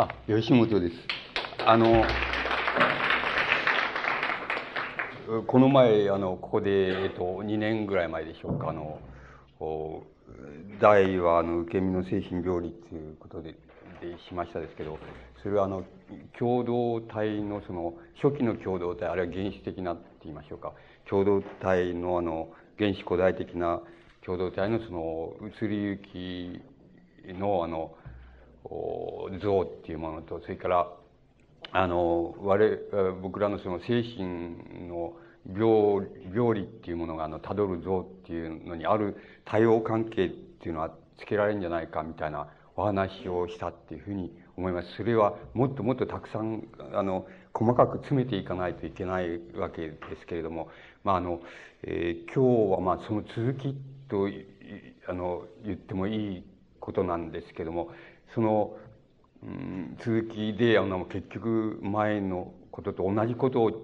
[0.00, 0.94] あ、吉本です。
[1.66, 2.02] あの、
[5.46, 8.98] この前、あの、ここで、えっと、2年ぐらい前でしょうか、あの、
[10.80, 13.52] 大は、あの、受け身の精神病理ということで、
[14.00, 14.98] でしましたですけど、
[15.42, 15.84] それは、あの、
[16.38, 17.92] 共同体の、その、
[18.22, 20.72] 初期の共同体、あるいは原始的なって言いましょうか、
[21.10, 22.48] 共同体の、あの、
[22.78, 23.82] 原始古代的な
[24.24, 26.02] 共同体の、その、移り行
[27.28, 27.94] きの、あの、
[28.64, 30.92] 像っていうものと、それから、
[31.72, 32.78] あの、我、
[33.22, 35.14] 僕らのその精神の
[35.46, 44.88] 病、病理っていうものが、あの、辿る像っていうのにある対応関係っていうのはつけられるんじゃないかみたいなお話をしたっていうふうに思います。
[44.96, 50.68] それはもっともっとたくさん、あの、細かく詰めていかないといけないわけですけれども、
[51.04, 51.40] まあ、あの、
[51.82, 53.74] えー、今日はまあその続き
[54.08, 54.28] と、
[55.08, 56.44] あの、言ってもいい
[56.78, 57.90] ことなんですけども、
[58.34, 58.76] その、
[59.42, 63.74] うん、続きで、あの、結局前のことと同じことを違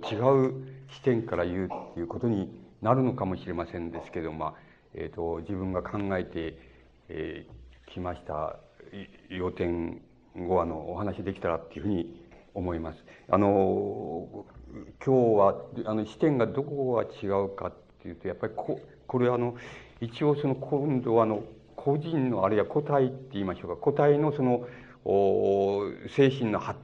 [0.48, 0.54] う
[0.90, 2.48] 視点から言うっていうことに
[2.82, 4.54] なるのかもしれませんですけど、まあ、
[4.94, 6.58] えっ、ー、と、自分が考えて、
[7.08, 8.56] えー、きました
[9.28, 10.02] 要点
[10.36, 13.04] を、あの、お話できたらっていうふうに思います。
[13.28, 14.44] あの、
[15.04, 19.56] 今日は、あの、視点がどこが違うかっていうと、やっぱりこ、これはあの、
[20.00, 21.42] 一応その、今度はあの、
[21.86, 24.66] 個人のあるいは個体って言いましょうか個体のその
[26.08, 26.80] 精神の発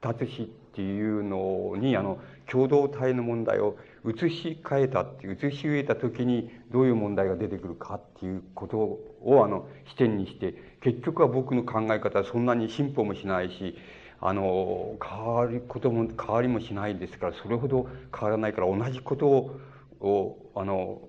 [0.00, 2.18] 達史っていうのにあの
[2.50, 13.76] 共同体の問題を移し替えたって移し植えた時にどういう問題が出てくるかっていうことをあの視点にして結局は僕の考え方はそんなに進歩もしないし
[14.20, 19.28] あの変わることも変わりもしないですからそれほど変わらないから同じこと
[20.00, 21.00] をあの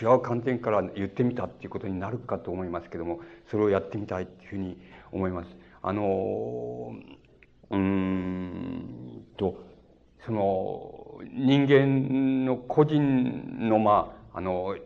[0.00, 4.78] 違う観点から言ってみたっていうことになるかと思いますけどもそれをやってみたいっていうふうに
[5.12, 5.48] 思います。
[5.82, 6.94] あの
[7.70, 9.62] うんと
[10.24, 14.76] その人間の個人のまああの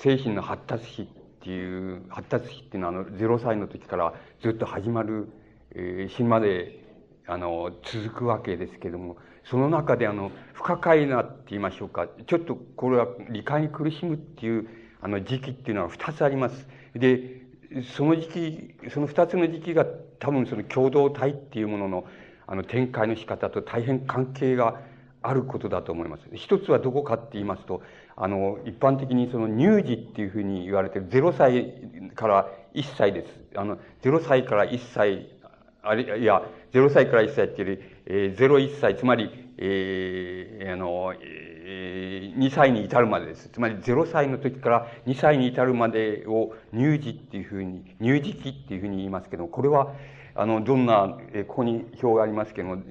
[0.00, 1.06] 精神の発達史っ
[1.40, 5.28] ていう発達史っていうのはあの0歳の時からずっと始まる、
[5.72, 6.84] えー、死ぬまで
[7.26, 9.16] あの続くわけですけども
[9.50, 12.06] その中であの、不可解なって言いましょうか。
[12.26, 14.68] ちょっとこれは理解に苦しむっていう、
[15.00, 16.68] あの時期っていうのは二つあります。
[16.94, 17.42] で、
[17.96, 19.86] その時期、その二つの時期が
[20.18, 22.04] 多分その共同体っていうものの、
[22.46, 24.80] あの展開の仕方と大変関係が
[25.22, 26.22] あることだと思います。
[26.34, 27.82] 一つはどこかって言いますと、
[28.16, 31.72] あの、一般的にその乳児っていうふうに言われてる0歳
[32.14, 33.28] から1歳です。
[33.56, 35.28] あの、0歳から1歳、
[35.82, 36.42] あるいや、
[36.72, 43.50] 0歳から1歳っていうより、えー、0、1歳、つまり、えー、あの、えー、2歳に至るまでです。
[43.50, 49.92] つまり0歳の時から2歳に至るまでを乳児っていうふうに、乳児期っていうふうに言いますけど、これは、
[50.34, 52.82] あの、どんな、えー、ここに表がありますけども、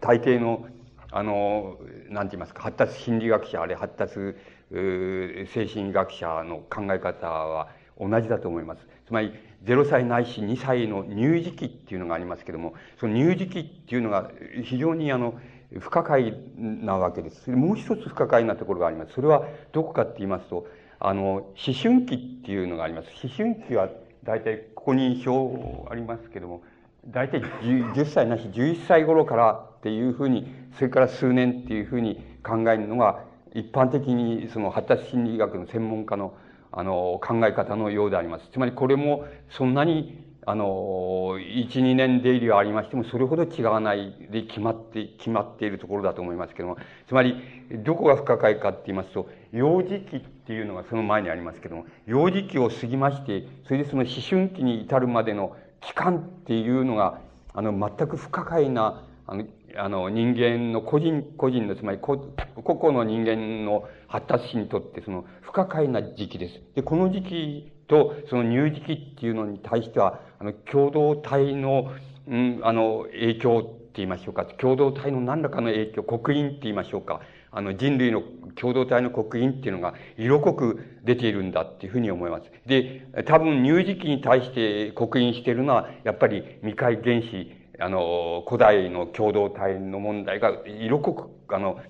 [0.00, 0.66] 大抵の、
[1.12, 4.34] あの、なんて言いますか、発達心理学者、あれ発達、
[4.72, 7.68] 精神学者の考え方は
[8.00, 8.84] 同じだと思います。
[9.06, 9.32] つまり、
[9.64, 14.30] 0歳ないし2歳の乳児期っていうのがありますけども、その乳児期っていうのが
[14.62, 15.34] 非常にあの、
[15.80, 17.50] 不可解なわけです。
[17.50, 19.14] もう一つ不可解なところがあります。
[19.14, 20.66] それはどこかって言いますと、
[21.00, 23.08] あの、思春期っていうのがあります。
[23.22, 23.88] 思春期は
[24.22, 26.62] 大体ここに表ありますけども、
[27.08, 33.24] 大体 10, 10歳なし11歳頃からっていうふうに、それから数年っていうふうに考えるのが、
[33.54, 36.34] 一般的にその発達心理学の専門家の
[36.76, 38.48] あの、考え方のようであります。
[38.52, 46.76] つまりこれもそんなに、あの、一、二年出入りはありましても、それほど違わないで決まって、決まっているところだと思いますけども、
[47.06, 47.36] つまり、
[47.84, 57.20] どこが不可解かって言いますと、幼児期っていうのがその前にありますけども、幼児期を過ぎまして、それでその思春期に至るまでの期間っていうのが、
[57.54, 59.44] あの、全く不可解な、あの、
[59.76, 66.60] あの、人間の個人、個人の、つまり個、個々の人間の発達史にとって、その、不可解な時期です。
[66.74, 71.90] で、この時期と、その乳児期っていうのに対しては、あの、共同体の、
[72.28, 77.20] うん、あの、影響って言いましょうか、共同体の何らかの影響、刻印って言いましょうか、
[77.50, 78.22] あの、人類の
[78.56, 82.50] 共同体の刻印っていうのが色濃く出ているんだっていうふうに思います。
[82.66, 91.80] で、多分乳児期に対して刻印しているのは、やっぱり未開原子、あの、古代の共同体の問題が色濃く、あの、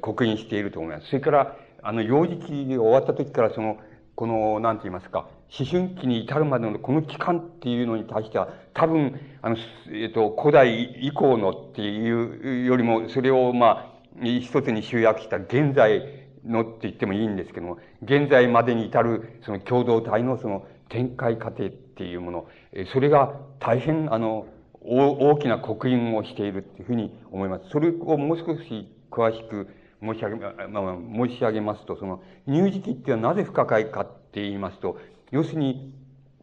[0.00, 1.08] 刻印していると思います。
[1.08, 3.78] それから、あの、幼児期が終わった時から、その、
[4.14, 5.28] この、なんて言いますか、
[5.58, 9.56] 思春期に至るまでのこの期間っていうのに対しては、多分、あの、
[9.92, 16.02] えっと、古代以降のっていうよりも、それを、まあ、一つに集約した現在
[16.44, 22.46] のって言ってもいいんですけども、現在までに至る、その共同体のその展開過程っていうもの、
[22.92, 24.46] それが大変、あの、
[24.84, 27.68] 大きな刻印をしているっていうふうに思います。
[27.70, 29.68] それをもう少し詳しく
[30.00, 30.96] 申し上げ、まあ、
[31.28, 34.98] 申し上げますと、その乳児期っていうのはなぜ不可解かって言いますと、
[35.30, 35.94] 要するに、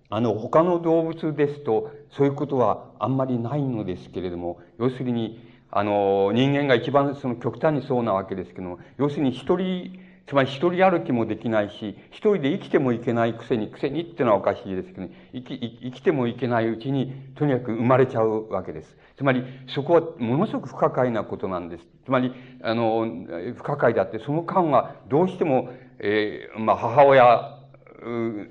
[0.10, 18.96] あの、他の動物ですと、そういうことはあんまりないのですけれども、要するに、あの、人間が一番その極端にそうなわけですけども、要するに一人、つまり一人歩きもできないし、一人で生きてもいけないくせに、くせにってのはおかしいですけどね、生き、生きてもいけないうちに、とにかく生まれちゃうわけです。
[19.18, 19.44] つまり、
[19.74, 21.84] そこはものすごく不可解なことなんです。
[22.06, 22.32] つまり、
[22.62, 23.08] あの、
[23.56, 27.60] 不可解だって、その間はどうしても、えー、まあ、母親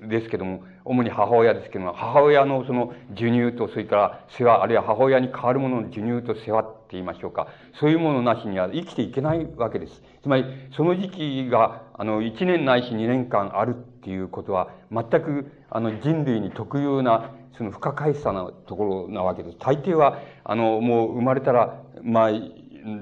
[0.08, 7.48] ですけども、主に母親ですけども、母親のその授乳と、それから世話、あるいは母親に代わるものの授乳と世話って言いましょうか。
[7.78, 10.02] そういうものなしには生きていけないわけです。
[10.22, 19.58] つまり、その時期が、あの、1年ないし2年間あるっていうことは、全く、あの、人類に特有な、その不可解さなところなわけです。
[19.58, 22.30] 大抵は、あの、もう生まれたら、まあ、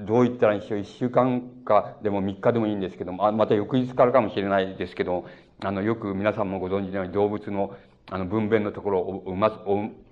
[0.05, 5.25] どう言ったらいいんでしょう、一週間かでも三日でもいいんですけども、また翌日からかもしれないですけど、
[5.63, 7.75] あの、よく皆さんもご存知のように動物の
[8.09, 9.49] あの分娩のところ、馬、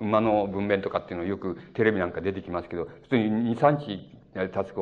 [0.02, 4.74] 馬の分娩とかっていうのをよくテレビなんか出てきますけど、普通に2、3日経つ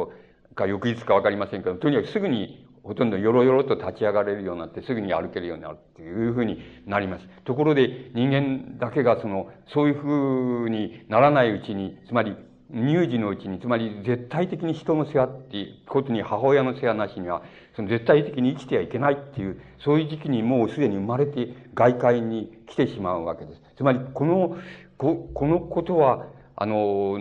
[0.56, 7.28] か翌日かわかりませんけど、とにかくすぐにほとんどよろよろと立ち上がれるようになって、すぐに歩けるようになるっていうふうになります。
[7.46, 12.36] ところで、人間だけがその、そういうふうにならないうちに、つまり、
[12.74, 17.44] 乳児のうちに、つまり絶対的に人の世話っていうことに母親の世話なしには、
[17.76, 23.62] その絶対的に生きてはいけないっていう、そういう時期にもうすでに生まれて外界に来てしまうわけです。
[23.78, 24.58] つまり、この、
[24.98, 27.18] ここのことは、あの、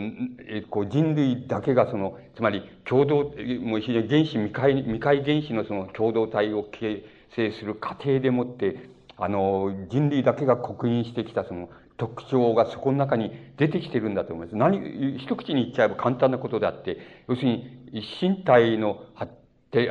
[0.46, 7.04] えこう人類だけがその、つまり共同、もう非常に原子、未開、未開原子のその共同体を形
[7.34, 14.56] 成する過程でもって、あの、人類だけが刻印してきたその特徴がそこの中に出てきてるんだと思います。
[14.56, 19.32] 何、一口に言っちゃえば簡単なことであって、要するに身体の発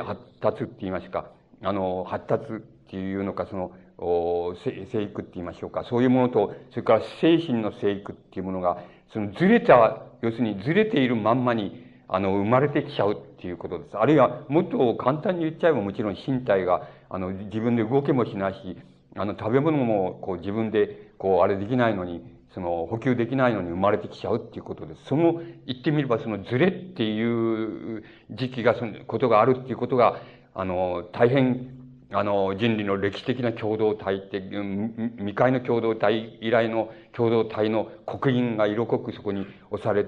[0.04, 1.30] 発達って言いますか、
[1.62, 2.56] あの、発達っ
[2.90, 8.78] ていうのか、その、生育って言いましょうか、そういうものと、それから精神の生育っていうものが、
[9.12, 13.96] そのずれた、要するにずれているまんまに、あの、生まれてきちゃうっていうことです。
[13.96, 18.76] あるいは、もっと簡単に言っちゃえばもちろん身体が、あの、自分で動けもしないし、
[19.16, 22.22] あの、食べ物も、こう、自分で、こう、あれできないのに、
[22.54, 25.04] その、補給できないのに生まれてきちゃうっていうことです。
[25.06, 30.20] その、言ってみれば、そのズレっていう時期が、その、ことがあるっていうことが、
[30.54, 31.70] あの、大変、
[32.12, 34.42] あの、人類の歴史的な共同体って、
[35.16, 40.04] 未開の共同体以来の共同体の刻印が色濃くそこに押され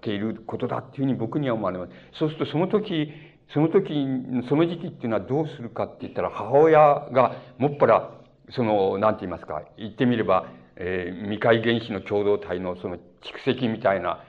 [0.00, 1.92] ていることだっていうふうに僕には思われます。
[2.18, 3.12] そうすると、その時、
[3.52, 4.06] その時、
[4.48, 8.10] その時期っていうのはどうするかって言ったら、母親がもっぱら、
[8.48, 10.46] その、なんて言いますか、言ってみれば、
[10.76, 14.24] えー、未開原子の共同体のその蓄積みたいな、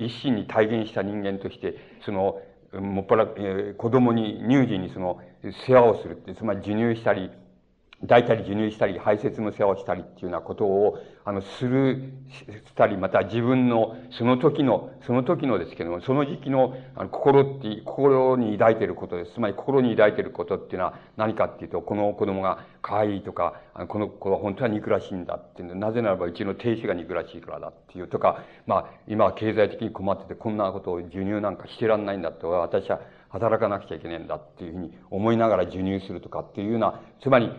[0.00, 2.40] 一心に体現した人間として、その、
[2.72, 5.20] もっぱら、えー、子供に、乳児にその、
[5.66, 7.30] 世話をするって、つまり授乳したり、
[8.02, 19.32] 抱いたり授乳したり、排泄の世話をしたりっていうようなことを、あの、する、したり、また自分の、その時の、その時のですけども、その時期の、あの、心って、心に抱いていることです。
[19.32, 33.00] つまり、心に抱いていることっていうのは何かっていうと、この子供が可愛いとか、あのこの子は本当は憎らしいんだっていうなぜならばうちの亭主が憎らしいからだっていうとか、まあ、今は経済的に困ってて、こんなことを授乳なんかしてらんないんだって、私は
[33.30, 37.50] 働かなくちゃいけないんだっていうふうに思いながら授乳するとかっていうような、つまり、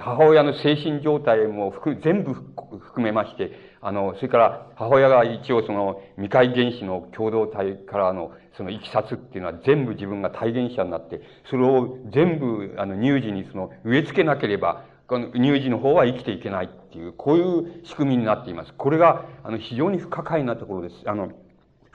[0.00, 18.72] 母親の精神状態も含、全部含めまして、あの、それから母親が一応その未開原子の共同体からのそのいきさつっていうのは全部自分が体現者になって、それを全部あの乳児にその植え付けなければ、この乳児の方は生きていけないっていう、こういう仕組みになっています。
[18.76, 20.94] これが、あの、非常に不可解なところです。
[21.06, 21.30] あの、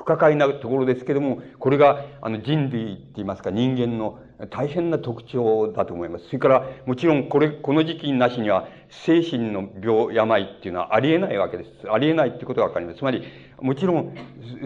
[0.02, 6.26] 不可解なところですけども、これが、あの、人類って言いますか、人間の大変な特徴だと思います。
[6.26, 11.70] それから、もちろん、これ、この時期なしには、精神の病、病っていうのはありえないわけです。
[11.92, 12.98] ありえないってことがわかります。
[12.98, 13.24] つまり、
[13.62, 14.16] もちろん、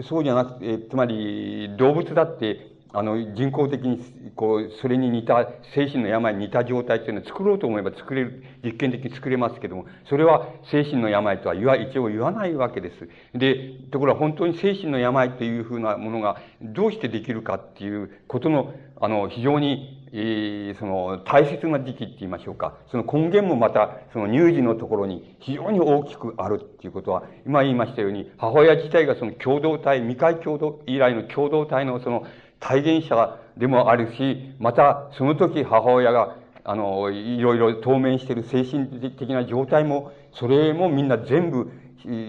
[0.02, 4.00] そうじゃなくて、つまり、動物だって、あの、人工的に、
[4.34, 13.08] こう、それに似た、精神の病に似た状態っていうのを作ろうと思えば作れる、実験的に作れますけども、それは精神の病とは言わ、一応言わないわけです。
[13.34, 22.78] で、ところが本当に精神の病というふうなものがどうしてできるかっていうことの、あの、非常に、えー、その、大切な時期って言いましょうか。
[22.90, 32.24] その根源もまた、その乳児のところに非常に大きくあるっていうことは、今言いましたように、母親自体がその共同体、未開共同以来の共同体のその、
[32.60, 38.86] 体現者でもあるし、また、その時母親が、あの、いろいろ当面している精神
[39.16, 41.70] 的な状態も、それもみんな全部、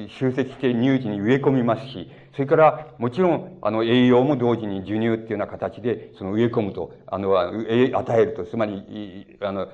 [0.09, 9.67] 集積して乳児に植え込みますし、それから、もちろん、あの、栄養も同時に授乳っていうような形で、その植え込むと、あの、与えると、つまり、あの、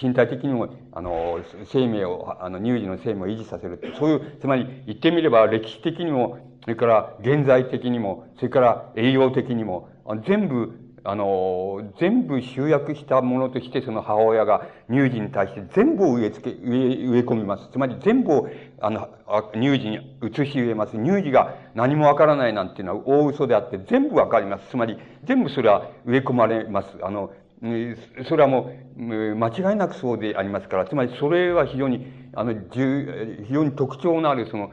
[0.00, 3.80] 身体的にも、あの、生命を、あの、乳児の生命を維持させる。
[3.98, 9.88] そういう、つまり、言ってみれば、歴史的にも、それから、現在的にも、それから栄養的にも、
[10.26, 10.72] 全部、
[11.02, 17.70] あの、全部集約したものとして、その母親が乳児に対して全部を植え付け、植え、植え込みます。
[17.72, 18.48] つまり全部を、
[18.80, 19.08] あの、
[19.54, 20.92] 乳児に移し植えます。
[20.92, 24.68] 乳児が何もわからないなんていうのは大嘘であって、全部わかります。
[24.68, 26.98] つまり、全部それは植え込まれます。
[27.02, 27.30] あの、
[28.28, 34.70] それはもう、間違いなくそうでありますから、つまりそれは非常に、あの、非常に特徴のある、その、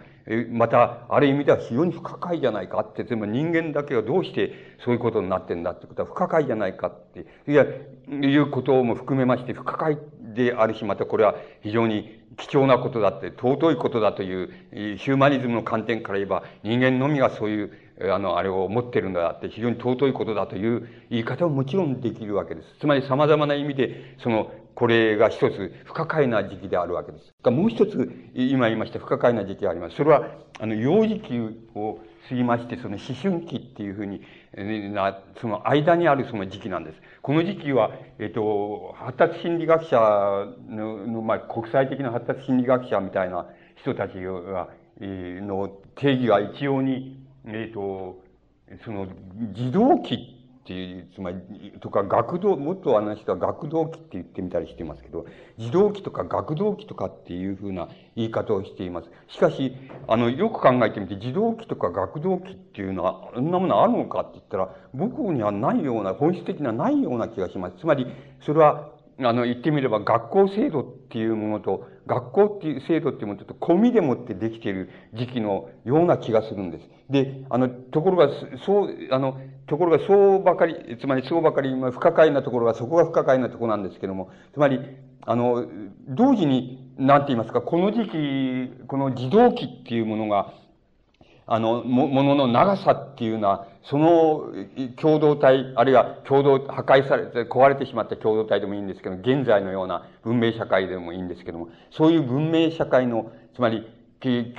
[0.50, 4.51] また、ある意味では非常に不可解じゃないかって、つまり人間だけがどうして
[4.84, 7.65] そういうことになってんだってことは不可解じゃないかって、いや、
[8.10, 9.98] いうことも含めまして不可解
[10.34, 14.50] であるし、またこれは非常に貴重なことだって、尊いことだという、
[14.98, 22.67] ヒューマニズムの観点から言えば、人間のみがそういう、あの、あれを持ってるんだって、非常に尊いことだという言い方ももちろんできるわけです。
[22.79, 27.33] つまり様々な意味で、その、これが一つ不可解な時期であるわけです。
[27.49, 29.95] もう一つ、今言いました不可解な時期があります。
[29.95, 30.27] それは、
[30.59, 31.39] あの、幼児期
[31.73, 31.99] を
[32.29, 34.21] 過ぎまして、その思春期っていうふうに、
[34.93, 36.97] な、その間にあるその時期なんです。
[37.23, 39.97] この時期は、えっと、発達心理学者
[40.69, 48.21] の、のまあ、国際的な発達心理学者みたいな人たちが、の定義は一様に、えっと、
[48.83, 49.07] その、
[49.53, 50.17] 児童期っ
[50.65, 51.37] ていう、つまり、
[51.79, 55.25] とか学童、もっとあの人は学童期って言ってみたりしてますけど、
[55.57, 57.87] 児童期とか学童期とかっていうふうな
[58.17, 59.09] 言い方をしています。
[59.29, 59.73] しかし、
[60.09, 67.77] あの、よく考えてみて、児童期とか学童期っていうのは、あんなものあるのかって言ったら、僕にはないような、本質的なないような気がします。
[67.77, 68.07] つまり、
[68.41, 76.89] それは、あの、言ってみれば学校制度っていうものと、学校っていう制度っていうものと込みでもってできている時期のような気がするんです。
[77.09, 78.29] で、あの、ところが、
[78.65, 84.79] そう、あの、ところがそうばかり、つまりそうばかり、まあ、不可解なところが、そこが不可解なところなんですけども、つまり、
[85.21, 85.65] あの、
[86.07, 90.53] 同時に、なんて言いますか、この時期、この児童期っていうものが、
[91.47, 94.51] あの、も、ものの長さっていうのは、その
[94.98, 103.88] 共同体、あるいは共同、破壊されて、壊れてしまった共同体でもいいんですけど、現在のような文明社会でもいいんですけども、そういう文明社会の、つまり、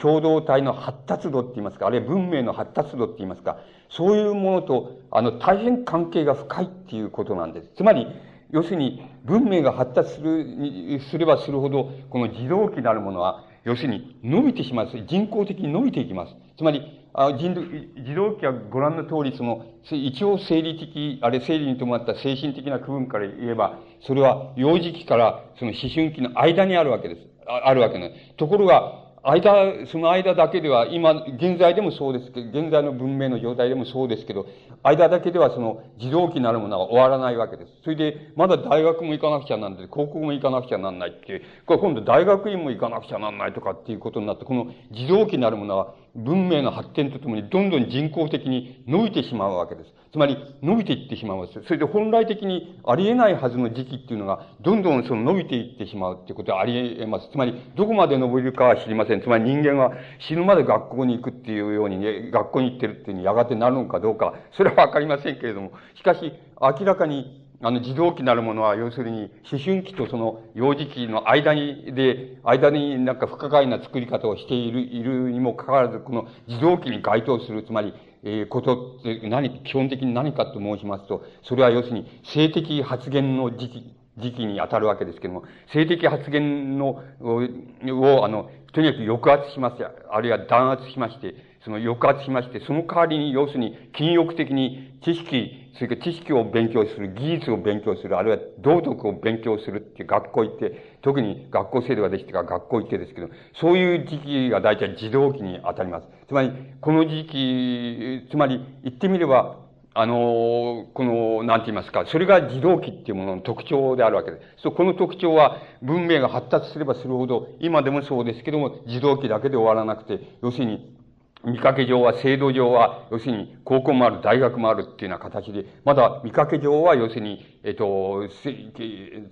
[0.00, 3.58] 共同体の発達度って言いますか、あるいは文明の発達度って言いますか、
[3.90, 7.70] そういうものと、あの、大変関係が深いっていうことなんです。
[7.76, 8.06] つまり、
[8.50, 14.88] 要するに、文明が発達する、すればするほど、この自動機なるものは、要するに伸びてしまう。
[15.06, 16.34] 人工的に伸びていきます。
[16.56, 17.52] つまり、あ人
[17.96, 27.20] 自動機はご覧の通り、その、一応生理的、あれ生理に伴った精神的な区分から言えば、それは幼児期からその思春期の間にあるわけです。
[27.48, 28.34] ああるわけね。
[28.36, 34.46] ところが、間、その間だけでは、今、現在でもそうですけど、現在の文明の状態でもそうですけど、
[34.82, 37.72] 間だけではその自動機なるものは終わらないわけです。
[37.82, 49.97] それで、まだ大学も行かなくちゃなんない、高校も行かなくちゃなんないって、これ今度大学院も行かなくちゃなんないとかっていうことになって、この自動機なるものは文明の発展とともにどんどん人工的に伸びてしまうわけです。
[50.10, 51.52] つまり、伸びていってしまいます。
[51.64, 57.28] それで本来的にありえないはずの時期っていうのが、どんどんその伸びていってしまうっていうことはあり得ます。
[57.30, 59.20] つまり、どこまで伸びるかは知りません。
[59.20, 89.76] つまり人間は死ぬまで学校に行くっていうようにね、学校に行ってるっていうにやがてなるのかどうか、それはわかりませんけれども、しかし、明らかに、あの、児童期なるものは、要するに、思春期とその幼児期の間に、で、間になんか不可解な作り方をしている、いるにもかかわらず、この児童期に該当する、つまり、え、ことって何、基本的に何かと申しますと、それは要するに性的発言の時期、時期に当たるわけですけども、性的発言の、を、あの、とにかく抑圧します。
[90.10, 91.34] あるいは弾圧しまして、
[91.64, 103.28] その抑圧しまして、その代わりに、要するに、禁欲的に知識、それから知識を勉強する、技術を勉強する、あるいは道徳を勉強するっていう学校行って、特に学校制度ができてから学校行ってですけど、
[103.60, 106.06] そういう時期が大体児童期に当たります。
[106.28, 109.56] つまり、この時期、つまり、言ってみれば、
[109.94, 114.62] あの、この、なんて言いますか、それが自動機っていうものの特徴であるわけです。
[114.62, 120.97] そう、この特徴は文明が発達すればするほど、今でもそうですけども、自動機だけで終わらなくて、要するに、
[121.44, 128.28] 見かけ上は、制度上は、要するに、高校もある、大学もあるっていうような形で、まだ見かけ上は、要するに、えっと、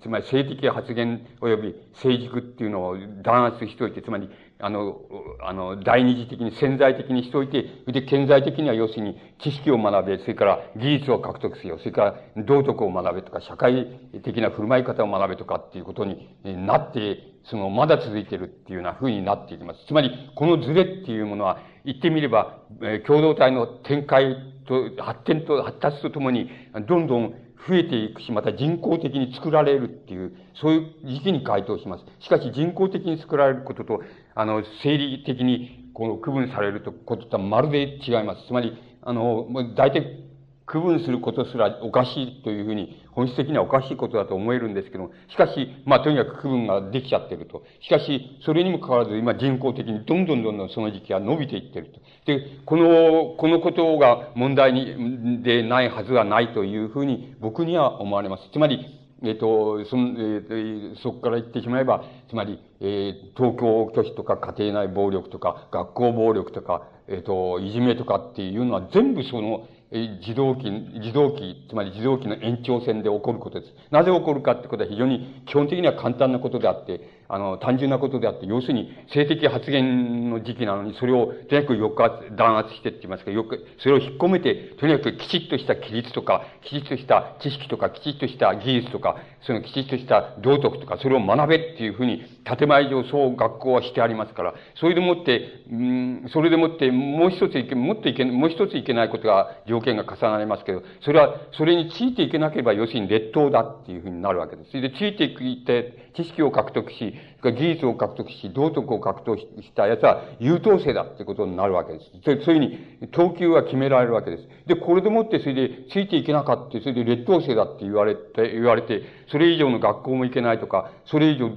[0.01, 5.01] つまり性的発言及び成熟っていうのを弾圧しておいて、つまり、あの、
[5.41, 12.03] あの、第二次的に潜在的にしておいて、で、顕在的には要するに知識を学べ、それから技術を獲得せよ、それか
[12.35, 13.85] ら道徳を学べとか、社会
[14.23, 19.85] 的な振る舞い方を学べとかっていうことになって、その、まだ続いてるっていうような風になっていきます。
[19.87, 24.35] つまり、このズレっていうものは、言ってみれば、え共同体の展開
[24.67, 26.49] と、発展と、発達とともに、
[26.85, 27.33] どんどん
[27.65, 32.03] 増えていくし、また人工的に作られるっていう、そういう時期に該当します。
[32.19, 34.01] しかし人工的に作られることと、
[34.35, 38.47] あの、生理的に、この区分されるとこととはまるで違います。
[38.47, 40.25] つまり、あの、大体、
[40.65, 47.63] 区分することすらおかしいというふうに、本質的にはおかしいことだと思えるんですけども、しかし、まあ、とにかく区分ができちゃってると。
[47.81, 51.99] しかし、それにもかかわらず、今人工的にどんどんどんどんその時期が伸びていってると。
[52.27, 58.43] で、この、このことが問題に、でないはずはないというふうに僕には思われます。
[58.53, 58.85] つまり、
[59.23, 73.73] えっ、と、その、えー、そこから言ってしまえば、つまり、えー、東京都市とか家庭内暴力とか、学校暴力とか、えっ、ー、と、いじめとかっていうのは全部その、自動機、自動機、つまり自動機の延長線で起こることです。
[73.89, 104.71] なぜ起こるかってことは非常に基本的には簡単なことであって、あの、単純なことであって、要するに性的発言の時期なのに、それをとにかく抑圧、弾圧してって言いますか、よく、それを引っ込めて、とにかくきちっとした規律とか、きちっとした知識とか、きちっとした技術とか、そのきちっとした道徳とか、それを学べっていうふうに、建前上そう学校はしてありますから、それでもって、うん、それでもって、もう一ついけ、もっといけ、もう一ついけないことが、条件が重なりますけど、それは、それについていけなければ、要するに劣等だっていうふうになるわけです。
[104.71, 112.05] それで、ついていって、知識を獲得し、技術を獲得し、道徳を獲得した奴は優等生だってことになるわけです。
[112.23, 114.43] そういうふうに、等級は決められるわけです。
[114.65, 121.49] で、これでもってそれでついていけなかった、それで劣等生だって言われて、言われて、それ以上の学校も行けないとか、それ以上、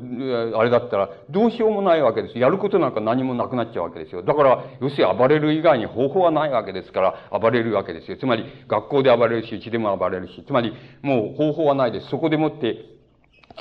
[0.59, 2.39] あれだったら、どうしようもないわけです。
[2.39, 4.23] やることなんか何もなくなっちゃうわけですよ。
[4.23, 8.17] だから、要するに暴れる以外に方法はないわけですから、暴れるわけですよ。
[8.19, 12.09] つまり、学校で暴れるし、うちでも暴れるし、つまり、もう方法はないです。
[12.09, 12.90] そこでもって、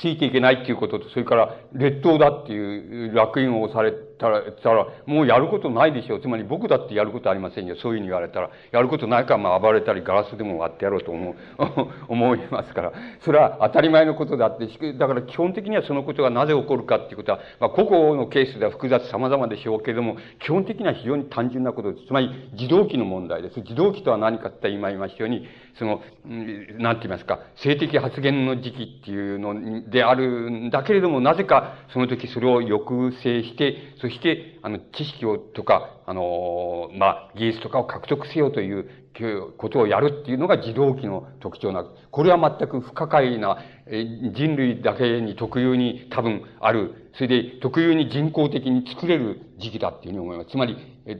[0.00, 6.20] ついていけないっていうことと、それから劣等だっていう楽印をされたら、たら、もうやることないでしょう。
[6.20, 7.76] つまり僕だってやることありませんよ。
[7.76, 11.34] そういうふうに言われたら、やることないから、まあ暴れたりガラスでも割ってやろうと思う、
[12.08, 12.92] 思いますから。
[13.20, 22.06] それは当たり前のことであって、だから基本的にはそのことがなぜ起こるかっていうことは、まあ個々のケースでは複雑様々でしょうけれども、基本的には非常に単純なことです。
[22.06, 23.60] つまり自動機の問題です。
[23.60, 25.46] 自動機とは何かって今言いましたように、
[25.78, 26.02] その、
[26.78, 38.88] なんて言いますか、性的発言の時期っていうのであるんだけれども、なぜかその時それを抑制して、そして、あの、知識をとか、あの、まあ、技術とかを獲得せよという
[39.56, 42.06] ことをやるっていうのが自動機の特徴なんです。
[42.10, 50.50] これは全く不可解な、人類だけに特有に多分ある、それで特有に人工的に作れる時期だっていうふうに思います。
[50.50, 50.76] つまり、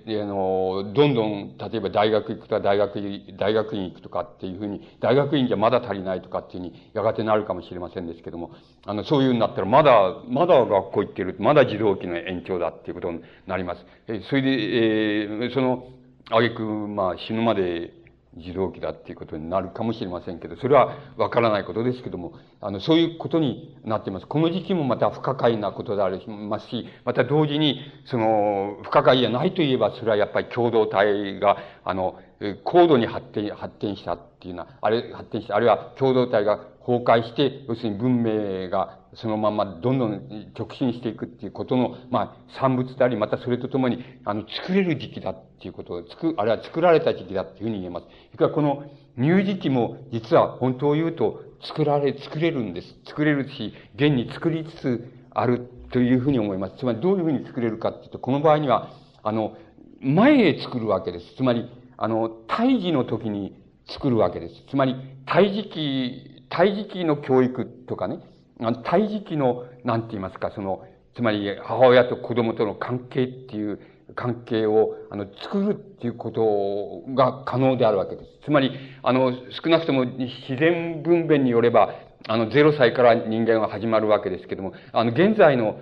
[0.07, 3.00] え、あの、どんどん、例えば大学行くとか大学、
[3.38, 8.53] 大学院行くとかっていうふうに、大学院じゃまだ足りないとかっていうふうに、やがてなるかもしれませんですけども、
[8.87, 13.85] あの、そういうになったら、まだ、まだ学校行ってる、まだ児童期の延長だっていうことになります。
[14.07, 15.88] え、それで、えー、その、
[16.31, 17.92] あげく、まあ、死ぬまで
[18.40, 24.26] 自動機だっていうことになるかもしれませんけど、それはわからないことですけども、あの、そういうことになっています。
[24.26, 32.18] この時期もまた不可解なことでありますし、また同時に、その、不可解じゃないといえば、それはやっぱり共同体が、あの、
[32.64, 48.07] 高度に発展、発展したっていうのは、あれ、発展した、あるいは共同体が崩壊して、要するに文明がそのままどんどん直進していくっていうことの、まあ、産物であり、またそれとともに、あの、作れる時期だっていうことを、つく、あるいは作られた時期だっていうふうに言えます。
[48.07, 48.85] それからこの
[49.18, 52.87] 乳児期も、実は本当を言うと、作られ、作れるんです。
[53.07, 56.77] 作れるし、現に作りつつあるというふうに思います。
[56.79, 58.92] つまりどういうふうに作れるかっていうと、この場合には、
[59.23, 59.57] あの、
[60.01, 61.35] 前へ作るわけです。
[61.37, 64.55] つまり、あの、胎児の時に作るわけです。
[64.70, 64.94] つまり、
[65.27, 68.20] 胎児期、胎児期の教育とかね、
[68.61, 73.81] あの胎児期の、なんて言いますか、その、つまり母親と子供との関係っていう
[74.14, 78.29] 関係を、あの、作るっていうことが可能であるわけです。
[78.44, 81.90] つまり、あの、少なくとも自然分娩によれば、
[82.29, 85.79] あの、0歳から人間は始まるわけですけども、あの、現在の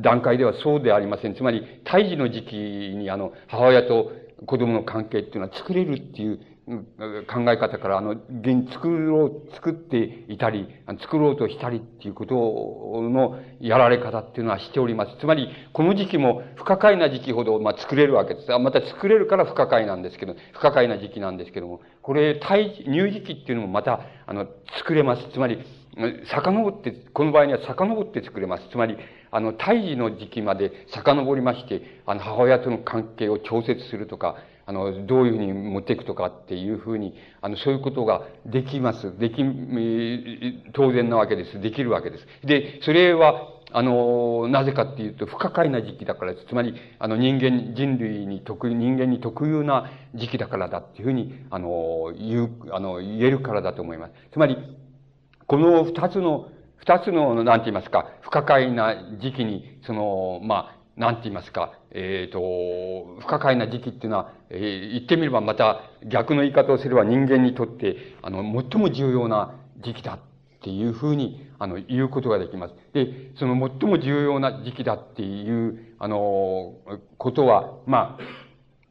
[0.00, 1.34] 段階ではそうでありません。
[1.34, 4.10] つまり、胎児の時期に、あの、母親と
[4.46, 10.68] 子供の関係っていうのは作れるっていう考え方から、あの、現、作ろう、作っていたり、
[11.00, 15.16] 作ろうとしたりっていうことのやられ方っていうのはしております。
[15.18, 18.58] つまり、この時期も不可解な時期ほど、まあ、作れるわけです。
[18.58, 24.46] また作れるから不可解なんですけど、不可解な時期なんですけども、これ、退、入時期っていうのもまた、あの、
[24.78, 25.28] 作れます。
[25.32, 25.58] つまり、
[26.30, 28.68] 遡って、この場合には遡って作れます。
[28.70, 28.96] つまり、
[29.32, 39.18] あの、胎児の時期まで遡りまして、あの、母親との関係を調節するとか、あの、どういうふうに持っていくとかっていうふうに、あの、そういうことができます。
[39.18, 39.42] でき、
[40.72, 41.60] 当然なわけです。
[41.60, 42.26] できるわけです。
[42.44, 46.46] で、それは、あの、なぜかっていうと、不可解な時期だからです。
[46.46, 54.12] つまり、あの、人間、人類に特、人間に特有な時期だからだっていうふうに、あの、言う、あの、言えるからだと思います。
[54.32, 54.58] つまり、
[55.46, 70.18] この二つの、二つの、なんて言いますか、不可解な時期に、その、まあ、なんて言いますか、えっ、ー、と、不可解な時期っていうのは、えー、言ってみればまた逆の言い方をすれば人間にとって、あの、最も重要な時期だっ
[70.62, 72.74] ていうふうに、あの、言うことができます。
[72.92, 76.74] で、その最も重要な時期だっていう、あの、
[77.16, 78.42] ことは、まあ、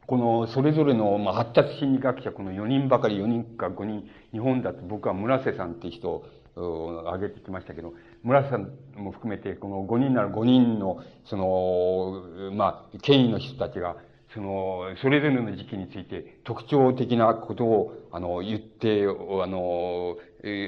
[0.06, 6.10] この、それぞれの、まあ、発達心理学者、この4人ばかり、4人か5人、日本だと僕は村瀬さんって人
[6.56, 13.96] を挙げてきましたけど、村瀬さんも含めて、この5人なら5人の、その、まあ、権威の人たちが、
[14.34, 20.16] その、それぞれの時期について特徴的なことを、あの、言って、あの、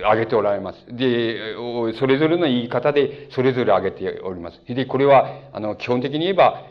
[0.04, 0.84] 挙げておられます。
[0.88, 1.54] で、
[1.98, 4.60] それぞれの言い方で、それぞれ挙げております。
[4.66, 6.62] で、これは、あの、基本的に言えば、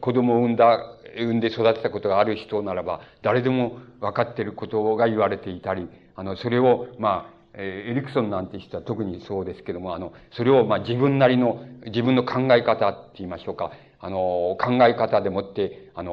[0.00, 0.78] 子供を産んだ、
[1.16, 16.12] 産んで育てたことがある人ならば、誰でも分かっていることが言われていたり、あの、それを、まあ、えー、エリクソンなんて人は特にそうですけども、あの、それを、まあ、自分なりの、自分の考え方って言いましょうか、あの、考え方でもって、あの、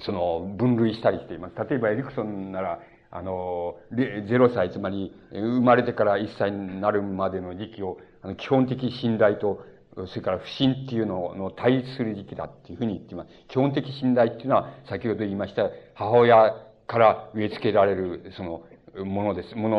[0.00, 1.54] その、分類したりしています。
[1.68, 9.64] 例えば、エリクソンなら、あの、0歳、つまり、生まれてから1歳になるまでの時期を、あの基本的信頼と、
[10.08, 13.30] それから不信っていうのの対立する時期だっていうふうに言っています。
[13.48, 16.54] 基本的信頼っていうのは、先ほど言いました、母親
[16.86, 18.64] から植え付けられる、その、
[19.04, 19.54] ものです。
[19.54, 19.78] もの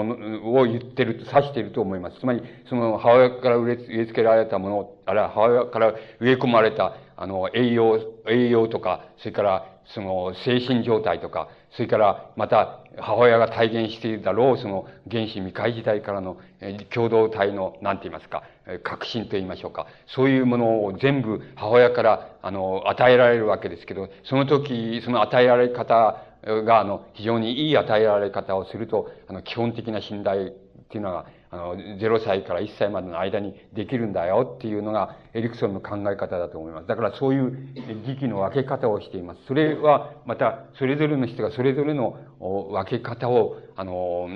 [0.59, 2.19] を言ってる、指していると思います。
[2.19, 16.37] つまり、その母親から植え付けられたもの、あるいは母親から植え込まれた、あの、栄養、栄養とか、それから、その、精神状態とか、それから、また、母親が体現しているだろう、その、原始未開時代からの、
[16.89, 18.43] 共同体の、なんて言いますか、
[18.83, 19.87] 革新と言いましょうか。
[20.07, 26.23] そういうものを全部母親から、あの、与えられるわけですけど、その時、その与えられ方
[26.65, 30.51] が、あの、非常にいい与えられ方をすると、あの、基本的な信頼っ
[30.89, 36.87] ていうのが、あの、0歳から1歳までの間にできるんだよっていうのが、エリクソンの考え方だと思います。
[36.87, 37.73] だからそういう
[38.05, 39.45] 時期の分け方をしています。
[39.47, 44.27] それは、また、それぞれの人がそれぞれの分け方を、あの、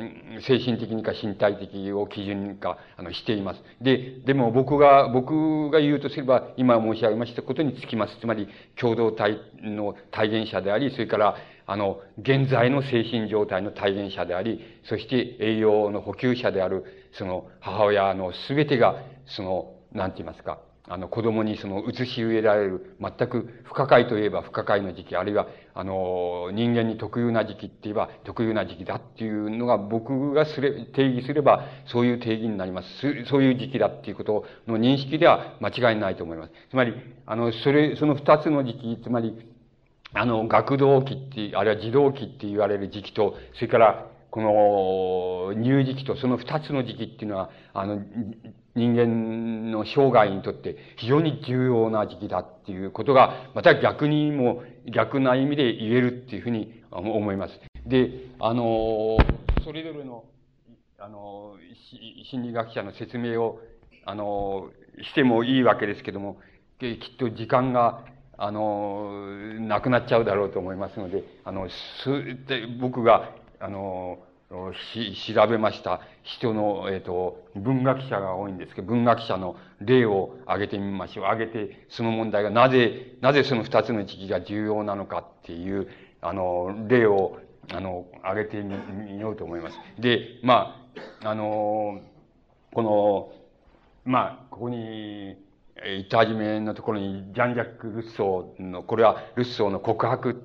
[0.42, 3.64] 精神的にか身体的を基準にか、あの、しています。
[3.82, 8.18] で、でも僕が、僕が言うとすれば、今申し上げましたことにつきます。
[8.20, 8.48] つまり、
[8.80, 11.36] 共同体の体現者であり、それから、
[11.72, 32.90] あの、現在の精神状態の体現者であり、そして栄養の補給者である、その母親のすべてが、その、なんて言いますか、あの、子供にその移し植えられる、全く不可解といえば不可解な時期、あるいは、あの、人間に特有な時期って言えば特有な時期だっていうのが僕がすれ、定義すればそういう定義になります。
[33.28, 36.52] そういう時期だっていうことの認識では間違いないと思います。
[36.70, 36.94] つまり、
[37.26, 39.51] あの、それ、その二つの時期、つまり、
[40.14, 48.02] あの、学童期って、あるいは児童期って言われる時期と、それから、この、乳児期と、その二つの時期っていうのは、あの、
[48.76, 57.60] 人間の生涯にとって非常に重要な時期だっていうことが、また逆にも、逆な意味で言えるっていうふうに思います。
[57.86, 59.18] で、あの、
[59.64, 60.26] それぞれの、
[61.00, 61.56] あの、
[62.30, 63.60] 心理学者の説明を、
[64.06, 64.70] あの、
[65.04, 66.38] してもいいわけですけども、
[66.80, 68.04] きっと時間が
[68.44, 69.12] あの、
[69.60, 71.76] なくなっちゃうだろうと思いますので、あの、す、
[72.48, 74.18] で、僕が、あの、
[74.94, 81.26] し、調べました人の、えっ、ー、と、文学者が多いんですけど、文学者の例を挙げてみましょう。
[81.26, 85.88] 挙げて、その問題がなぜ、なぜその二つの時期が重要なのかっていう、
[86.22, 87.38] あの、例を、
[87.72, 89.78] あの、挙げてみようと思います。
[90.00, 90.84] で、ま
[91.22, 92.02] あ、あの、
[92.74, 93.32] この、
[94.04, 95.38] まあ、ここに、
[95.86, 100.42] 言ったじめのところに、ジャン・ジャック・ルッソーの、これはルッソーの告白、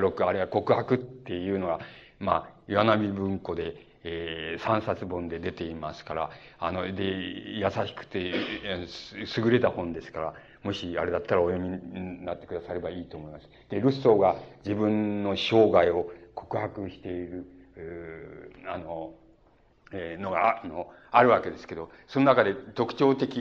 [0.00, 1.80] 録、あるいは告白っていうのが、
[2.18, 8.32] まあ、岩波文庫で、えー、3冊本で出ていますから、あの、で、優しくて、
[9.36, 13.48] 優れた本ですから、もしあれだったらお読みになってくださればいいと思います。
[13.68, 17.46] で、ルッソーが自分の生涯を告白している、
[18.68, 19.12] あの、
[19.92, 23.36] えー、のが、あの、あるわけですけど、その中で特徴的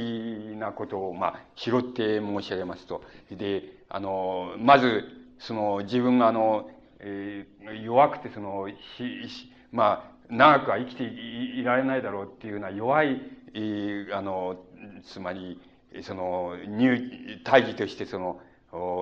[0.58, 5.04] なことを、まあ、拾って申し上げますと、で、あの、まず、
[5.40, 13.22] その、自分があの、えー、弱くて、その、し、しまあ、長くは生きていられないだろうっていうような弱い、
[13.54, 14.58] えー、あの、
[15.04, 15.60] つまり、
[16.02, 18.40] その、乳、胎児としてその、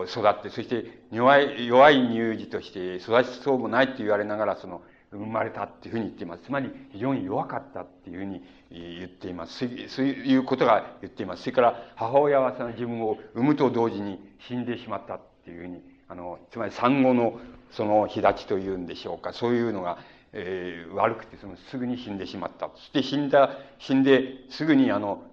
[0.07, 4.81] 育って、そして弱い、弱い乳児として育ちそうもないって言われながら、その、
[5.13, 6.43] 生まれたっていうふうに言っています。
[6.43, 9.59] つまり、非常に弱かったっていうふうに言っています。
[9.87, 11.43] そういうことが言っています。
[11.43, 17.39] それから、母親はその自分を産むと同時に死んでしまったっていうふうに、あの、つまり産後の
[17.71, 19.33] その日立ちというんでしょうか。
[19.33, 19.99] そういうのが、
[20.33, 22.69] えー、悪くて、その、すぐに死んでしまった。
[22.75, 25.23] そして死んだ、死んで、すぐにあの、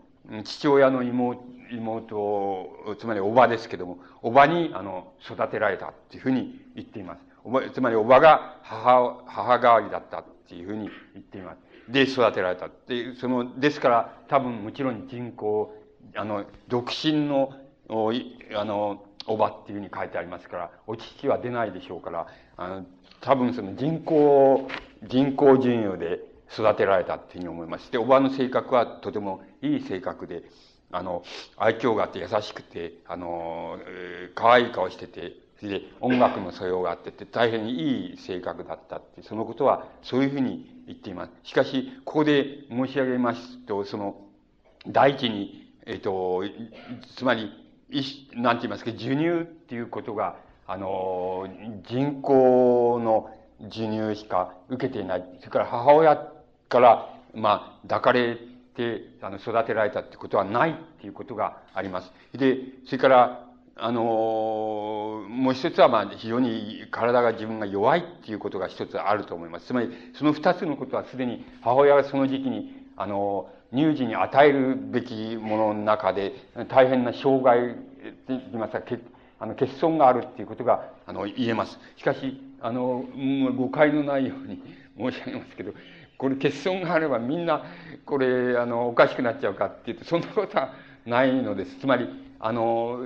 [0.44, 7.29] 父親の妹、妹、つまりおばですけども、おばに、あの、育てられたっていうふうに言っています。
[7.44, 11.58] お、つまりおばが母、母代わりだったっていうふうに言っています。
[11.92, 12.68] で、育てられた。
[12.86, 15.74] で、その、ですから、多分もちろん人口、
[16.14, 17.52] あの、独身の、
[17.88, 18.12] お
[18.54, 22.26] あの、おばっていうふうに書いてありますから、お乳は出ないでしょうから、
[22.56, 22.86] あの、
[23.20, 24.68] 多分その人口、
[25.04, 26.20] 人口順位で
[26.52, 27.90] 育てられたっていうふうに思います。
[27.92, 30.42] で、おばの性格はとてもいい性格で、
[30.92, 31.22] あの、
[31.56, 35.34] 愛嬌があって優しくて、あの、えー、可愛い顔してて、
[35.68, 41.32] で音楽の素養があってて、大変いい性格だったって、そのことはそういうふうに言っています。
[41.44, 44.16] しかし、ここで申し上げますと、その、
[44.86, 46.42] 第一に、えっ、と、
[47.16, 47.50] つまり、
[48.34, 51.48] なんて言いますか、授乳っていうことが、あの、
[51.88, 53.30] 人口の
[53.64, 55.24] 授乳しか受けていない。
[55.40, 56.16] それから母親
[56.68, 58.38] から、まあ、抱かれ
[58.76, 62.12] て、あの、育てられたってことはないっていうことがあります。
[62.32, 63.49] で、それから、
[63.82, 64.02] あの、
[65.28, 69.66] もう一つは、まあ、非常に体が自分が弱いっていうことが一つあると思います。
[69.66, 76.34] つまり、その二つのことはすでに母親がその時期に、あの、乳児に与えるべきものの中で、
[76.68, 77.76] 大変な障害、
[78.26, 78.82] といいますか、
[79.38, 81.78] あの、欠損があるっていうことが、あの、言えます。
[81.96, 83.04] しかし、あの、
[83.56, 84.62] 誤解のないように
[84.98, 85.72] 申し上げますけど、
[86.18, 87.62] これ欠損があればみんな、
[88.04, 90.74] これ、あの、おかしくなっちゃうかっていうと、そんなことは
[91.06, 91.78] ないのです。
[91.78, 92.08] つまり、
[92.40, 93.00] あの、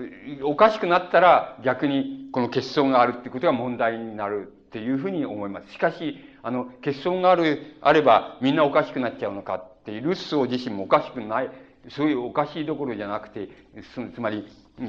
[0.45, 5.73] おかしくなったら逆にこの欠損があるっていうことが問題になるっていうふうに思います。
[5.73, 11.51] しかし、あの、欠損がある、あればみんなおかしくなっちゃうのかっていう、ルッソー自身もおかしくない、
[11.91, 13.49] そういうおかしいどころじゃなくて、
[14.15, 14.47] つまり、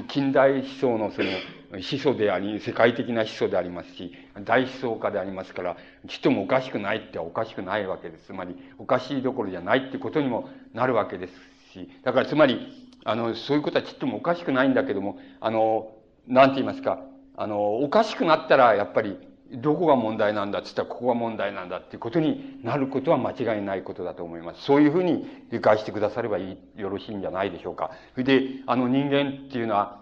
[0.08, 1.28] 近代思想のその
[1.72, 4.12] 思想であり、世界的な思想でありますし、
[4.44, 5.76] 大思想家でありますから、
[6.08, 8.26] ちっともおかしくないっておかしくないわけです。
[8.26, 11.32] つまり、おかしいどころじゃないってことにもなるわけです
[11.72, 15.92] し、だからつまり、あの、そういうことはちっともおかしくないんだけども、あの、
[16.26, 17.00] なんて言いますか、
[17.36, 19.16] あの、おかしくなったら、やっぱり、
[19.52, 24.62] どこが問題なんだって言ったら、ここが問題なんだっていうことになることは間違いないことだと思います。
[24.62, 27.92] そういうふうに理解してくださればいい、よろしいんじゃないでしょうか。
[28.14, 30.00] それで、あの人間っていうのは、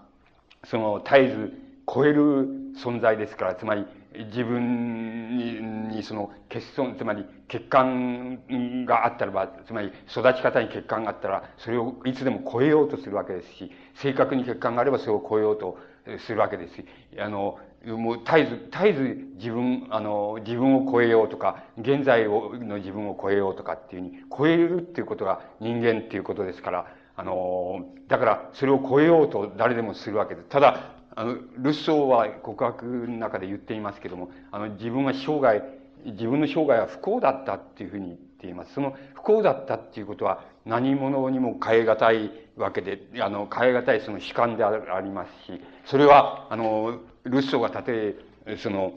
[0.65, 1.53] その絶えず
[1.87, 2.49] 超える
[2.83, 3.85] 存在ですから、つまり、
[4.17, 15.79] 自分に、その欠損、つまり欠陥があったらば、つまり育ち方に欠陥があったら、それをいつでも超えようとするわけですし、性格に欠陥があればそれを超えようと
[16.19, 16.85] するわけですし、
[17.19, 19.03] あの、もう絶えず、絶えず
[19.37, 30.49] 自分、あの、自分を超えようとか、現在をの自分を超えようとかっていうふうに、超えるっていうことが人間っていうことですから、あの、だからそれを超えようと誰でもするわけです。
[30.49, 35.63] ただ、あの、ルッソーは告白の中で言っていますけども、あの、自分は生涯、
[36.05, 38.75] 自分の生涯は不幸だったっていうふうに言っています。
[38.75, 48.17] その不幸だったっていうことは何者にも変え難いわけで、あの、変え難いその主観でありますし、それは、あの、ルッソーがたとえ、
[48.59, 48.93] その、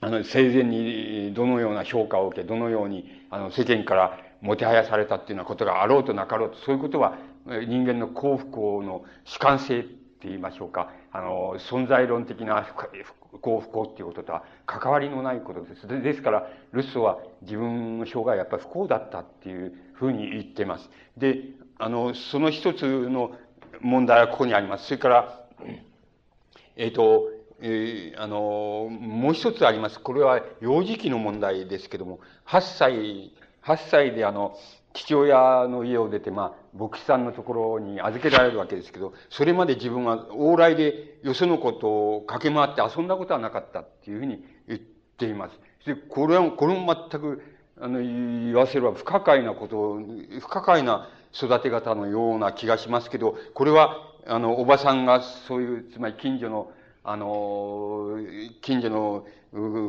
[0.00, 9.84] あの、生前にどのような評価を受け、どのように、あの、世間からもてはやされたっていうようなことがあろうとなかろうと、そういうことは人間の幸福の主観性
[10.22, 12.74] って言いましょうか、あの、存在論的な不
[13.40, 15.88] 幸福っていうこととは関わりのないことです。
[15.88, 20.88] ですから、ルッソは自分の生涯はやっぱり不幸だったっていうふうに言ってます。
[21.16, 21.40] で、
[21.78, 23.32] あの、その一つの
[23.80, 24.84] 問題はここにあります。
[24.84, 25.40] それから、
[26.76, 27.28] えっ、ー、と、
[27.60, 29.98] えー、あの、もう一つあります。
[29.98, 33.32] これは幼児期の問題ですけども、8歳、
[33.64, 34.56] 8歳であの、
[34.94, 44.80] 父親の家を出て、まあ、牧師さんのところに預けられるわけですけど、それまで自分は往来でよそのことを駆け回って遊んだことはなかったっていうふうに言っ
[45.16, 45.58] ています。
[45.86, 47.42] で、これは、これも全く、
[47.80, 49.98] あの、言わせれば不可解なこと、
[50.40, 56.70] 不可解な育て方のような気がしますけど、これは、あの、おばさんがそういう、つまり近所の、
[57.04, 58.18] あの、
[58.60, 59.26] 近所の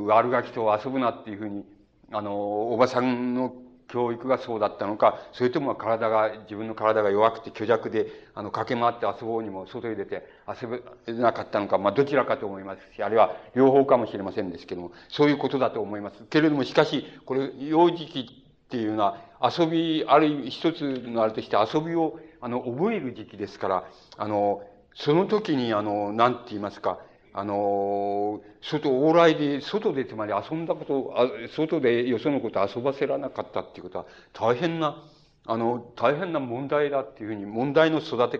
[0.07, 1.65] 悪ガキと遊ぶなっていうふうに、
[2.11, 3.53] あの、おばさんの
[3.93, 10.67] 教育がそうだったのか、それとも体が、自分の体が弱くて虚弱で、あの、駆け回って遊ぼうにも外に出て遊
[11.05, 16.23] べなかったのか、まあ、どちらかと思いますし、あるいは両方かもしれませんですけども、そういうことだと思います。
[16.31, 23.83] けれども、しかし、これ、幼児期っていうのは、遊び、ある意味一つのあれとして遊びを、あの、覚える時期ですから、
[24.17, 24.63] あの、
[24.95, 26.97] その時に、あの、なんて言いますか、
[27.35, 35.03] あの、外、往来で、外でつまり遊んだこと、あ外でよそのこと遊ばせらなかったっていうことは、大変な、
[35.47, 38.39] あの、大変な問題だっていうふうに、問題の育て、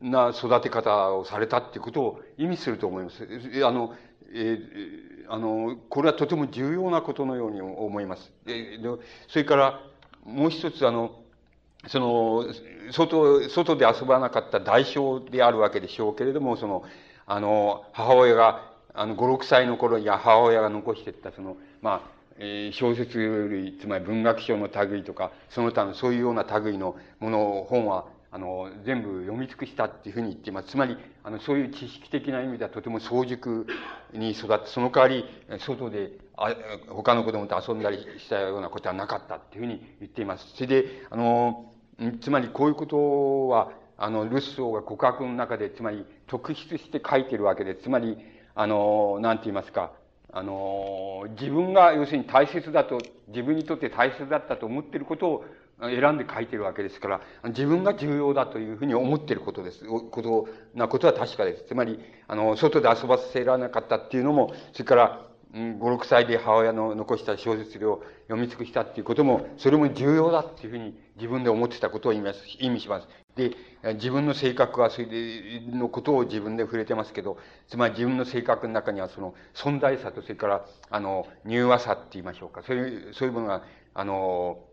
[0.00, 3.24] な育て方をされたっていうことを意味すると思います。
[3.64, 3.94] あの、
[4.34, 8.32] えー、あの、これはとても重要なことのように思います。
[8.44, 8.80] で
[9.28, 9.80] それから、
[10.24, 11.22] もう一つ、あの、
[11.86, 12.46] その、
[12.90, 16.82] 外、外で遊ばなかった代償であるわけでしょうけれども、その、
[17.26, 30.68] あの、母親が、あの、5、6歳の頃に母親が残していった、その、まあ、えー、小説類、つまり文学賞の類とか、その他のそういうような類のものを、本は、あの、全部読み尽くしたっていうふうに言っています。
[30.68, 33.66] つまり、あの、そういう知識的な意味ではとても早熟
[34.12, 35.24] に育って、その代わり、
[35.60, 36.54] 外で、あ
[36.88, 40.46] 他の子供と遊んだりしたようなことはなかったっていうふうに言っています。
[40.54, 41.72] それで、あの、
[42.22, 43.70] つまりこういうことは、
[44.02, 47.76] あの、ルッソーが告白の中で、つまり特筆して書いてるわけで。
[47.76, 48.18] つまり、
[48.56, 49.92] あの、なんて言いますか、
[50.32, 55.44] あの、自分が要するに大切だと、自分にとって大切だったと思っていることを
[55.82, 59.84] 選んで書いてるわけですから、自分が重要だというふうに思っていることです。
[59.84, 61.66] ことなことは確かです。
[61.68, 73.08] つまり、あの、外で遊ばせられなかったっていうのも、それから、5、6歳で母親の残した小説を読み尽くしたっていうことも、それも重要だっていうふうに自分で思ってたことを意味意味します。
[73.36, 73.54] で、
[73.94, 77.38] 自分の性格はそれで、のことを自分で触れてますけど、
[77.68, 82.62] つまり自分の性格の中にはその存在さと、それから、あの、柔和さって言いましょうか。
[82.62, 83.62] そういう、そういうものが、
[83.94, 84.64] あの、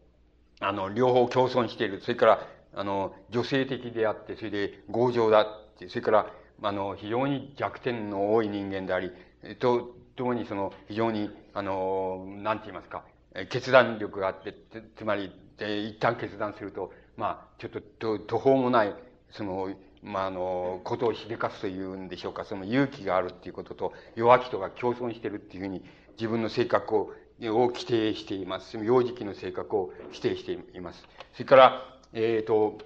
[0.62, 2.02] あの、両方共存している。
[2.02, 9.12] それから、あの、女性的であって、それで強情だって、それから、あの、非常に弱点の多い人間であり、
[9.60, 13.06] と、ともにその、非常に、あの、なんて言いますか、
[13.50, 14.54] 決断力があって、
[14.98, 18.94] つまり、一旦決断すると、まあ、ちょっと途方もない、
[19.32, 25.86] その、まあ、あの、ことをしでかすというんでしょうか、その勇気があるっていうことと、弱気とが共存してるっていうふうに、
[26.18, 28.78] 自分の性格を、を規定しています。
[28.78, 31.02] 幼児期の性格を規定しています。
[31.34, 32.78] それから、えっ、ー、と、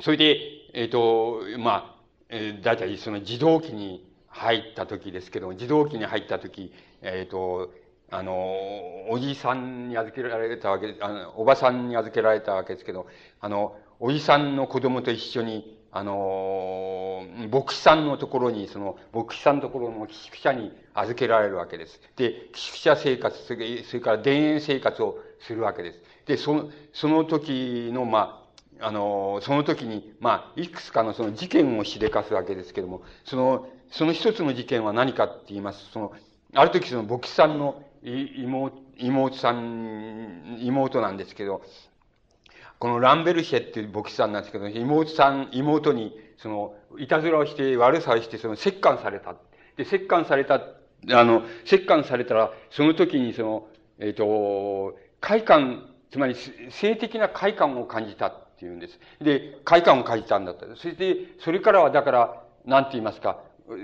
[0.00, 0.38] それで、
[0.72, 7.70] えっ、ー、と、まあ、えー、だいたいその児童期に入った時ですけども、児童期に入った時、えっ、ー、と、
[8.10, 8.34] あの、
[9.10, 13.06] おじさんに預けられたわけ、あの、おばさんに預けられたわけですけど、
[13.40, 22.00] あの、おじさんの子供と一緒に、あの、牧師さんのところに、その、牧師さんのところの寄宿舎に預けられるわけです。
[22.16, 26.00] で、寄宿舎生活、それから田園生活をするわけです。
[26.26, 28.42] で、その、その時の、ま
[28.80, 35.90] あ、あの、その時に、まあ、いくつかのその事件をしでかすわけですけども、その、その一つの事件は何かって言います。
[35.92, 36.12] その、
[36.54, 41.62] ある時その牧師さんの妹、妹さん、妹なんですけど、
[42.78, 49.34] このランベルシェっていう牧師さんなんですけど、妹さん、妹に、その、いたずらをして、悪さをして、その、折檻された。
[49.76, 56.34] で、折檻された、あの、折檻されたら、その時にその、えっ、ー、と、快感、つまり
[56.70, 58.98] 性的な快感を感じたっていうんです。
[59.20, 60.64] で、快感を感じたんだった。
[60.76, 63.42] それで、それからは、だから、なんて言いますか、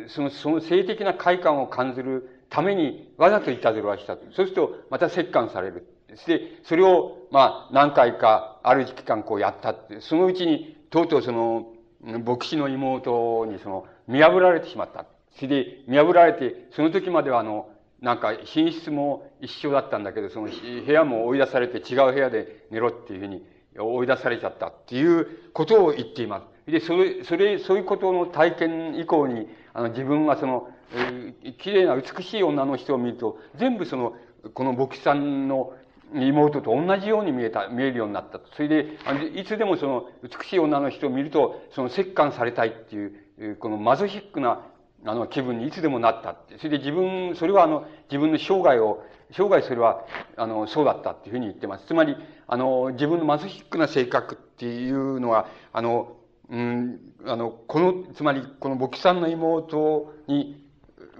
[0.09, 4.16] その、その性的な快感を感じるためにわざといたずらした。
[4.16, 5.87] そうすると、また折檻される。
[6.27, 15.05] で、それを、まあ、何回か、ある期間こうやったって、そのうちに、とうとうその、牧師の妹にその、見破られてしまった。
[15.37, 17.68] それで、見破られて、その時まではあの、
[18.01, 23.44] なんか、寝室も一緒だったんだけど、その部屋も追い出されて違う部屋で寝ろっていうふうに
[23.77, 26.70] 追い出されちゃったっていうことを言っています。
[26.70, 34.14] で、それ、それ、そういうことの体験以降に、あの、自分はその、えー、綺麗な美しい女の人を見ると、全部その、
[34.54, 35.74] この牧師さんの
[36.14, 38.40] 妹と同じように見えた、見えるようになった。
[38.54, 38.98] それで、
[39.35, 43.07] いつでもその美しい女の人を見ると、その折檻されたいってい
[43.52, 44.62] う、このマゾヒックな、
[45.04, 46.57] あの、気分にいつでもなったって。
[46.59, 50.04] それで自分、それはあの、自分の生涯を、生涯それは、
[50.37, 51.87] あの、そうだったっていうふうに言ってます。
[51.87, 56.16] つまり、あの、自分のマゾヒックな性格っていうのは、あの、
[56.50, 60.64] うん、あの、この、つまり、この牧師さんの妹に、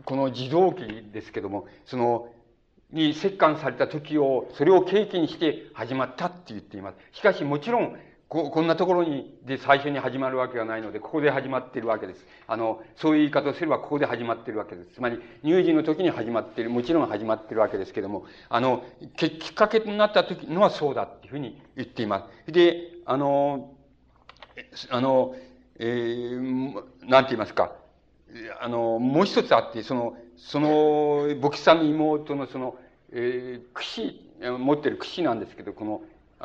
[0.05, 2.29] この児童期ですけども、その、
[2.91, 7.19] に折檻された時を、それを契機にして始まったって言っています。
[7.19, 12.27] しかしもちろん、こ、こんなところに、で最初に始まるわけがないので、ここで始まっているわけです。
[12.47, 14.95] あの、そういう言い方をすればここで始まっているわけです。
[14.95, 18.85] つまり、乳児の時に始まっている、もちろん始まっているわけですけども、あの、
[19.17, 22.53] きっかけとなった時のはそうだっていうふうに言っています。
[22.53, 23.75] で、あの、
[24.91, 25.35] あの、
[25.79, 26.75] えー、
[27.09, 27.73] なんて言いますか、
[28.61, 32.77] あの、もう一つあって、その、その、牧師さんの妹のその、
[33.13, 36.03] えー、櫛、持ってる櫛なんですけど、この、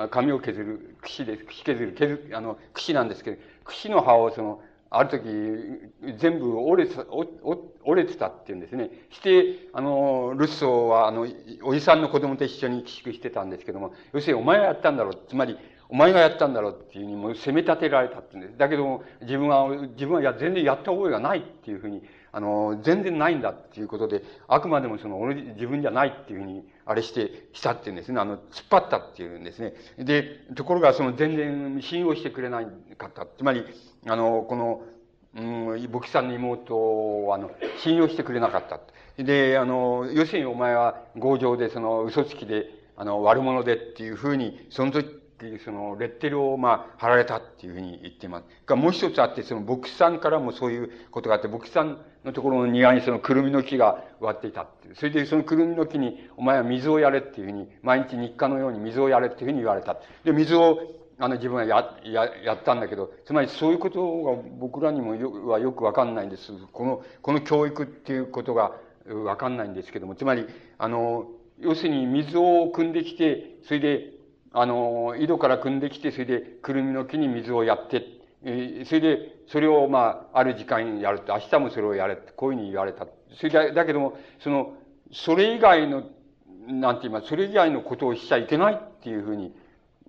[0.10, 1.46] 紙を削る、櫛です。
[1.46, 5.24] 櫛削る、削る、あの、櫛なんですけど、櫛の葉をその、ある時、
[6.18, 8.92] 全部折れてた、折れてたっていうんですね。
[9.10, 11.28] して、あの、ルッソーは、あの、
[11.64, 15.20] おじさんの子供と一緒に寄宿してたんですけども、要するにお前がやったんだろう。
[15.28, 15.58] つまり、
[15.94, 18.58] お前がやったんだろうっていうふうにもう責め立てられたって言うんです。
[18.58, 28.20] だけども、自分は、自分は、いや、全然やった覚えがないっていうふうに、あの、全然ないんだっていうことで、あくまでもその、俺、自分じゃないっていうふうに、あれして、したっていうんですね。
[28.20, 29.76] あの、突っ張ったっていうんですね。
[30.00, 30.24] で、
[30.56, 32.68] ところがその、全然信用してくれない
[32.98, 33.28] かった。
[33.28, 33.64] つまり、
[34.08, 34.82] あの、この、
[35.36, 38.80] うん、牧師さんの妹を、あの、信用してくれなかった。
[39.24, 42.66] で、あの、要するにお前は強情で、その、嘘つきで、
[42.98, 45.22] あの、悪者でっていうふうに、その時、
[45.64, 48.46] その、レッテルを、まあ、貼られたっていうふうに言っています。
[48.66, 54.96] が、もう一つあって、その、牧師さんからもそういうことがあって、牧師さんのところの庭にその、くるみの木が植わっていたっていう。
[54.96, 59.98] それで、そのくるみの木に、お前は水をやれっていうふうに、毎日日課のように水をやれっていうふうに言われた。
[60.24, 60.80] で、水を、
[61.20, 66.52] あの、自分はや、や、やったんだけど、つまりそういうことが僕らにもよはよくわかんないんです。
[66.72, 68.74] この、この教育っていうことが
[69.08, 71.28] わかんないんですけども、つまり、あの、
[71.60, 74.14] 要するに水を汲んできて、それで、
[74.54, 78.06] あの、井戸から汲んできて、それで、くるみの木に水をやって、
[78.46, 83.08] え、それで、それを、まあ、ある時間やるって、明日もそれをやれって、こういうふうに言われた。
[83.36, 84.74] それだ、だけども、その、
[85.12, 86.04] それ以外の、
[86.68, 89.56] なんて言います、それ以外のことをしちゃいけないっていうふうに、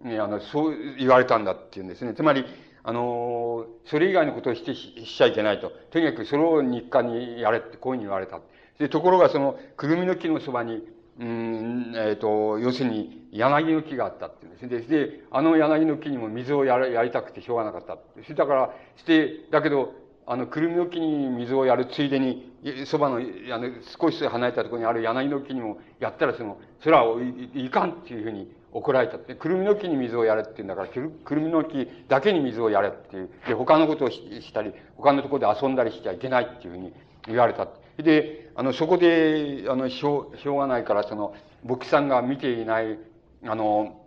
[0.03, 2.13] ね、あの、そう言われたんだっていうんですね。
[2.15, 2.45] つまり、
[2.83, 5.73] あの、それ以外のことをしてしちゃいけないと。
[5.91, 8.41] とにかくそれを日課にやれってこういうふうに言われた。
[8.79, 10.83] で、ところがその、くるみの木のそばに、
[11.19, 15.07] うん、えっ、ー、と、要するに、柳の木があったっていうんですね。
[15.07, 17.99] で、あの柳の木にも水をややりたくてしょうがなかった。
[18.23, 19.93] それだから、して、だけど、
[20.27, 22.53] あの、くるみの木に水をやるついでに、
[22.87, 23.21] そばの、あ
[23.59, 23.69] の、
[24.01, 27.17] 少し離れたところにある柳の木にもやったら、その、それは
[27.55, 29.35] いかんっていうふうに怒られたって。
[29.35, 33.29] くるみの木に水をやれって言うんだから、くるみの木だけに水をやれっていう。
[33.47, 36.93] で、他のことをしたり、他のところで遊んだりしちゃいけないっていうふうに
[37.27, 37.69] 言われた。
[37.99, 41.35] で、あの、そこで、あの、しょう、しょうがないから、その、
[41.65, 42.99] 牧師さんが見ていない、
[43.45, 44.01] あの、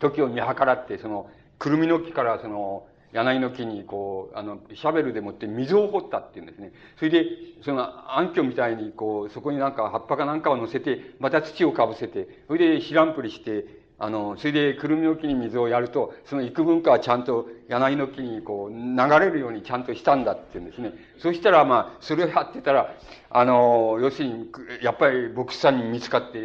[0.00, 6.72] 時を見計らって、その、くるみの木から、その、柳の木に、こう、あの、シャベルでもって水を掘ったっていうんですね。
[6.98, 7.24] それで、
[7.62, 13.64] その、暗渠みたいに、こう、そこになんか葉っぱかなんかを乗せて、また土をかぶせて、それで知らんぷりして、
[13.98, 20.92] あの、それでくるみの木に水をやると、その幾分かはちゃんと柳の木にこう流れるようにちゃんとしたんだって言うんですね。
[21.18, 22.94] そしたらまあ、それをやってたら、
[23.30, 26.40] あの、要するに、やっぱり牧師さんに見つかって、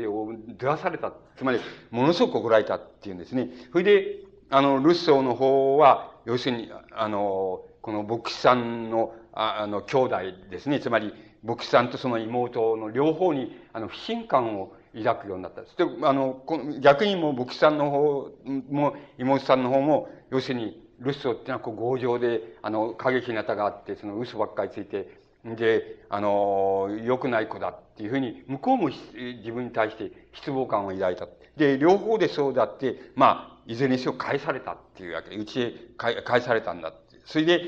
[0.58, 1.12] 出わされた。
[1.36, 3.49] つまり、ものすごく怒られたっていうんですね。
[3.72, 10.18] それで、あの、ルッソーの方は、要するに、あの、この牧師さんの、ああの、兄弟
[10.49, 10.80] ですね。
[10.80, 15.62] つまり、牧師さんとその妹の両方に、あの、不信感を抱くようになった。
[15.62, 15.68] で、
[16.04, 16.44] あの、
[16.82, 18.30] 逆にも牧師さんの方
[18.70, 31.28] も、妹さんの方も、要するに、ルッソっていうのはこう強情で、あの、過激なたがあって、その嘘ばっかりついて、で、あの、良くない子だっていうふうに、向こうも自分に対して失望感を抱いた。
[31.58, 35.38] で、両方でそうだって、まあ、いずれにせよ返されたっていうわけで。
[35.38, 37.20] うちへ返されたんだって。
[37.26, 37.62] それで、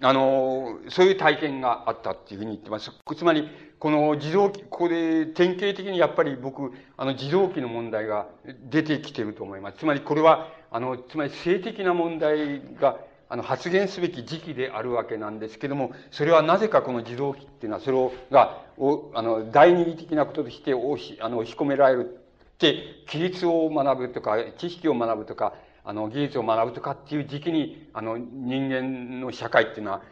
[0.00, 2.90] あの、そういう体験があったっていうふうに言ってます。
[3.16, 8.26] つまり、この自動機、ここで典型的にやっぱり僕、あの自動機の問題が
[8.70, 9.78] 出てきてると思います。
[9.78, 22.20] つまりこれは、あの、つまり性的な問題が、あの、発言すべき時期であるわけなんですけども、それはなぜかこの自動機っていうのは、それを、が、お、あの、第二義的なこととして押し、あの、押し込められる
[22.54, 25.54] って、規律を学ぶとか、知識を学ぶとか、
[25.88, 30.02] あの、技術を学ぶとかっていう時期に、あの、人間の社会っていうのは、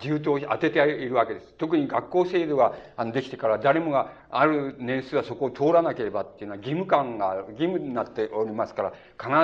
[0.00, 1.54] 重点を当てているわけです。
[1.56, 2.74] 特に学校制度が
[3.12, 8.92] できてから誰もがある年数はそこを通らなければっていうのは義務感が、義務になっておりますから、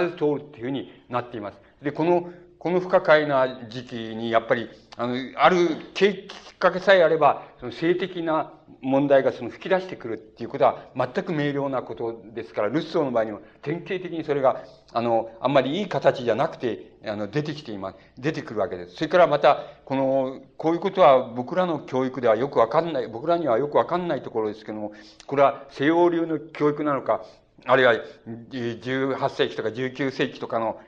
[0.02, 1.60] 必ず通るっていうふうになっています。
[1.80, 4.68] で、この、この不可解な時期にやっぱり、
[5.00, 5.56] あの、ある
[5.94, 6.14] きっ
[6.58, 17.96] かけさえあれば、その性的な問題がその吹き出してくるっていうことは全く明瞭なことですから、ルッソーの場合には典型的にそれが、あの、あんまりいい形じゃなくて、あの、出てきています。
[18.18, 18.96] 出てくるわけです。
[18.96, 24.92] それからまた、この、こういうことは僕らの教育ではよくわかんない、僕らにはよくわかんないところですけども、
[25.26, 27.22] これは西欧流の教育なのか、
[27.66, 27.94] あるいは
[28.50, 30.80] 18世紀とか19世紀とかの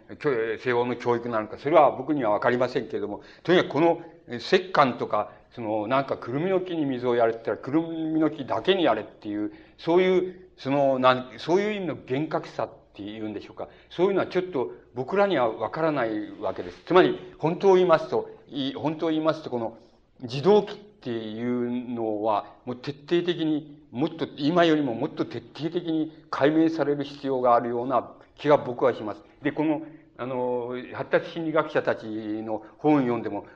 [0.62, 13.68] 西欧の教育なのか、それは僕にはわかりませんけれども、とにかくこの石棺とか、その、なんか、くるみの木に水をやれって言ったら、くるみの木だけにやれっていう、そういう、その、なん、そういう意味の厳格さっていうんでしょうか。
[13.90, 16.78] そういうのはちょっと僕らにはわからないわけです。
[16.86, 18.30] つまり、本当を言いますと、
[18.76, 19.76] 本当を言いますと、この、
[20.22, 29.22] 自動機っていうのは、もう徹底的に、もっと、今よりももっと徹底的に解明される必要があるような気が僕はします。
[29.42, 29.82] で、この、
[30.16, 33.46] あの、発達心理学者たちの本を読んでも、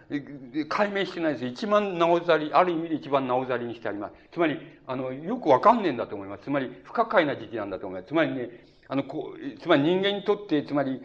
[0.69, 1.47] 解明してないです。
[1.47, 4.15] 一番なおざり、ある意味で一番なおざりにしてあります。
[4.33, 6.43] つまり、あの、よくわかんねえんだと思います。
[6.43, 8.09] つまり、不可解な時期なんだと思います。
[8.09, 8.51] つまりね、
[8.89, 11.01] あの、こう、つまり人間にとって、つまり、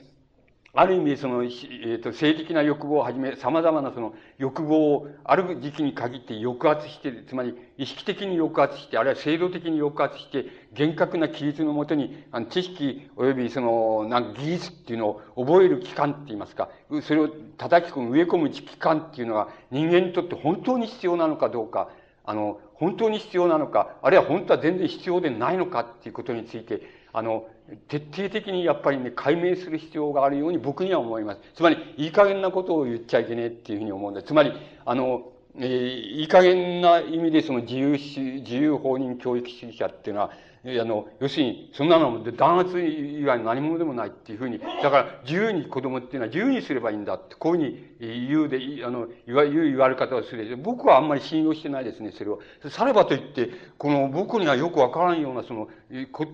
[0.73, 16.69] ある意味、その、えっ、ー、と、性的な欲望をはじめ、様々なその欲望を、ある時期に限って抑圧して、つまり、意識的に抑圧して、あるいは制度的に抑圧して、厳格な規律のもとに、あの、知識及びその、なん技術っていうのを覚える期間って言いますか、
[17.01, 21.89] それを叩き込む、植え込む期間っていうのが、人間にとって本当に必要なのかどうか、
[22.23, 26.81] あの、本当に必要なのか、あるいは本当は全然必要でないのかっていうことについて、
[27.13, 27.47] あの、
[27.87, 31.41] 徹底的にやっぱりね、解明する必要があるように僕には思います。
[31.55, 34.27] つまり、いい加減なことを言っちゃいけねえっていうふうに思うんです。
[34.27, 34.53] つまり、
[34.85, 40.31] あの、えー、いい加減な意味でその自由自由放任教育主義者っていうのは、
[40.63, 50.55] いやあの、要するに、そんなの弾圧以外の何者でもないっていうふうに、だから自由に子供っていうのは自由にすればいいんだって、こういうふうに言うで、あの、言わ、言われ方をする。
[50.57, 52.41] 僕はあんまり信用してないですね、それを。
[52.69, 53.49] さればといって、
[53.79, 55.67] この僕にはよくわからんような、その、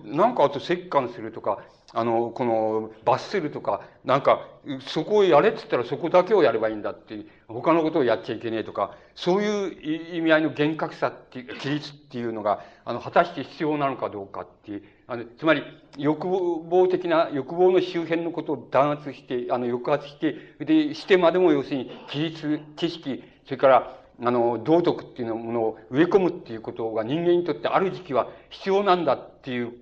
[0.04, 1.60] なんかあと折感するとか、
[1.94, 4.46] あの、この、罰するとか、なんか、
[4.80, 15.62] そこをやれって言ったらそこだけをやればいいんだって、他のことをやっちゃいけねえとか、そういう意味合いの厳格さっていう、規律っていうのが、あの、果たして必要なのかどうかっていう、あの、つまり、
[15.96, 29.72] 欲望的な、欲望の周辺のことを弾圧して、あの、抑圧して、で、してまでも要するに、規律、知識、それから、あの、道徳っていうものを植え込むっていうことが人間にとってある時期は必要なんだっていう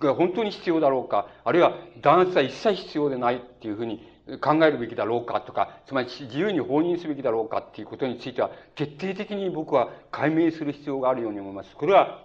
[0.00, 4.06] が本当に必要だろうか、あるいは弾圧は一切必要でないっていうふうに
[4.40, 11.74] 考えるべきだろうかとか、つまり自由に放任すべきだろうかっていうことについては、徹底的に僕は解明する必要があるように思います。
[11.76, 12.24] これは、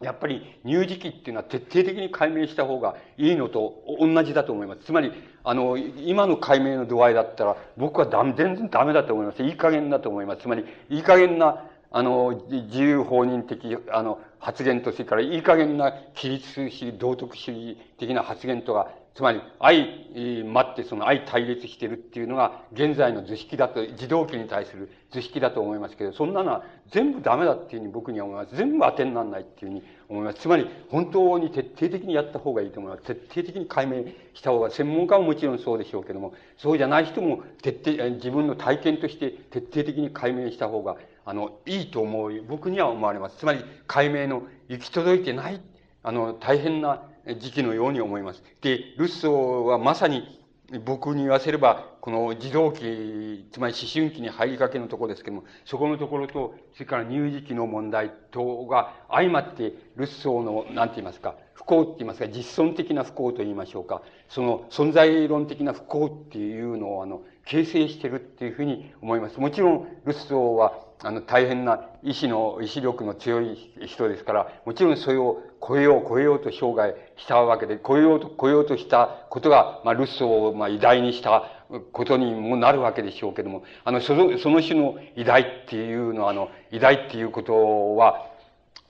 [0.00, 4.84] やっぱり乳児期っていうのは徹底的に解明した方がいいのと同じだと思います。
[4.84, 5.12] つまり、
[5.42, 9.42] あの、今の解明の度合いだったら、僕は全然ダメだと思います。
[9.42, 10.42] いい加減だと思います。
[10.42, 28.54] つまり、いい加減なあの、自由放任的、あの、発言と、それからいい加減な規律主義、道徳主義的な発言とが、つまり、相、待ってその相対立してるっていうのが、現在の図式だと、自動機に対する図式だと思いますけど、そんなのは全部ダメだっていうふうに僕には思います。
[28.54, 30.38] 全部当てにならないっていうふうに思います。
[30.38, 33.02] つまり、本当に徹底的にやった方がいいと思います。
[33.02, 40.96] 徹底的に解明した方が、専門家ももちろんそうでしょうけども、そうじゃない人も徹底、自分の体験として徹底的に解明した方が
[41.28, 43.36] あの、いいと思う、僕には思われます。
[43.36, 45.60] つまり、解明の行き届いてない、
[46.02, 47.02] あの、大変な
[47.38, 48.42] 時期のように思います。
[48.62, 50.40] で、ルッソーはまさに、
[50.86, 64.00] 僕に言わせれば、この児童期、つまり思春期に入りかけのところですけども、そこのところと、それから乳児期の問題等が相まって、ルッソーの、なんて言いますか、不幸って言いますか、実存的な不幸と言いましょうか、
[64.30, 69.38] その存在論的な不幸っていうのを、あの、形成してるっていうふうに思います。
[69.38, 81.44] もちろん、ルッソーは、あの、大変な意志の、意志力の強い人ですから、もちろんそれを超えよう、超えようと生涯したわけで、超えようと、超えようとしたことが、まあ、ルッソを、まあ、偉大にした
[81.92, 88.26] ことにもなるわけでしょうけども、あの、その、その種の偉大っていうのは、あの、偉大っていうことは、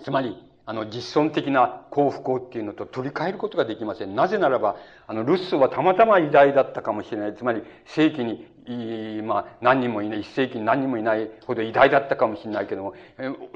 [0.02, 4.14] つまり、あの、実存的な幸福っていうのと取り替えることができません。
[4.14, 7.35] なぜならば、あの、ルッソはたまたま偉大だったかもしれない。
[7.35, 12.93] つまり、世紀に、まあ、何人もいない、一世紀に何人もいないほど偉大だったかもしれないけども、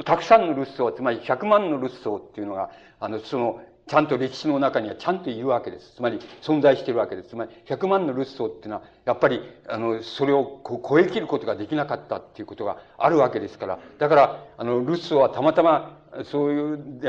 [0.07, 5.97] たくさんのルッソー、つまり100万のルッソっていうのが、あの、その、ちゃんと歴史の中にはちゃんといるわけです。
[5.97, 7.29] つまり、存在しているわけです。
[7.29, 17.01] つまり、100万のルッソっていうのは、やっぱり、あの、それを超え切ることができなかったっていうことがあるわけですから、だから、あの、ルッソはたまたま、そういう、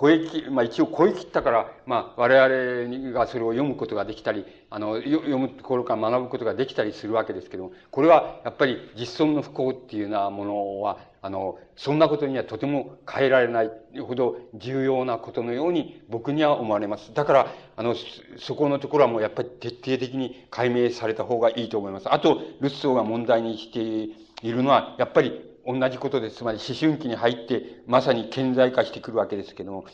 [0.00, 17.12] 超えき、まあ一応超え切ったから、まあ我々がそれを読むことができたり、あの、読むところから学ぶことができたりするわけですけども、これはやっぱり実存の不幸っていうようなものは、あの、そんなことにはとても変えられないほど重要なことのように僕には思われます。
[17.12, 17.46] だから、
[17.76, 17.94] あの、
[18.38, 22.12] そこのところはもうやっぱり徹底的に解明された方がいいと思います。
[22.12, 26.36] あと、ルッソーが問題にしているのは、やっぱり同じことです。
[26.36, 29.84] つまり思春期に入って、まさに顕在化してくるわけですけども、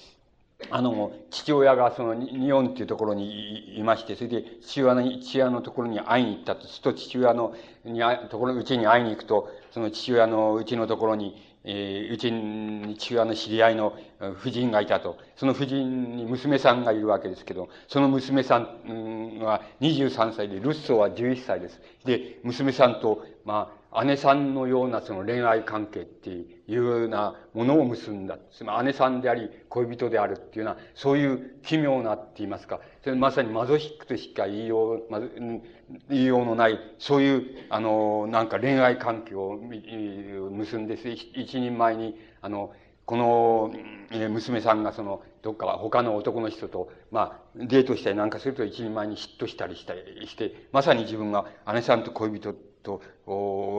[0.71, 6.67] あの、父親がその日本っていうところにいまして、それで父親の、父親のところに会いに行ったと。
[6.67, 7.55] すると父親の、
[7.85, 8.01] に、
[8.31, 15.17] ところ、うちに会いに行くと、その父親のうちのところに、えー、うちに父親の知り合いの夫人がいたと。
[15.37, 21.81] その夫人に娘さんがいるわけですけど、その娘さんは23歳で、ルッソーは11歳です。
[22.05, 28.39] で、娘さんと、まあ、姉さんのようなその恋愛関係っていうようなものを結んだ。
[28.51, 35.63] つまり姉さんであり、恋人であるっていうような、そういう奇妙なって言いますか、それまさにマゾヒックとしか言いよう、ま、言
[36.11, 39.59] いようのない、そういう、あの、なんか恋愛関係を
[40.51, 42.73] 結んで、一人前に、あの、
[43.05, 43.75] この、
[44.31, 53.03] 娘さんがその、どっか他の男の人と、まあ、デートしたりなんかすると一人前に嫉妬したりしたりして、まさに自分が姉さんと恋人と、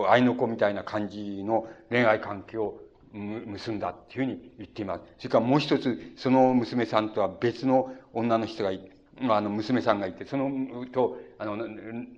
[0.09, 2.79] 愛の子みたいな感じの恋愛関係を
[3.13, 5.03] 結んだっていうふうに言っています。
[5.19, 11.53] それからもう一つ、その娘さんとは別の女の人がいて、あの、娘さんがいて、その、と、あの、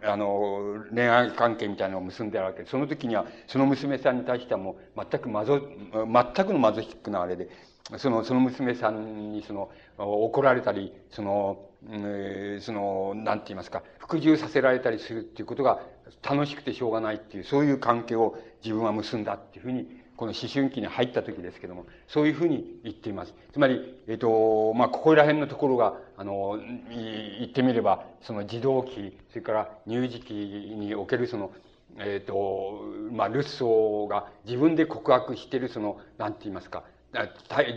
[0.04, 7.50] あの、恋愛関係みたいなのを結んであるわけで、その時には、その娘さんに対してはもう、全くマゾ、全くのマゾヒックなあれで、
[7.98, 15.82] その、その娘さんに、その、怒られたり、その、えー、その、なんて言いますか、服従させられたりするっていうことが
[16.24, 19.88] 楽しくてしょうがないっていう、そういう関係を自分は結んだっていうふうに
[20.18, 23.34] この思春期に入った時ですけども、そういうふうに言っています。
[23.52, 26.58] つまり、えっ、ー、と、まあ、ここら辺のところが、あの、
[26.90, 31.52] 言ってみれば、その児童期、それから乳児期におけるその、
[31.98, 32.82] えっ、ー、と、
[33.12, 36.84] まあ、ルッソーが自分で告白してるその、なんて言いますか、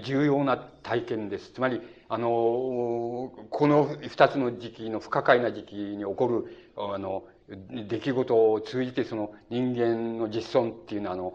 [0.04, 1.52] 重要な体験です。
[1.52, 11.34] つまり、あの、この二つの時期の不可解な時期に起こる、あの、出来事を通じてその人間の実存っていうのは、あの、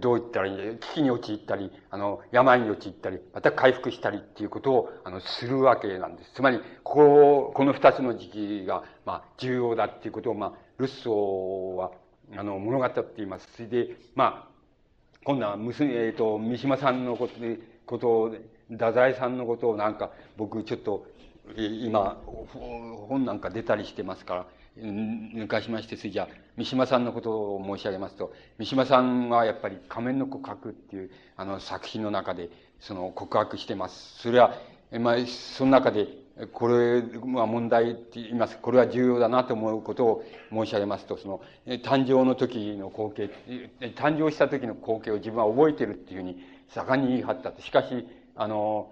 [0.00, 6.32] どう言ったらいい危機に陥ったり、あの、病に陥ったり、また回復したりっていうことを、あの、するわけなんです。
[6.34, 11.92] つまり、ここ、この二つの時期が、まあ、重要だっていうことを、まあ、ルッソーは、
[12.36, 13.48] あの、物語っています。
[13.56, 14.50] それで、まあ、
[15.24, 17.34] 今度は娘、えっ、ー、と、三島さんのこと、
[17.86, 18.30] ことを、
[18.70, 21.06] 太宰さんのことをなんか、僕ちょっと、
[21.56, 22.20] 今、
[23.08, 24.46] 本なんか出たりしてますから、
[24.78, 32.50] 抜かしまして、それじゃ三島さんのことを申し上げますと、三島さんはやっぱり仮面の告白っていう、あの作品の中で、
[32.80, 34.18] その告白してます。
[34.20, 34.54] それは、
[35.00, 36.06] まあ、その中で、
[36.52, 37.02] これ
[37.34, 38.58] は問題って言います。
[38.58, 43.30] これは重要だなと思うことを申し上げますと、その、誕生の時の光景、
[43.96, 48.06] 誕生した時の光景を自分は覚えてるっていうふうに盛んに言い張ったしかし、
[48.36, 48.90] あの、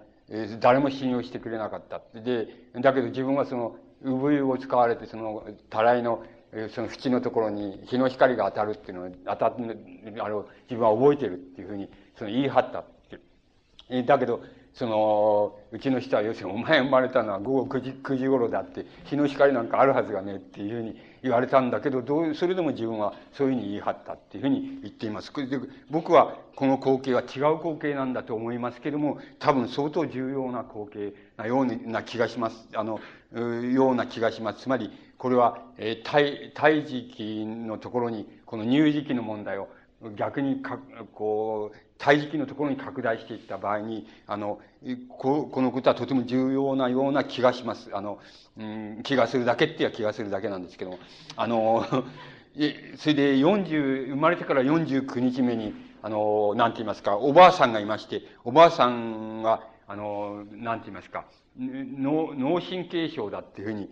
[0.59, 2.01] 誰も信用してくれなかった。
[2.19, 6.23] で、だけど自分はその、産湯を使われて、その、たらいの、
[6.69, 9.55] その縁のところに日の光が当たるっていうのを、当たっ、
[10.19, 12.83] あの自分は覚えてるっていうふうに、その言い張ったっ
[13.89, 14.41] てだけど、
[14.73, 25.33] その、うちの人は要するに、お前生まれたのは午後9時、9時頃だって、日の光なんかあるはずがねっていうふうに言われたんだけど、どう、それでも自分はそういうふうに言い張ったっていうふうに言っています。
[25.33, 25.59] で
[25.89, 32.67] 僕はこの光景は違う光景なんだと思いますけども、多分相当重要な光景なような気がします。
[32.73, 32.99] あの、
[33.33, 34.61] ような気がします。
[34.63, 39.67] つまり、これは、えー、胎児期のところに、この乳児期の問題を
[40.15, 40.79] 逆にか、
[41.13, 44.59] こう、胎児期のところに拡大していった場合に、あの、
[45.09, 47.89] ここのことはとても重要なような気がします。
[47.93, 48.19] あの、
[48.57, 50.99] うん、気がするだけっていう気がするだけなんですけども、
[51.35, 51.85] あの、
[52.97, 61.25] それで40、生まれてから49日目に、あの、なんて言いますか、おばあさんがいまして、おばあさんが、あの、なんて言いますか、
[61.57, 63.89] 脳、脳神経症だっていうふうに、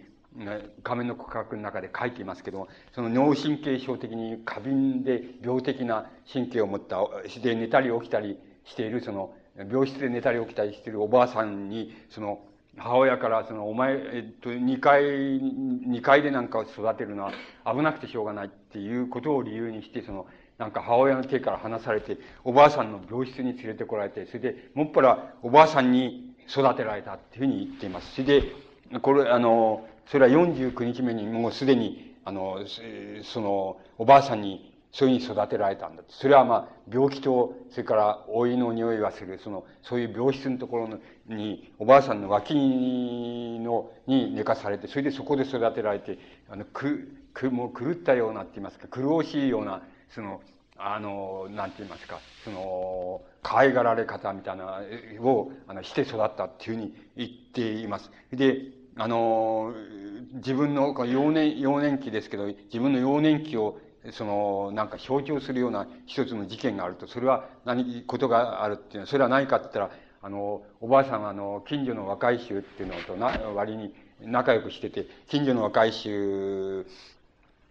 [0.83, 7.01] 仮面の告白の中で書いていますけども、その脳神経症的に過敏で病的な神経を持った、
[7.41, 12.39] で寝たり起きたりしている、その、病室で寝たり起きたりしているおばあさんに、その、
[12.77, 17.31] 母親から、その、お前、えっと、二階、二階でなんかを育てるのは
[17.65, 20.27] 危なくてしょうがないっていうことを理由にして、その、
[20.59, 28.13] なんか母親の手から離されて、おばあさんの病室に連れてこられて、それで、もっぱらおばあさんに育てられたっていうふうに言っています。
[28.13, 28.51] それで、
[29.01, 32.60] これ、あの、それは49日目にもうすでに、あの、
[33.24, 36.03] その、おばあさんにそういうふうに育てられたんだ。
[36.08, 42.53] それはまあ、病気と、それから老いの匂いがする、その、そういう病室のところに、おばあさんの脇
[43.62, 46.18] の、に寝かされて、それでそこで育てられて、
[46.49, 50.41] あの、く、く、もう狂ったようなって言いますか、苦しいような、その、
[50.78, 54.82] あの、なんて言いますか、その、可愛がられ方みたいな、
[55.22, 58.10] を、あの、して育ったっていうふうに言っています。
[58.32, 59.73] で、あの、
[60.33, 63.79] 自分の幼年、幼年期ですけど、自分の幼年期を、
[64.11, 69.91] その、なんか象徴するような一つの事件があると、それは何、ことがあるっていうのは、それは何かって言ったら、
[70.21, 76.85] あの、おばあさんはあの、近所の若い衆っていうのとな、割に仲良くしてて、近所の若い衆、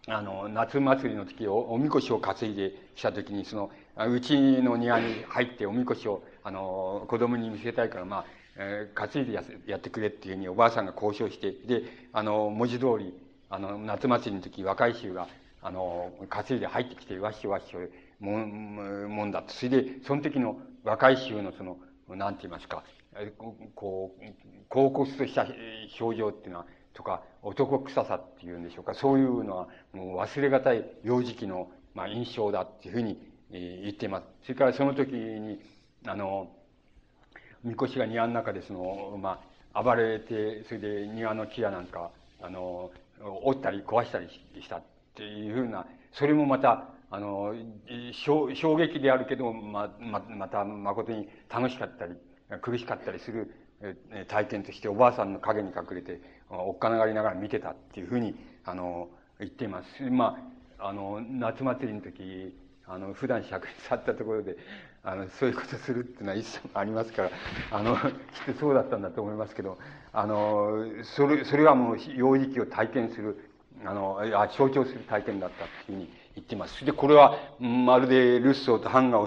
[0.09, 3.71] あの、夏祭りの時お、おみこしを担いできた時に、その、
[4.09, 8.25] うちの庭に入っておみこしを、あの、子供に見せたいから、まあ、
[8.59, 13.15] えー、担いでややってくれっていうふうにおばあさんが交渉して、で、あの、文字通り、
[13.51, 15.29] あの、夏祭りの時、若い衆が、
[15.63, 17.79] あの、担いで入ってきて、わっしょわっしょ、
[18.19, 19.45] もん、もんだ。
[19.47, 21.79] それで、その時の若い衆のその、
[22.09, 22.85] なんて言いますか、
[23.75, 24.25] こう、
[24.69, 25.47] 高骨とした
[26.01, 34.27] 表情っていうのは、とか、男臭さっていうんでしょうか、そういうのは、もう忘れがたい幼児期の、まあ、印象だっていうふうに、えー、言っています。
[34.45, 35.61] それからその時に、
[36.07, 36.56] あの、
[37.67, 39.41] みこしが庭の中でその、ま
[39.75, 42.11] あ、暴れて、それで庭の木やなんか、
[42.41, 42.93] あの、
[43.43, 44.83] 折ったり壊したりしたっ
[45.17, 47.55] ていうふうな、それもまた、あの、
[48.13, 52.15] 衝撃であるけど、ま、ま、また誠に楽しかったり、
[52.63, 53.53] 苦しかったりする
[54.29, 59.09] 体験としておばあさんの影に隠れて、おっかながりながら見てたっていうふうに、あの、
[59.41, 60.03] 言っています。
[60.09, 60.39] ま
[60.79, 62.55] あ、あの、夏祭りの時、
[62.87, 64.57] あの、普段尺に去ったところで、
[65.07, 67.31] あの、そういうことするっていうのは一切ありますから、
[67.71, 69.79] あの、きっとそうだったんだと思いますけど、
[70.13, 73.51] あの、それ、それはもう幼児期を体験する、
[73.85, 76.85] あの、あ象徴する体験だったっていうふうに言ってます。
[76.85, 79.23] で、これは、まるでルッソーと反を、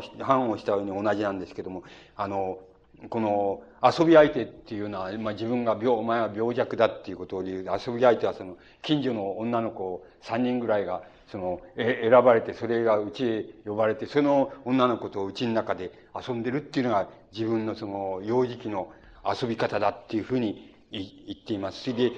[0.51, 1.83] をしたように同じなんですけども、
[2.17, 2.59] あの、
[3.07, 7.65] この遊び相手っていうのは、まあ、自分が病、お前は病弱だっていうことを言う。
[7.87, 18.91] 遊び相手はその、近所の女の子3人ぐらいが、その、え、選ばれて、それがうちへ呼ばれて、その女の子とうちの中で遊んでるっていうのが自分のその、幼児期の
[19.23, 21.03] 遊び方だっていうふうに言
[21.39, 21.81] っています。
[21.81, 22.11] それで、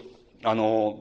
[0.44, 1.00] あの、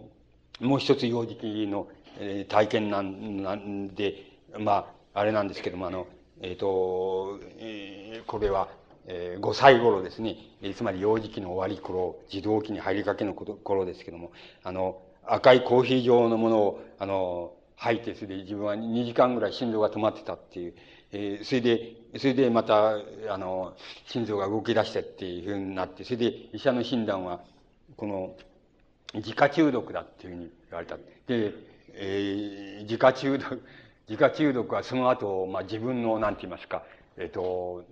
[0.61, 1.89] もう一つ幼児期の、
[2.19, 4.15] えー、体験なんなんで、
[4.59, 6.07] まあ、あれなんですけども、あの、
[6.43, 8.69] えっ、ー、と、えー、これは、
[9.07, 14.33] えー、5歳頃ですね、えつまり幼児期の終わり頃、児童期に入りかけの頃ですけども、
[14.63, 20.75] あの、赤いコーヒー状のものを、あの、吐いて、それで自分は2時間ぐらい心臓が止まってたっていう、
[21.13, 22.97] えー、それで、それでまた、
[23.29, 23.75] あの、
[24.07, 27.41] 心臓が動き出してっていうふうになって、それで医者の診断は、
[27.97, 28.37] この、
[29.15, 30.97] 自家中毒だっていうふうに言われた。
[31.27, 31.55] で、
[31.95, 33.63] えー、自家中毒、
[34.09, 36.85] 自家中毒はその後、まあ自分の、なんて言いますか、
[37.17, 37.85] えっ、ー、と、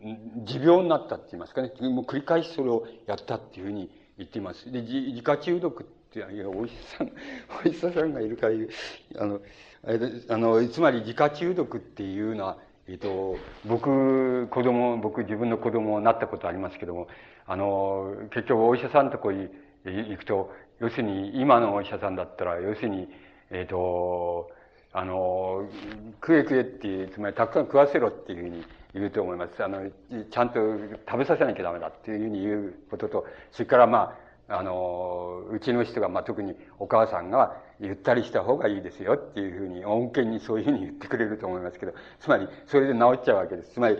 [0.44, 1.72] 持病になったって言いますかね。
[1.80, 4.70] もう繰り返しそれをやったっていうふうに言っています。
[4.70, 7.12] で、自家中毒って、いや、お医者さん、
[7.64, 8.68] お医者さんがいるから言う、
[9.16, 9.40] あの、
[9.84, 12.58] あの、つまり自家中毒っていうのは、
[12.88, 17.08] えっ、と、僕、子供、僕自分の子供になったことありますけども、
[17.46, 19.48] あの、結局お医者さんのとこに
[19.84, 23.08] 行くと、要するに今のお医者さんだったら、要するに、
[23.50, 24.50] えっ、と、
[24.92, 25.68] あの、
[26.14, 28.64] 食え食えっていう、つまりたくさん食わせろっていうふうに
[28.94, 29.62] 言うと思います。
[29.62, 29.90] あの、
[30.30, 30.60] ちゃんと
[31.06, 43.74] 食べさせなきゃダメだっていうふうに言うことと、それからまあ、あの、うちの人が、まあ、特にお母さんがゆったりした方がいいですよっていうふうに、恩恵にそういうふうに言ってくれると思いますけど、つまり、それで治っちゃうわけです。
[43.74, 43.98] つまり、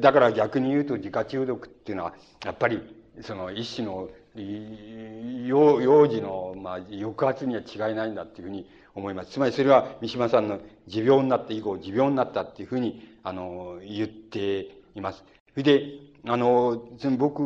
[0.00, 2.14] だから逆に言うと自家中毒っていうのは、
[2.44, 2.82] やっぱり、
[3.22, 9.32] その一種の幼幼児の、まあ、抑圧には違いないんだっていうふうに思います。
[9.32, 15.24] つまりそれは三島さんの持病になって以降、持病になったっていうふうに、あの、言っています。
[15.56, 15.82] で、
[16.26, 17.42] あの、僕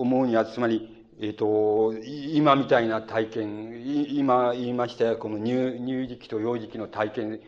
[0.00, 7.40] 思うには、つまり、えっ、ー、と、今みたいな体験、今言いましたこの乳乳児期と幼児期の体験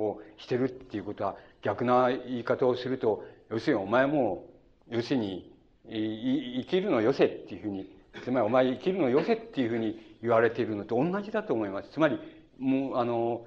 [0.00, 4.46] をしてるっていうことは、逆な言い方をすると、要するにお前も、
[4.90, 5.50] 要するに、
[5.90, 7.90] 生きるのよせっていうふうに、
[8.22, 11.90] つまりお前生きるのよせっていうふうに言われているのと同じだと思います。
[11.90, 12.18] つまり、
[12.58, 13.46] もう、あの、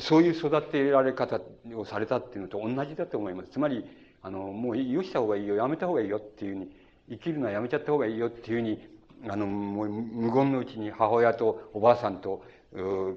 [0.00, 1.40] そういう育てられ方
[1.74, 3.50] をされたっていうのと同じだと思います。
[3.50, 3.84] つまり、
[4.22, 6.70] あの、もうよした方がいいよ、やめた方がいいよっていうふうに、
[7.08, 8.88] 生きるのはやめちゃった方がいいよっていうふうに、
[9.28, 12.44] あの、もう無言のうちに母親とおばあさんと、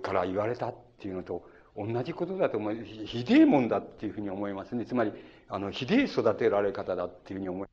[0.02, 4.86] から言われたっていうのと同じことだと思う、ひでえもんだっていうふうに思いますね。
[4.86, 5.14] つまり、
[5.48, 7.68] あの、ひでえ育てられ方だっていうふうに思い、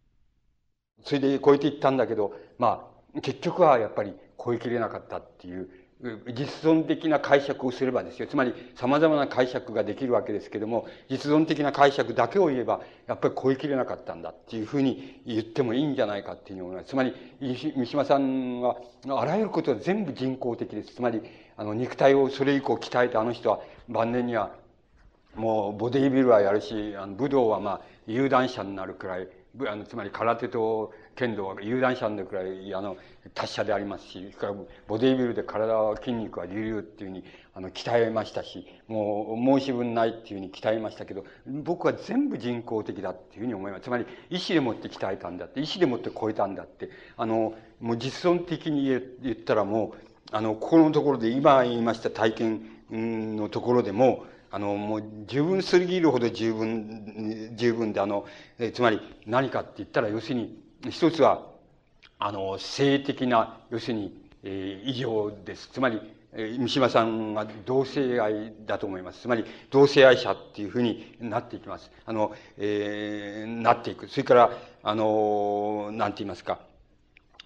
[1.04, 5.68] それで超えていったんだけど、まあ、結局はやっぱり超えきれなかったっていう、
[6.34, 8.26] 実存的な解釈をすればですよ。
[8.26, 16.88] つまり、様々な解釈ができるわけですけども、実存的な解釈だけを言えば、やっぱり超えきれなかったんだっていうふうに言ってもいいんじゃないかっていうふうに思います。
[16.88, 18.78] つまり、三島さんは、
[19.08, 20.94] あらゆることは全部人工的です。
[20.96, 21.22] つまり、
[21.56, 24.50] あの、肉体をそれ以降鍛えたあの人は、晩年には、
[25.36, 29.28] もう、ボディービルはやるし、あの武道はまあ、有段者になるくらい、
[29.68, 32.96] あの、つまり空手と剣道は有段者のくらい、あの、
[33.34, 43.84] 達者でありますし、それからボディービルで体は筋肉は隆々っていうふうに、あの、鍛えましたし、もう申し分ないっていうふうに鍛えましたけど、僕は全部人工的だっていうふうに思います。
[43.84, 58.26] つまり、意志でもって鍛えたんだって、意志でもって超えたんだって、あの、もう実存的に言ったらもう、あの、ここのところで今言いました体験のところでも、あの、もう十分すぎるほど十分、十分で、あの、
[58.58, 61.46] えつまり何かって言ったら、要するに、一つは、
[62.18, 65.68] あの、性的な、要するに、えー、異常です。
[65.72, 66.00] つまり、
[66.58, 69.20] 三島さんは同性愛だと思います。
[69.20, 71.90] つまり、同性愛者っていうふうになっていきます。
[72.04, 74.08] あの、えー、なっていく。
[74.08, 74.50] それから、
[74.82, 76.60] あの、なんて言いますか。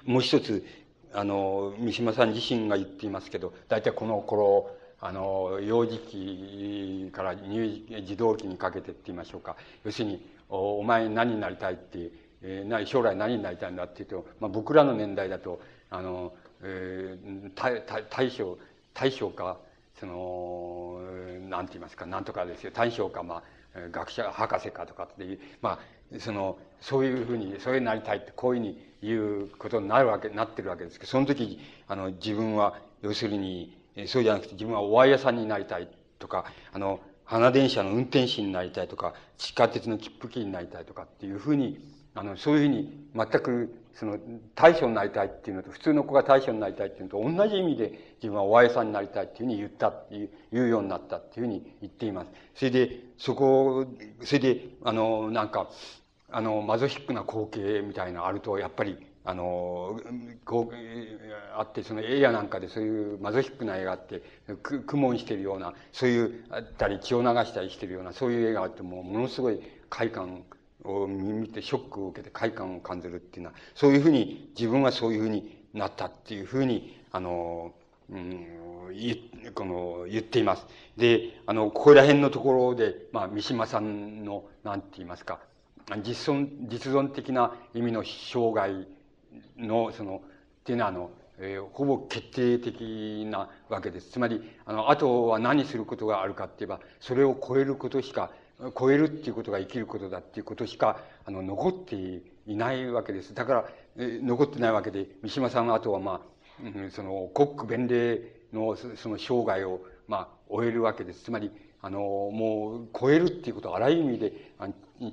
[0.04, 0.64] もう一つ、
[1.12, 4.70] あの、三島さん自身が言っていますけど、大体この頃、
[5.00, 9.56] あの、幼児期から乳児童期にかけてって言いましょうか。
[9.84, 12.10] 要するに、おお前何になりたいって、
[12.42, 15.60] えー、将来何になりたいんだって言うと、まあ、僕らの年代だと、
[15.90, 16.32] あの、
[16.62, 18.58] えー、大大将、
[18.94, 19.58] 大将か、
[19.98, 21.00] その、
[21.48, 22.70] なんて言いますか、なんとかですよ。
[22.72, 23.42] 大将か、まあ、
[23.90, 25.78] 学者、博士かとかっていう、ま
[26.14, 31.58] あ、その、そういうふうに、そういうなりたいって、こういうふうに言うことになるわけ、なってるわけですけど、その時、
[31.88, 33.76] あの、自分は、要するに、
[34.06, 41.78] そうじゃなくて自分はおわい屋さんになりたいとか、あの、花電車の運転士になりたいとか、地下鉄の切符機になりたいとかっていうふうに、
[42.16, 44.18] あの、そういうふうに全く、その、
[44.54, 52.30] 大将になりたいっていうのと、普通の子が大将になりたいっていうのと同じ意味で自分はおわいさんになりたいっていうふうに言ったっていう、言うようになったっていうふうに言っています。
[52.54, 53.86] それで、そこ、
[54.22, 55.68] それで、あの、なんか、
[56.30, 60.00] あの、マゾヒックな光景みたいなあると、やっぱり、あの、
[60.46, 60.74] こう、
[61.58, 64.22] あって、その映画なんかでそういうマゾヒックな映画って、
[64.62, 69.60] く、苦悶してるような、そういう、あったり血を流したりしてるような、そういう映画があってもうものすごい
[69.90, 70.44] 快感
[70.86, 77.74] を見てショックを受けて快感を感じるっていうのは、そういうふうに、自分はそういうふうになったっていうふうに、あの、
[78.10, 78.46] うん、
[79.54, 80.66] この、言っています。
[80.96, 85.40] で、あの、ここら辺のところで、まあ、三島さんの、なんて言いますか、
[86.02, 88.86] 実存、実存的な意味の障害
[89.56, 94.10] の、その、っていうのは、あの、えー、ほぼ決定的なわけです。
[94.10, 98.30] つまり、あの、あとは何することがあるかって言えば、それを超えることしか、
[98.78, 101.94] 超えるっていうことが生きることだっていうことしか、あの、残って
[102.46, 103.34] いないわけです。
[103.34, 106.22] だから、え、残ってないわけで、三島さんの後は、ま
[106.62, 108.20] あ、うん、その、国区弁礼
[108.52, 111.24] の、その生涯を、まあ、終えるわけです。
[111.24, 111.50] つまり、
[111.82, 114.32] あの、もう、超えるっていうことは、あらゆる意味で、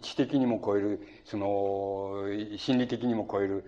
[0.01, 2.25] 知的にも超える、その、
[2.57, 3.65] 心理的にも超える、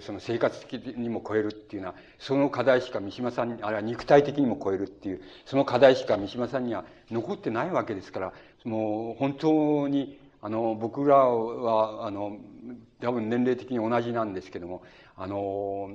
[0.00, 8.32] その生活的にも超えるっていうのは、その課題しか三島さんに、あるいは肉体的にも超えるっていう、その課題しか三島さんには残ってないわけですから、
[8.68, 12.38] もう本当に、あの、僕らは、あの、
[13.00, 14.82] 多分年齢的に同じなんですけども、
[15.16, 15.90] あの、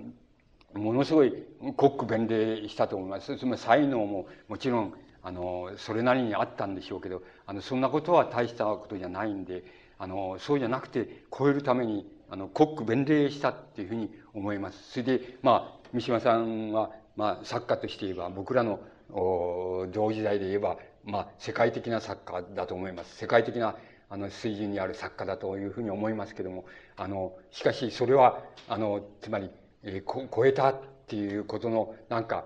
[0.74, 1.34] ものすごい
[1.78, 3.38] コック弁礼したと思います。
[3.38, 9.64] つまり才能ももちろん、あの、それなりにあったんでしょうけど、あの、そんなことは大したことじゃないんで、
[9.98, 14.92] あの、そうじゃなくて、超えるために、あの、国区弁礼したっていうふうに思います。
[14.92, 18.80] それで、まあ、三島さんは、まあ、作家として言えば、僕らの、
[19.12, 23.18] 同時代で言えば、まあ、世界的な作家だと思います。
[23.18, 23.76] 世界的な、
[24.10, 29.50] あの、水準にある作家だというふうに思いますけども、あの、しかし、それは、あの、つまり、
[29.84, 32.46] えー、超えたっていうことの、なんか、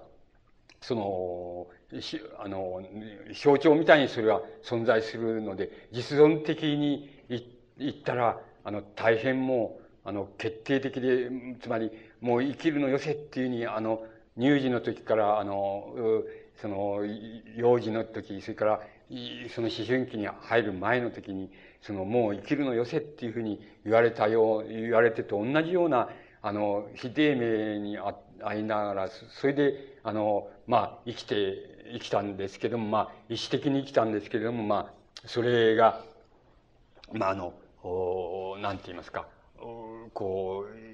[0.81, 1.67] その、
[2.39, 2.83] あの、
[3.33, 7.09] 象徴みたいにそれは存在するので、実存的に
[7.77, 11.29] 言ったら、あの、大変もう、あの、決定的で、
[11.61, 11.91] つまり、
[12.21, 14.05] もう生きるのよせっていうふうに、あの、
[14.39, 15.93] 乳児の時から、あの、
[16.61, 17.01] その、
[17.55, 18.81] 幼児の時、それから、
[19.53, 21.51] その思春期に入る前の時に、
[21.81, 26.09] その、もう生きるのよせっていうふうに言われたよう、言われてと同じような、
[26.41, 34.93] あの、非低迷にあいながら、それで、あの、まあ、生きて、生きたんですけども、まあ、意思的に生きたんですけれども、まあ、
[35.25, 36.03] それが、
[37.13, 37.53] まあ、あの、
[37.83, 39.27] おなんて言いますか、
[40.13, 40.87] こう、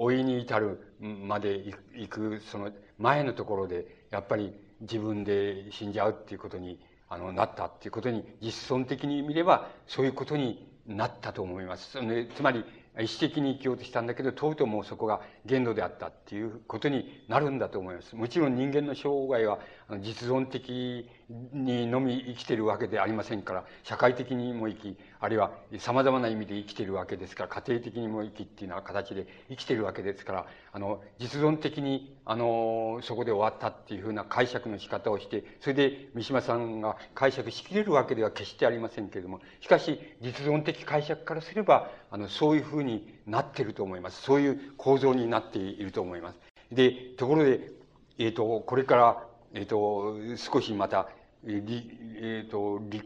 [0.00, 1.58] 老いに至るまで
[1.94, 11.98] 行く、その前のところで、やっぱり自分で死んじゃうっていうことに、あの、なったっていうことに、実存的に見れば、そういうことになったと思います。
[12.34, 12.64] つまり、
[12.98, 18.16] 意思的に生きようとしたんだけど、とうとうもうそこが限度であったっていうことになるんだと思います。
[18.16, 19.60] もちろん人間の生涯は
[19.98, 21.08] 実存的
[21.52, 44.22] にのみ生きているわけでありませんから、社会的にも生き、あるいは様々な意味で生きているわけですから、家庭的にも生きっていうような形で生きているわけですから、あの、実存的に、あの、そこで終わったっていうふうな解釈の仕方をして、それで三島さんが解釈しきれるわけでは決してありませんけれども、しかし、実存的解釈からすれば、あの、そういうふうになっていると思います。
[44.22, 46.38] そういう構造になっていると思います。
[46.72, 47.70] で、ところで、
[48.18, 51.08] えっ、ー、と、これから、えっ、ー、と、少しまた、
[51.44, 53.02] 理、えっ、ー、と、理、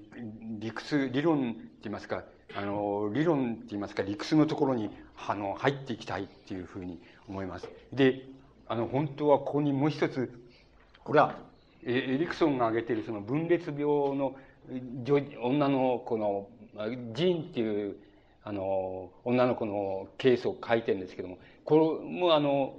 [0.58, 2.24] 理屈、理論って言いますか、
[2.54, 4.90] あの、理論って言いますか、理屈のところに、
[5.26, 7.68] あの、入っていきたいっていうふうに思います。
[7.92, 8.26] で、
[8.66, 10.32] あの、本当はここにもう一つ、
[11.02, 11.36] これは、
[11.86, 13.84] エリクソンが挙げているその分裂病
[14.16, 14.36] の
[15.42, 16.48] 女の子の、
[17.12, 17.96] ジーンっていう、
[18.42, 22.74] あの、女の子のケースを書いてるんですけども、これもあの、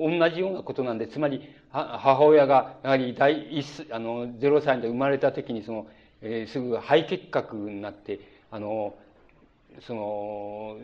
[0.00, 5.86] 同じようなことなんで、つまり、母親が、やはり第一、あの、0歳で生まれた時に、その、
[6.22, 8.94] えー、すぐ肺結核になって、あの、
[9.80, 10.78] その、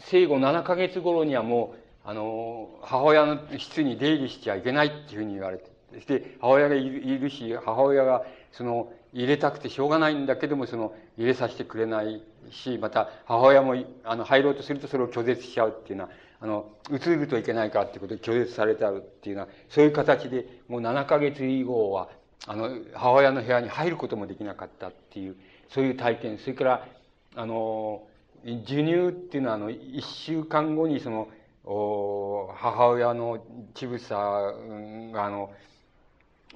[0.00, 6.88] 生後7ヶ月頃にはもう、あの、母親の室に出入りしちゃいけないっていうふうに言われて、そして母親がい
[7.18, 13.74] るし、母親が、その、入れたくてしょうがないんだけども、その、入れさせてくれないし、また、母親も、
[14.04, 22.08] あの、入ろうとするとそれを拒絶しちゃうっていうのは、あの、移るといけないかっていうことで拒絶されたっていうのは、そういう形で、もう7ヶ月以後は、
[22.46, 25.36] あの、母親の部屋に入ることもできなかったっていう、
[25.68, 26.38] そういう体験。
[26.38, 26.88] それから、
[27.34, 28.02] あの、
[28.44, 31.28] 授乳っていうのは、あの、一週間後にその、
[31.64, 35.52] お母親の乳房が、あの、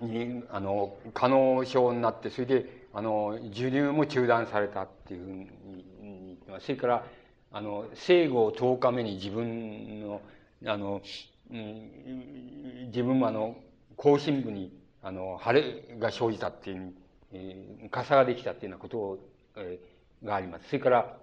[0.00, 7.04] に、あの、可能症になって、それで、あの、授乳も中断されたっていうふうに、それから、
[7.52, 10.20] あの、生後10日目に自分の、
[10.66, 11.02] あの、
[11.50, 13.56] うん、自分もあの、
[13.96, 14.72] 後心部に、
[15.02, 16.94] あの、腫れが生じたっていう、
[17.32, 19.18] えー、傘ができたっていうようなことを、
[19.56, 20.68] えー、があります。
[20.68, 21.16] それから、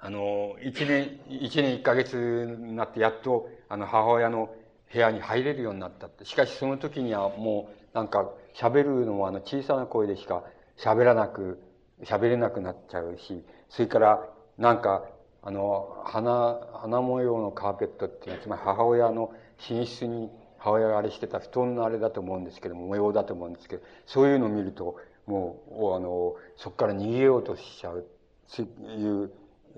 [0.00, 4.54] あの、一年、一年一ヶ月になってやっと、あの、母親の
[4.92, 6.26] 部屋に入れるようになったって。
[6.26, 10.44] しかしその時にはもう、なんか、喋るのもあの、小さな声でしか
[10.76, 11.62] 喋らなく、
[12.02, 14.28] 喋れなくなっちゃうし、それから、
[14.58, 15.04] なんか、
[15.42, 19.32] あの、花、花模様のカーペットっていうのは、つまり母親の
[19.68, 28.06] 寝室に母親があれしてた布団のあれだと思うんですけども、模様だと思うんですけど、そういうのを見ると、もう、あの、そこから逃げようとしちゃう、
[28.46, 29.32] そういう、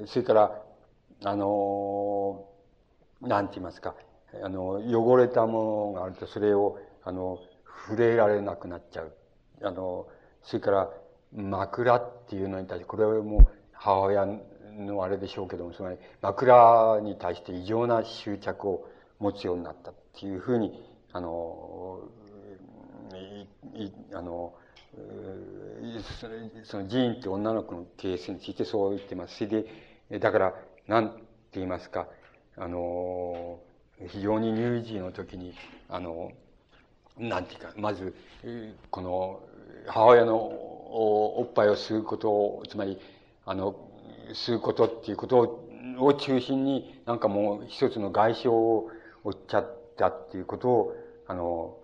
[0.07, 0.63] それから、
[1.25, 2.47] あの、
[3.23, 3.95] なんて言いますか、
[4.43, 7.39] あの、汚れたものがあると、それを、あの、
[7.87, 9.13] 触れられなくなっちゃう。
[9.63, 10.09] あの、
[10.43, 10.91] それから、
[11.33, 14.27] 枕っていうのに対して、これはもう母親
[14.79, 22.01] のあれでしょうけども、つまり枕に対して異常な執着を持つようになったっていうふうに、あの、
[23.75, 24.55] い、あの、
[26.65, 29.37] その寺院って女の子のケースについてそう言ってます。
[29.37, 29.65] それ
[30.11, 30.55] で、だから、
[30.87, 31.23] なんて
[31.55, 32.07] 言いますか、
[32.57, 33.61] あの、
[34.09, 35.55] 非常に乳児の時に、
[35.89, 36.33] あの、
[37.19, 38.15] なんていうか、まず、
[38.91, 39.41] この、
[39.87, 42.99] 母親のおっぱいを吸うことを、つまり、
[43.47, 43.75] あの、
[44.33, 45.69] することっていうこと
[45.99, 48.91] を中心に、なんかもう一つの外傷を
[49.23, 50.97] 負っちゃったっていうことを、
[51.27, 51.77] あの、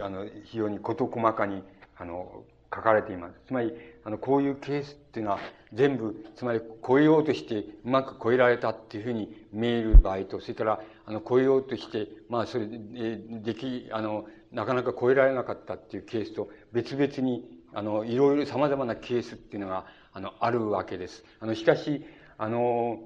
[0.00, 1.62] あの、非常に事細かに、
[1.96, 3.34] あの、書かれています。
[3.46, 3.72] つまり、
[4.04, 5.38] あの、こういうケースっていうのは、
[5.72, 21.24] 全部、つまり、超えようとして、うまく超えられたっていうふうに見える場合と、それから、あの、超えようとして、まあ、それで、でき、あの、なかなか超えられなかったっていうケースと、別々に、あの、いろいろ様々なケースっていうのが、あの、あるわけです。
[21.40, 22.04] あの、しかし、
[22.38, 23.00] あの、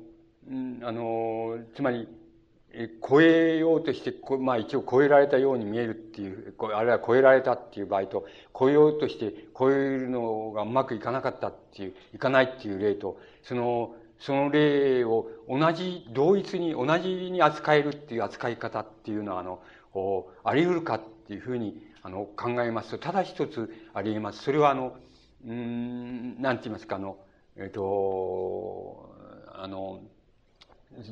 [0.83, 2.09] あの、つまり、
[3.09, 8.27] 超えようとして、まあ一応超えられたように見えるっていう、あるいは超えられたっていう場合と、
[8.59, 19.61] 超えようとして超えるのがうまくいかなかったっていう、いかないっていう例と、その、その例を同じ、同一に、同じに扱えるっていう扱い方っていうのは、あの、
[20.43, 24.43] あり得るかっていうふうに、あの、考えますと、ただ一つあり得ます。
[24.43, 24.97] それは、あの、
[25.47, 27.19] うん、なんて言いますか、あの、
[27.57, 29.15] えっ、と、
[29.53, 30.01] あの、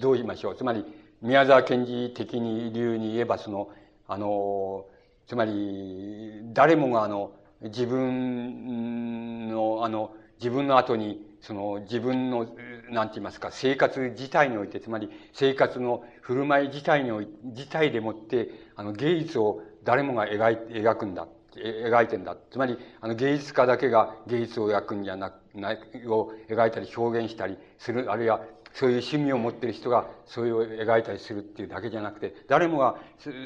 [0.01, 0.57] どう言いましょう。
[0.57, 0.85] つまり、
[1.21, 3.71] 宮沢賢治的に流に言えば、その、
[4.09, 4.87] あの、
[5.27, 12.47] つまり、誰もがあの、自分の、あの、自分の後に、その自分の、
[12.91, 21.29] なんて言いますか、生活自体において、つまり生活の振る舞い自体において、自体でもって、あの芸術を誰もが描い描くんだ。
[21.57, 22.37] 描いてんだ。
[22.51, 25.77] つまり、あの芸術家だけが芸術を描くんじゃなく、な
[26.07, 28.41] を描いたり表現したりする、あるいは
[28.73, 32.97] そういう趣味を持ってる人がそれを描いたりするっていうだけじゃなくて、誰もが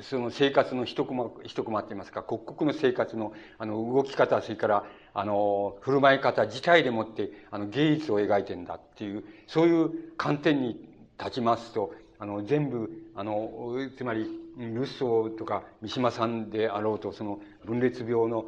[0.03, 4.85] その生活の一コマ、一コマって言いますか、刻々の生活のあの動き方、それから
[5.19, 10.79] あの、振る舞い方自体でもって、あの、芸術を描いてんだっていう、そういう観点に
[11.19, 13.51] 立ちますと、あの、全部、あの、
[13.97, 18.47] つまり、ルッソーとか三島さんであろうと、その分裂病の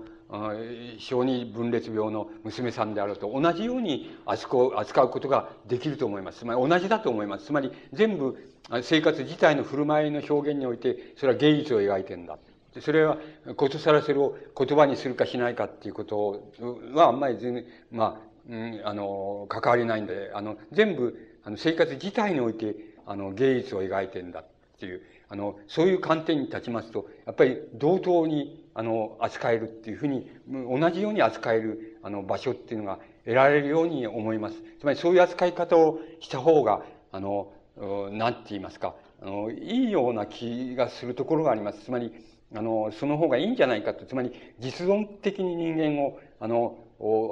[0.98, 6.40] 小児分裂病の娘さんであると同じように扱うことができると思います。
[6.40, 7.46] つまり同じだと思います。
[7.46, 8.36] つまり全部
[8.82, 12.38] 生活自体の振る舞いの表現において、それは芸術を描いてんだ。
[12.80, 13.18] それは、
[13.56, 16.42] ことさらそれを言葉にするかしないかっていうこと
[16.92, 24.46] はあんまり全然、まあ、うん、あの、関わりないんで、あの、全部、あの、生活自体において、あの、芸術を描いてんだっ
[24.78, 34.56] ていう、あの、そういう観点に立ちますと、やっぱり同等に、あの、扱えるっていうふうに、同じように扱える、あの、場所っていうのが得られるように思います。
[34.80, 37.52] つまりそういう扱い方をした方が、あの、
[38.12, 41.84] なんて言いますか、あの、いいような気がするところがあります。
[41.84, 42.12] つまり、
[42.54, 44.06] あの、その方がいいんじゃないかと。
[44.06, 46.78] つまり、実存的に人間を、あの、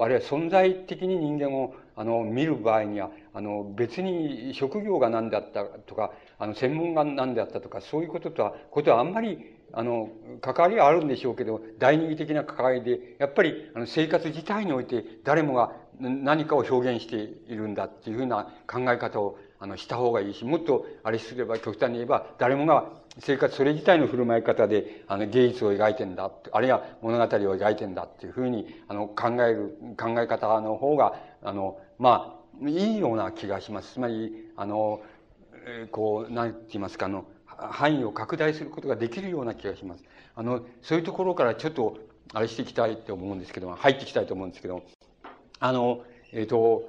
[0.00, 10.10] あるいは存在的に人間を、あの、見る場合には、あの、別に職業が何であったとか、あの、専門が何であったとか、そういうこととは、ことはあんまり、あの、
[10.40, 33.94] 関わりはあるんでしょうけど、第二義的な関わりで、やっぱり、あの、生活自体において誰もが何かを表現しているんだっていうふうな考え方を、あの、した方がいいし、もっと、あれすれば、極端に言えば、誰もが生活それ自体の振る舞い方で、あの、芸術を描いてんだ、あるいは物語を描いてんだっていうふうに、あの、考える、考え方の方が、あの、まあ、いいような気がします。
[33.94, 35.00] つまり、あの、
[35.90, 40.04] こう、なんて言いますか、あの、範囲を拡大することができるような気がします。
[40.34, 41.98] あの、そういうところからちょっと、
[42.32, 44.82] あれしていきたいと思うんですけど、入っていきたいと思うんですけど、
[45.60, 46.88] あの、えっ、ー、と、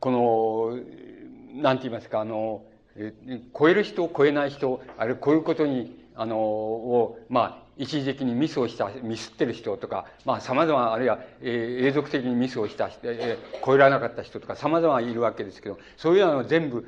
[0.00, 2.64] この、なんて言いますか、あの、
[2.96, 3.12] え
[3.56, 16.86] 超える人、超えない人、あるいはこういうことに、あの、を、まあ、一時的にミスをした、ミスってる人とか、まあ、様々、あるいは、えー、永続的にミスをした人、えー、超えられなかった人とか、様々いるわけですけど、そういうのを全部、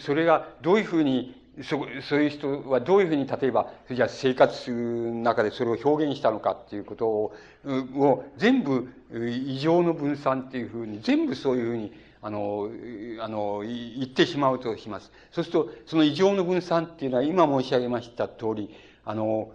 [0.00, 7.34] それがどういうふうに、そそういう人はどういうふうに、例えば、じゃあ生活の中でそれを表現したのかっていうことを、
[7.96, 11.92] を全部、異常の分散っていうふうに、全部そういうふうに、
[12.22, 12.68] あの、
[13.20, 15.12] あの、言ってしまうとします。
[15.30, 19.52] そうすると、その異常の分散っていうのは、今申し上げました通り、あの、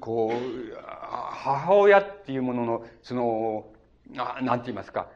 [0.00, 3.66] こう、母親っていうものの、その、
[4.14, 5.08] なんて言いますか、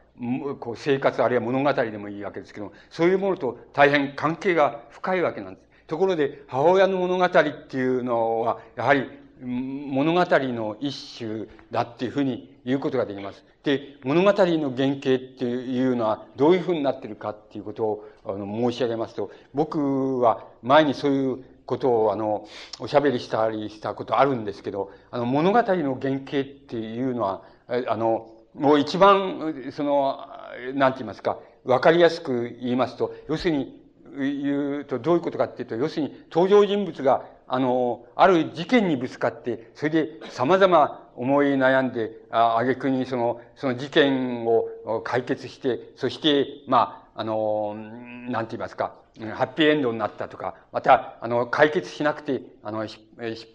[0.59, 5.67] こう生活あるいは物語でもいいわけですけど、そういうものと大変関係が深いわけなんです。
[5.87, 7.29] ところで、母親の物語っ
[7.67, 9.09] ていうのは、やはり
[9.41, 13.43] 物語の一種だっていうふうに言うことができます。
[13.63, 22.47] で、物語の原型っていうのはどういうふうになってるかっていうことをあの申し上げますと、僕は前にそういうことをあの、
[22.79, 30.27] おしゃべりしたりしたことあるんですけど、あの物語の原型っていうのは、あの、もう一番、その、
[30.75, 33.81] なんて言いますか、わかりやすく言いますと、要するに、
[34.15, 48.95] 言うとどういうことかっていうと、要するに登場人物があの、ある事件にぶつかって、それで様々思い悩んで、あ、あげくにその、その事件を解決して、そして、まあ、あの、なんて言いますか、
[49.35, 53.03] ハッピーエンドになったとか、また、あの、解決しなくて、あの、失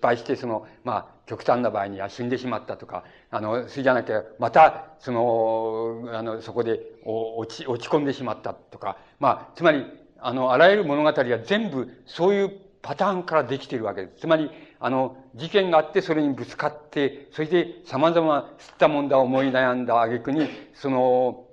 [0.01, 9.85] 敗して、その、まあ、極端な場合には死んでしまったとか、あの、それじゃなきゃ、また、その、あの、そこで落ち、落ち込んでしまったとか、まあ、つまり、
[10.19, 14.21] あの、あらゆる物語は全部、そういうパターンからできているわけです。
[14.23, 14.51] つまり、
[14.81, 21.45] あの、事件があって、それにぶつかって、それで様々吸ったもんだ思い悩んだ挙句に、その、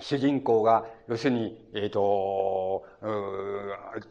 [0.00, 2.84] 主人公が、要するに、えっ、ー、と、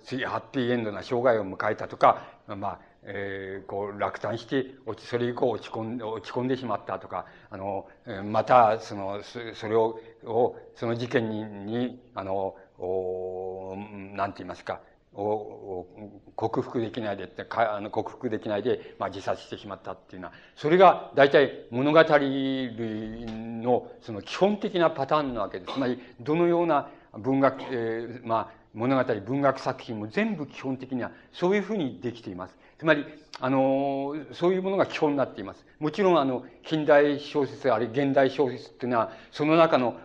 [0.03, 2.79] 次、ハッピーエンドな生涯を迎えたとか、まあ、
[3.09, 7.87] えー、こう、落胆して、落ち、それ以降落ち込んで、落ち込んでしまったとか、あの、
[8.25, 13.75] また、その、それを、をその事件に、にあの、お
[14.13, 14.81] なんて言いますか、
[15.13, 15.87] を
[16.35, 23.25] 克服できないでって、かあの克服できないで、まあ、自殺してしまったっていうのは、それが大体物語類
[23.63, 25.73] のその基本的なパターンなわけです。
[25.73, 32.55] つまり、どのような文学、えー、まあ、物語、文学作品も全部基本的にはそういうふうにできています。
[32.77, 33.05] つまり、
[33.39, 35.65] あの、そういうものが基本になっています。
[35.79, 39.97] もちろん、あの、近代小説、あるいは現代小説っていうのは、その中の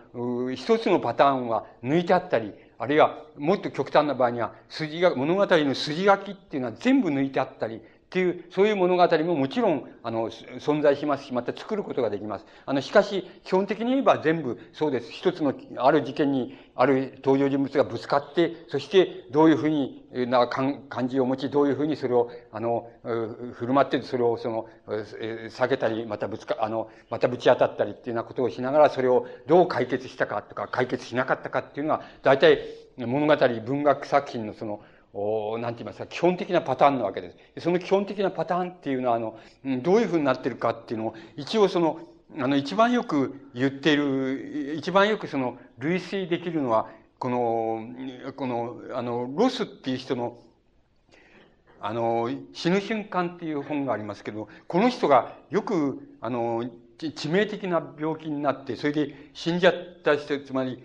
[0.55, 7.81] 一つのパターンは抜いてあったり、あるいは、もっと極端な場合には、筋が、物語の筋書きっていうのは全部抜いてあったり、
[8.13, 12.45] っていう、そういう物語ももちろん、あの、存在しますし、また作ることができます。
[12.67, 15.11] あの、しかし、基本的に言えば全部そうです。
[15.11, 32.59] 一つの、ある事件に、ある登場人物がぶつかって、そしてどういうふうにな感じを持ち、どういうふうにそれを、あの、振る舞って、それをその、避けたり、またぶつか、あの、またぶち当たったりっていうようなことをしながら、それをどう解決したかとか、解決しなかったかっていうのは、大体
[32.97, 33.35] 物語、
[33.65, 34.81] 文学作品のその、
[35.13, 37.63] おなんて言いますか、基本的なパターンなわけです。
[37.63, 39.39] その基本的なパターンっていうのは、あの、
[39.81, 41.99] どういうふうになってるかっていうのを、一応その、
[42.39, 47.87] あの、一番よく言っている、一番よくその、類推できるのは、この、
[48.35, 50.39] この、あの、ロスっていう人の、
[51.79, 56.63] あの、死ぬ瞬間っていう本がありますけど、この人がよく、あの、
[56.97, 60.81] 致命的な病気になって、それで死んじゃった人、つまり、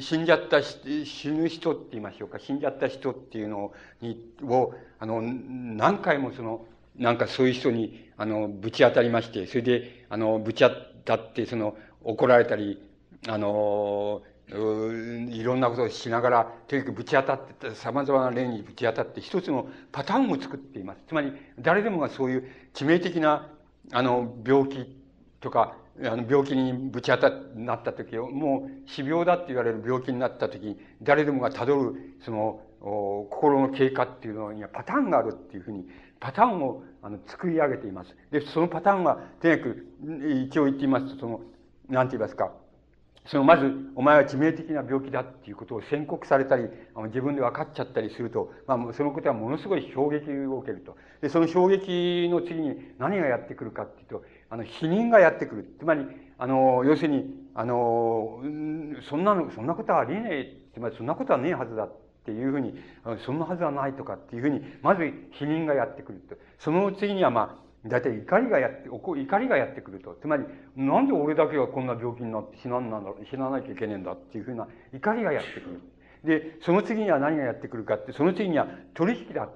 [0.00, 6.66] 死んじゃった死ぬ人って言いましょうか、死んじゃった人っていうのに、を、あの、何回もその、
[6.96, 10.70] なんかそういう人に、あの、ぶち当たりまして、それで、あの、ぶち当
[11.04, 12.82] たって、その、怒られたり、
[13.28, 21.04] あの、いろんなことをしながら、とにかくぶち当たって、様々な例にぶち当たって、一つのパターンを作っています。
[21.06, 23.48] つまり、誰でもがそういう致命的な、
[23.92, 25.01] あの、病気
[25.42, 35.86] とか、あの、病気にぶち当た、なった時、もう死病だって言われる病気になった時、誰でもが辿る、その、心の経過っていうのにはパターンがあるっていうふうに、
[36.20, 38.16] パターンを、あの、作り上げています。
[38.30, 39.86] で、そのパターンは、とにかく、
[40.48, 41.40] 一応言ってみますと、その、
[41.88, 42.52] なんて言いますか、
[43.26, 50.96] その、まず、お前は致命的な病気だっていうことを宣告されたり、あの自分で分かっちゃったりすると、まあ、そのことはものすごい衝撃を受けると。
[51.20, 55.76] で、その衝撃の次に何がやってくるかっていうと、あの、否認がやってくる。
[55.78, 56.06] つまり、
[56.36, 57.24] あの、要するに、
[57.54, 58.42] あの、
[59.08, 60.56] そんなの、そんなことはありえねえ。
[60.74, 61.92] つまり、そんなことはねえはずだっ
[62.26, 62.74] ていうふうに、
[63.24, 66.36] そんなはずはないとかっていうふうに、まず否認がやってくると。
[66.58, 70.18] その次には、まあ、大体怒りがやって、怒りがやってくると。
[70.20, 70.44] つまり、
[70.76, 75.80] なんで俺だけがこんな病気になって死なんなんだろう死ななきゃいけねえんだっていうふうな怒りがやってくる。
[76.24, 79.48] で、その次には何がやってくるかって、その次には取引だ。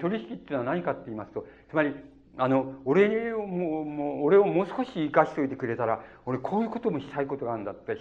[0.00, 1.92] 取引っていうのは何かって言いますと、つまり、
[2.40, 8.00] あの、俺をもう、もう、俺をもう少し生かしておいてくれたら、俺こういうこともしたいことがあるんだってし、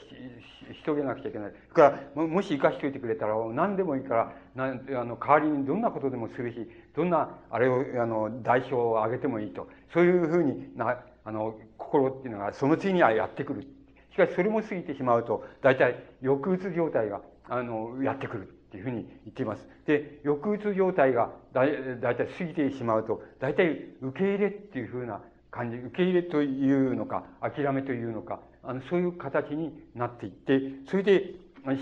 [0.73, 1.51] し、しとげなくちゃいけない。
[1.51, 9.67] だから、もし生かしておいてくれたら、何でもいいから、なあの、代わりにどんなことでもするし、どんな、あれを、あの、代償を上げてもいいと。
[9.91, 13.63] そういうふうにな、あの、心っていうのが、その次にはやってくる。
[14.11, 18.56] しかし、それも過ぎてしまうと、大体、抑うつ状態が、あの、やってくる。
[18.67, 18.95] っていうふうに
[19.25, 19.65] 言っています。
[19.85, 23.69] で、抑うつ状態がだいだいたい過ぎてしまうと、だいたい
[24.01, 25.21] 受け入れっていうふうな
[25.51, 31.33] 感じ、受け入れというのか、諦めというのか、あの、そういう形になっていって、それで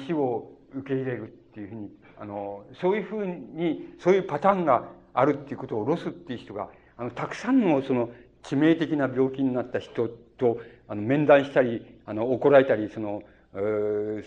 [0.06, 1.90] 死を受け入れるっていうふうに、
[2.20, 8.10] あの、そういうふうに、そういうパターンがあるっていうことをロスっていう人が、あの、たくさんのその
[8.44, 13.24] 致命的な病気になった人と、あの、面談したり、あの、怒られたり、その、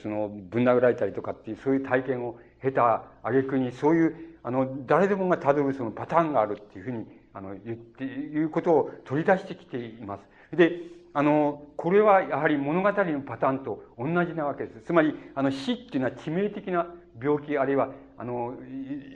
[0.03, 10.57] その、ぶん殴られたりとかっていう、そういう体験を経た挙句に、そういう、あの、誰でもがたどるそのパターンがあるっていうふうに、あの、言って、いうことを取り出してきています。
[10.57, 10.81] で、
[11.15, 14.83] あの、これはやはり物語のパターンと同じなわけです。
[14.83, 16.87] つまり、あの、死っていうのは致命的な
[17.21, 18.55] 病気、あるいは、あの、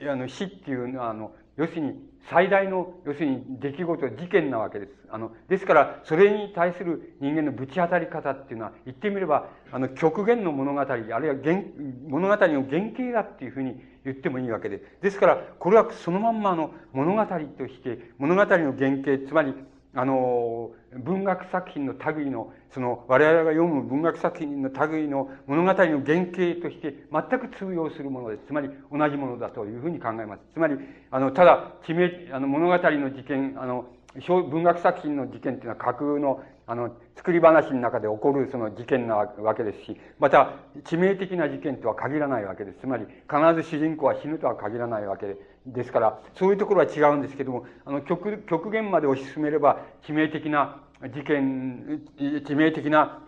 [0.09, 4.91] あの死っていうのは、あの、要するに最大の、要するに出来事、事件なわけです。
[5.09, 11.61] あの、ですから、それに対する人間のぶち当たり方っていうのは、言ってみれば、あの、極限の物語、あるいは原、
[12.07, 14.81] 物語の原型だっていうふうに言ってもいいわけで。
[15.01, 19.53] ですから、これはそのまんまの物語として、物語の原型、つまり、
[19.95, 20.71] あの、
[21.03, 28.43] 文学作品の類の、その、我々が読む文学作品の類の物語の原型として全く通用するものです。
[28.47, 30.41] つまり、同じものだというふうに考えます。
[30.53, 30.77] つまり、
[31.11, 33.85] あの、ただ、地名、あの、物語の事件、あの、
[34.27, 40.53] 文学作品の事件っていうのは架空の、あの、作り話の中で起こるその事件なわけですし、また、
[40.85, 42.79] 致命的な事件とは限らないわけです。
[42.81, 53.23] つまり、必ず主人公は死ぬとは限らないわけで、ですから、そういうところは違うんですけども、あの、極、極限まで推し進めれば、致命的な事件、致命的な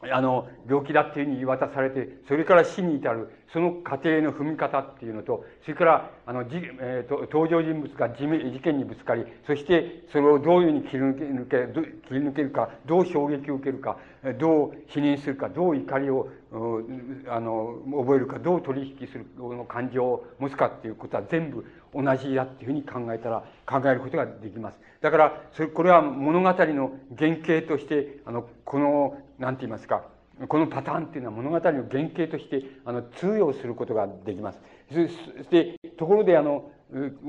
[0.00, 8.26] あの、病気だっていうふうに言い渡されて、それから死に至る、その過程の踏み方っていうのと、それから、あの、じえー、と登場人物が事
[8.60, 11.72] 件にぶつかり、そしてそれをどういうふうに切り抜け、
[12.06, 13.98] 切り抜けるか、どう衝撃を受けるか、
[14.38, 16.28] どう否認するか、どう怒りを、
[17.28, 24.76] あの、覚えるか、どう取引するの感情を持つかっていうことは全部同じだっていうふうに考えたら、考えることができます。
[25.00, 30.02] だから、それ、これは物語の原型として、あの、この、なんて言いますか、
[30.48, 34.60] このパターンっていうのは物語の原型として、あの、通用することができます。
[34.90, 36.70] そして、ところであの、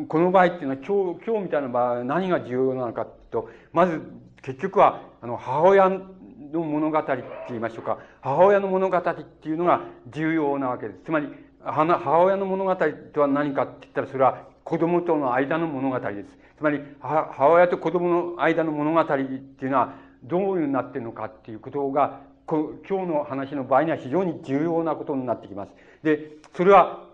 [0.07, 4.01] この場合っていうのは今日、今日みたいな場合は何が重要なのかと、まず
[4.41, 7.97] 結局は、あの、母親の物語って言いましょうか。
[8.21, 11.01] 母親の物語っていうのが重要なわけです。
[11.05, 11.27] つまり、
[11.61, 12.75] 母親の物語
[13.13, 16.37] とは何かって言ったら、それは子供との間の物語です。
[16.57, 19.93] つまり、母親と子供の間の物語っていうのは、
[20.23, 25.71] どういうふうになっているのかっていうことが、今日の話の場合には非常に重要なことになってきます。
[26.03, 27.07] で、それは、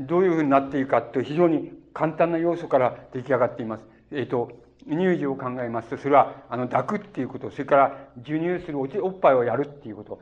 [0.00, 3.84] どういうふうになっているかという非常に簡単な要素から出来上がっています。
[4.12, 4.52] えっ、と、
[4.88, 10.20] 乳児を考えますと、それは、あの、抱くっていうこと、それから授乳するおおっぱいをやるっていうこと、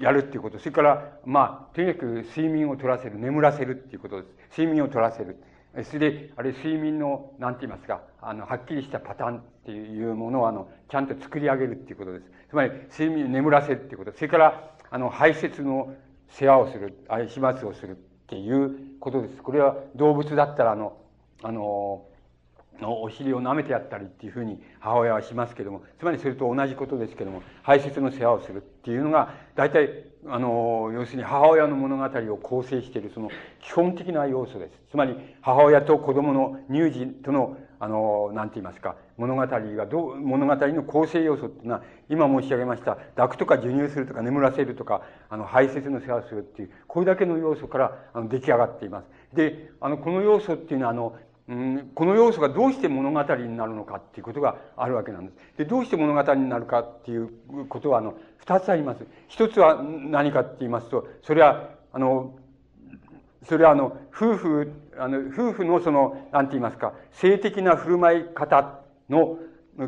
[0.00, 4.60] やるっていうこと、それから、まあ、とにかく睡眠を取らせる、眠らせるっていうことです。
[4.60, 5.36] 睡眠を取らせる。
[5.84, 12.24] それで、あれ、睡眠の、なんて言いますか、あの、はっきりしたパターンっていうものを、あの、ちゃんと作り上げるっていうことです。
[12.50, 14.12] つまり、睡眠を眠らせるっていうこと。
[14.12, 15.94] それから、あの、排泄の
[16.28, 17.94] 世話をする、あれ、始末をするっ
[18.26, 19.42] ていうことです。
[19.42, 20.96] これは動物だったら、あの、
[21.42, 22.04] あの、
[22.80, 33.30] のお尻を舐めてやったりっていうふうに母親はしますけども、つまりそれと同じことですけども、排泄の世話をするっていうのが、大体、あの、要するに母親の物語を構成しているその
[33.60, 34.78] 基本的な要素です。
[34.90, 49.06] つまり、母親と子供の乳児との、あの、なんて言いますか、物語がどう、物語の構成要素っていうのは、今申し上げました、抱くとか授乳するとか眠らせるとか、あの、排泄の世話をするっていう、これだけの要素からあの出来上がっています。
[49.36, 51.16] で、あの、この要素っていうのは、あの、
[51.50, 55.58] うん、この要素がどうして物語になるのかっていうことがあるわけなんです。
[55.58, 57.28] で、どうして物語になるかっていう
[57.68, 59.04] ことは、あの、二つあります。
[59.26, 62.38] 一つは何かって言いますと、それは、あの、
[63.42, 68.78] それはあの、夫婦、あの、夫婦のその、なんて言いますか、性的な振る舞い方
[69.08, 69.38] の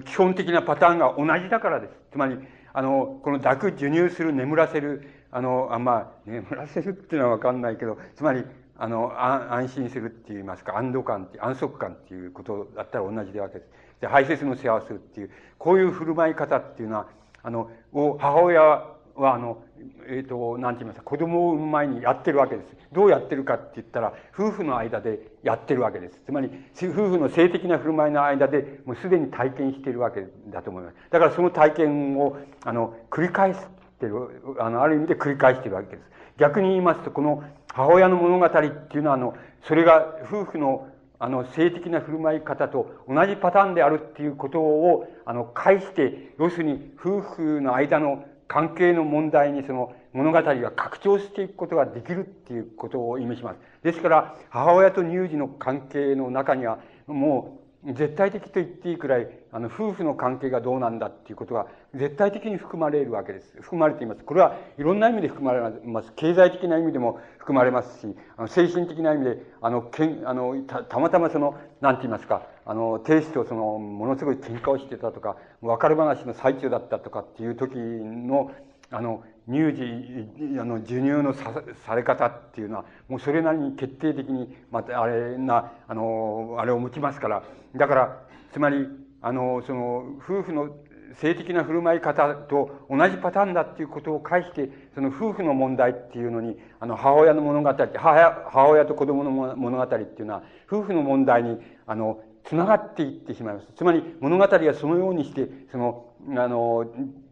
[0.05, 1.93] 基本的なパターンが同じだからです。
[2.11, 2.39] つまり、
[2.73, 8.45] あの、この抱く、授乳する、眠らせる、あの、あまあ、眠らせるっていうのはわかんないけど、つまり、
[8.83, 13.71] あの、安心するって言いますか、安堵感って、安息感っていうことだったら同じでわけです。
[14.01, 17.07] で、排泄の世話をするっていう、こういう振る舞い方っていうのは、
[17.45, 18.97] あの、を母親は、
[19.35, 19.63] あの、
[20.09, 22.67] えっ、ー、と、なんて言いますか、子供を産む前にやってるわけです。
[22.91, 26.21] どうやってるかって言ったら、夫婦の間でやってるわけです。
[26.27, 30.97] つまり、夫婦の性的な振る舞いの間で、もうすでに体験しているわけだと思います。
[31.09, 33.61] だからその体験を、あの、繰り返し
[34.01, 36.13] てる、あの、ある意味で繰り返してるわけです。
[36.39, 39.35] 逆に言いますと、この母親の物語っていうのは、あの、
[39.65, 40.89] それが夫婦の
[41.25, 53.61] あの、性的な振る舞い方と同じパターンであるっていうことを、あの、返して、要するに夫婦の間の関係の問題にその物語が拡張していくことができるっていうことを意味します。
[53.85, 63.61] ですから、母親と乳児の関係の中には、もう、絶対的と言っていいくらい、あの、夫婦の関係がどうなんだっていうことが絶対的に含まれるわけです。
[63.61, 64.23] 含まれています。
[64.23, 66.13] これはいろんな意味で含まれます。
[66.15, 78.53] 経済的な意味でも含まれますし、あの精神的な意味で、あの、けん、あの、た、たまたまその、なんて言いますか、あの、亭主とその、ものすごい喧嘩をしてたとか、別れ話の最中だったとかっていう時の、
[78.93, 87.43] あの、乳児、あの、授乳のさされ方っていうのは、もうそれなりに決定的に、また、あれな、あの、あれを向きますから、
[87.75, 88.87] だから、つまり、
[89.21, 90.71] あの、その、夫婦の
[91.15, 103.67] 性的な振る舞い方と同じパターンだっていうことを介して、その夫婦の問題っていうのに、あの、母親の物語、母母親と子供の物語っていうのは、夫婦の問題に、あの、つながっていってしまいます。
[103.77, 106.07] つまり、物語がそのようにして、その、
[106.37, 106.87] あの、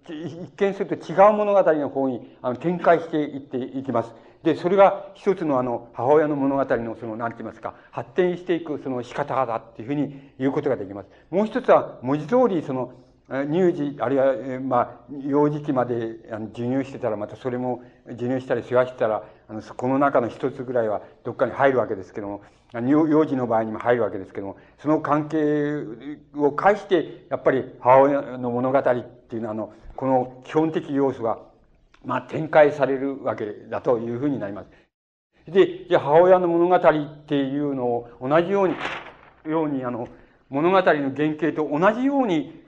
[0.09, 4.15] 一見すると違う物語の方にあの展開していっていきます。
[4.43, 11.09] で、それが一つのあの、母親の物語のその、なんて言いますか、発展していくその仕方だっていうふうに言うことができます。
[11.31, 12.93] もう一つは、文字通りその、
[13.29, 16.17] 乳児、あるいは、まあ、幼児期まで
[16.55, 22.41] 授乳してたら、またそれも授乳したり世話したら、あの、この中の一つぐらいはどっかに入るわけですけども、
[22.73, 25.85] 幼児の場合にも入るわけですけども、その関係
[26.35, 31.39] を介して、やっぱり母親の物語っっていうのは、あの、この基本的要素が、
[32.05, 34.71] まあ、展開されるわけだというふうになります。
[35.49, 38.75] で、じゃ母親の物語っていうのを同じように、
[39.47, 40.09] ように、あの、
[40.49, 42.61] 物語の原型と同じように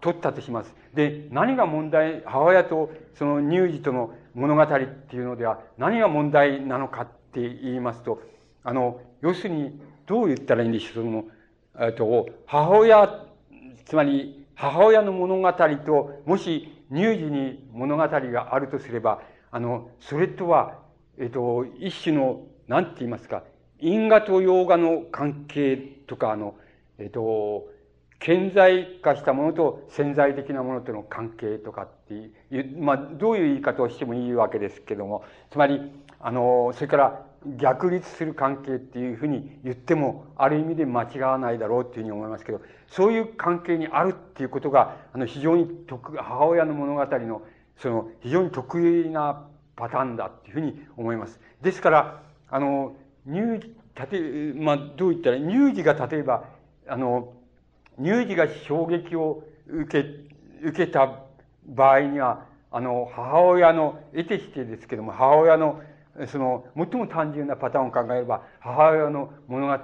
[0.00, 0.74] 取ったとします。
[0.92, 8.20] で、何が問題、母親とその乳児との物語っていうのでは何が問題なのかって言いますと、
[8.64, 11.24] あの、要するに、どう言ったらいいんでしょう、その、
[11.78, 13.24] えっと、母親、
[13.84, 19.22] つまり、母親の物語と、もし乳児に物語があるとすれば、
[19.52, 20.80] あの、それとは、
[21.16, 23.44] えっと、一種の、なんて言いますか、
[23.78, 26.56] 因果と洋画の関係とか、あの、
[26.98, 27.68] えっと、
[28.18, 35.22] 顕在化したものと潜在的なものとの関係とかっていう、まあ、どういう言い方をしてもいいわけですけども、
[35.52, 45.68] つまり、あの、それから、逆立する関係っていうふうに言っても、ある意味で間違わないだろうっていうふうに思いますけど、そういう関係にあるっていうことが、あの、非常に、
[46.16, 47.42] 母親の物語の、
[47.76, 49.46] その、非常に得意な
[49.76, 51.40] パターンだっていうふうに思います。
[51.62, 52.96] ですから、あの、
[53.26, 54.20] 乳児、たて、
[54.54, 56.44] まあ、どう言ったら、乳児が例えば、
[56.88, 57.32] あの、
[58.02, 60.08] 乳児が衝撃を受け、
[60.66, 61.20] 受けた
[61.66, 65.80] 場合には、あの、母親の、得てしてですけども、母親の、
[66.26, 69.78] その、最も単純なパターンを考えれば、母親の物語っ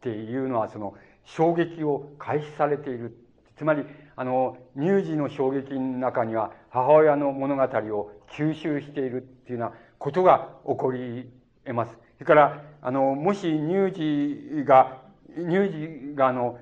[0.00, 0.94] ていうのは、その、
[1.24, 3.16] 衝撃を開始されている。
[3.56, 3.84] つまり、
[4.16, 11.30] あの、乳児の衝撃の中には、母親の物語を吸収しているっていうようなことが起こり
[11.64, 11.92] 得ます。
[11.92, 15.02] それから、あの、もし乳児が、
[15.34, 16.58] 乳児が、あの、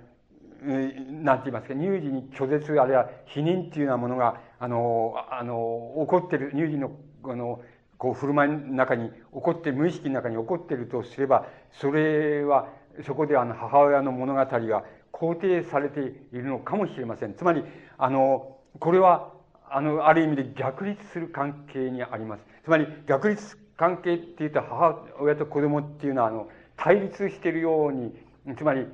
[0.62, 6.92] なんて言いますか、乳児に拒絶、あるいは否認っていうようなものが、あの、あの、起こってる、乳児の、
[7.24, 7.62] あの、
[8.00, 12.68] こう、振る舞いの中に起こって、無意識の中に起こっているとすれば、それは、
[13.06, 17.34] そこであの、母親の物語が肯定されているのかもしれません。
[17.34, 17.62] つまり、
[17.98, 19.34] あの、これは、
[19.68, 22.46] あの、ある意味で逆立する関係にあります。
[22.64, 26.48] つまり、逆立関係って言うと、母親と子供っていうのは、あの、
[26.78, 28.16] 対立しているように、
[28.56, 28.86] つまり、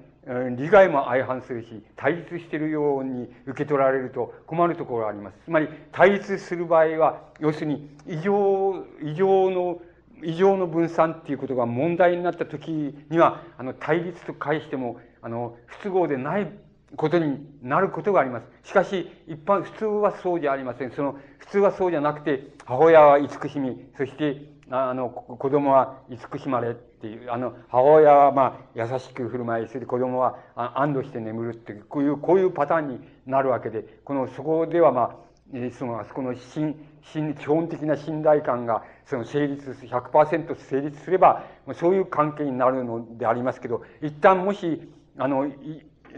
[0.57, 5.37] 利害も相反するし、対立しているように受け取られると困るところがあります。
[5.45, 9.81] つまり、対立する場合は、要するに、異常、異常の、
[10.25, 12.73] 異常の分散っていうことが問題になった時
[13.09, 16.51] には、あの、対立と返しても、あの、不都合でない
[16.97, 18.69] ことになることがあります。
[18.69, 20.91] しかし、一般、普通はそうじゃありません。
[20.91, 29.87] その、普通はそうじゃなくて、母親は慈しみ、そして、あの、子供は慈しまれっていう、あの、母親はまあ、優しく振る舞い、する。
[29.87, 41.45] 子供は安堵して眠るっていう、こういう、こういうパターンになるわけで、この、そこではまあ、その、あそこの信、信、基本的な信頼感が、その成立、100%成立すれば、
[41.75, 45.47] そういう関係になるのでありますけど、一旦もし、あの、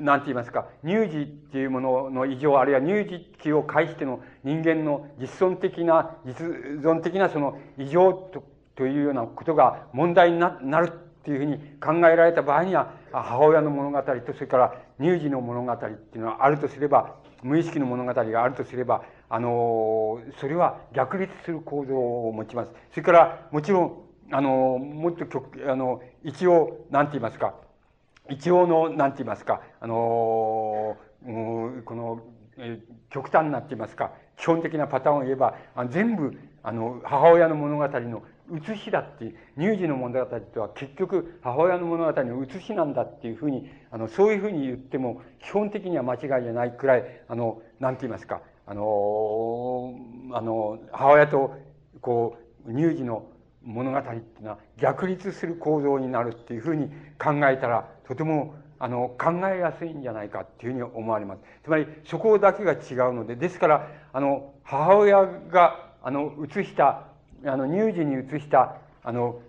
[0.01, 6.47] なんて言いますか、乳児っていうものの異常、あるいは乳児期を介しての人間の実存的な、実
[6.81, 8.43] 存的なその異常と
[8.79, 10.51] というようなことが問題にな
[10.81, 22.73] るっていうふうに考えられた場合には、母親の物語と、それから乳児の物語っていうのはあるとすれば、無意識の物語があるとすれば、あの、それは逆立する構造を持ちます。
[22.93, 25.27] それから、もちろん、あの、もっと
[25.67, 27.55] あの、一応、なんて言いますか、
[28.31, 32.21] 一応の、なんて言いますか、あの、この、
[32.59, 32.81] え
[33.11, 49.95] 極端なって言いますか、基本的なパターンを言えば、あ全部、あの、母親の物語の写しだっていう、乳児の物語とは結局母親の物語の写しなんだっていうふうに、あの、そういうふうに言っても、基本的には間違いじゃないくらい、あの、なんて言いますか、あの、
[50.33, 51.55] あの、母親と、
[52.01, 52.37] こ
[52.67, 53.25] う、乳児の
[53.69, 56.89] 物語っていうのは逆立する構造になるっていうふうに
[57.19, 61.43] 考えたら、とても、あの、考えやすいんじゃないかっていうふうに思われます。
[61.65, 62.77] つまり、そこだけが違
[63.11, 67.09] うので、ですから、あの、母親が、あの、写した
[67.45, 69.41] あの、乳児に移した、あの、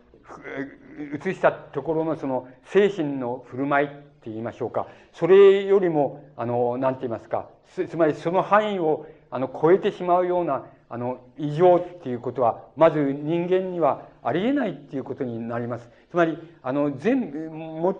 [1.16, 4.88] 移したところのその精神の振る舞いって言いましょうか。
[5.14, 7.50] それよりも、あの、なんて言いますか。
[7.66, 15.90] つまりその範囲を、あの、超えてしまうような、あの、異常っていうことは、まず人間にはありえないっていうことになります。
[16.10, 17.32] つまり、あの、全、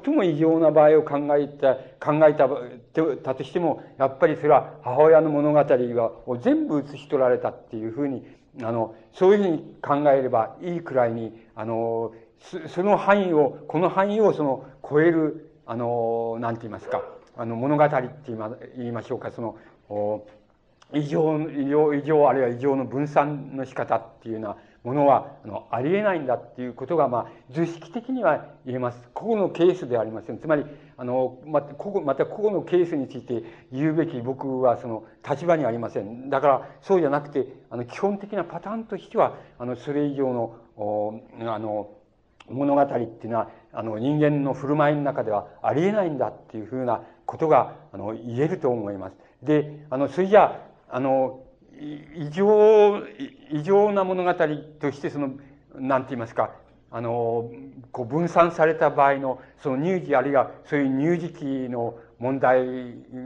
[0.04, 2.50] 最も異常な場合を考えた、考えた、
[3.24, 5.60] たとしても、やっぱりそれは母親の物語
[6.26, 8.26] を全部写し取られたっていうふうに
[8.64, 12.14] あの、そういうふうに考えればいいくらいに、あの、
[12.68, 17.04] その範囲を、この範囲をその超える、あの、なんて言いますか、
[17.38, 18.32] あの、物語って
[18.78, 20.26] 言いましょうか、その、
[20.94, 24.58] 異常、異常、異常、あるいは異常の分散の仕方っていうような
[24.90, 29.08] ものは、あの、ありえないんだっていうことが、まあ、図式的には言えます。
[29.14, 30.40] 個々のケースではありません。
[30.40, 30.66] つまり、
[30.98, 36.32] あの、また、個々、また個々のケースについて言うべき僕はその立場にありません。
[36.32, 41.92] だから、そうじゃなくて、あの、基本的なパターンとしては、あの、それ以上の、おあの、
[42.50, 49.18] 物語っていうのは、あの、人間の振る舞いの中ではありえないんだっていうふうなことが、あの、言えると思います。
[49.44, 51.44] で、あの、それじゃあ、あの、
[51.80, 53.02] 異常、
[53.52, 55.32] 異常な物語として、その、
[55.76, 56.52] なんて言いますか、
[56.92, 57.50] あの、
[57.92, 62.66] こう分散された場合の、その乳児あるいはそういう乳児期の問題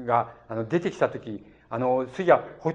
[0.05, 2.73] が、あの、出てきたとき、あの、それじゃ、ほ、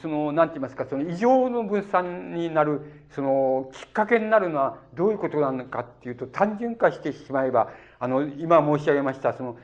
[0.00, 9.56] その、なんて言いますか、その異常の分散になる、その、きっかけになるのはどういうことなのかっていうと、単純化してしまえば、あの、今申し上げました、その、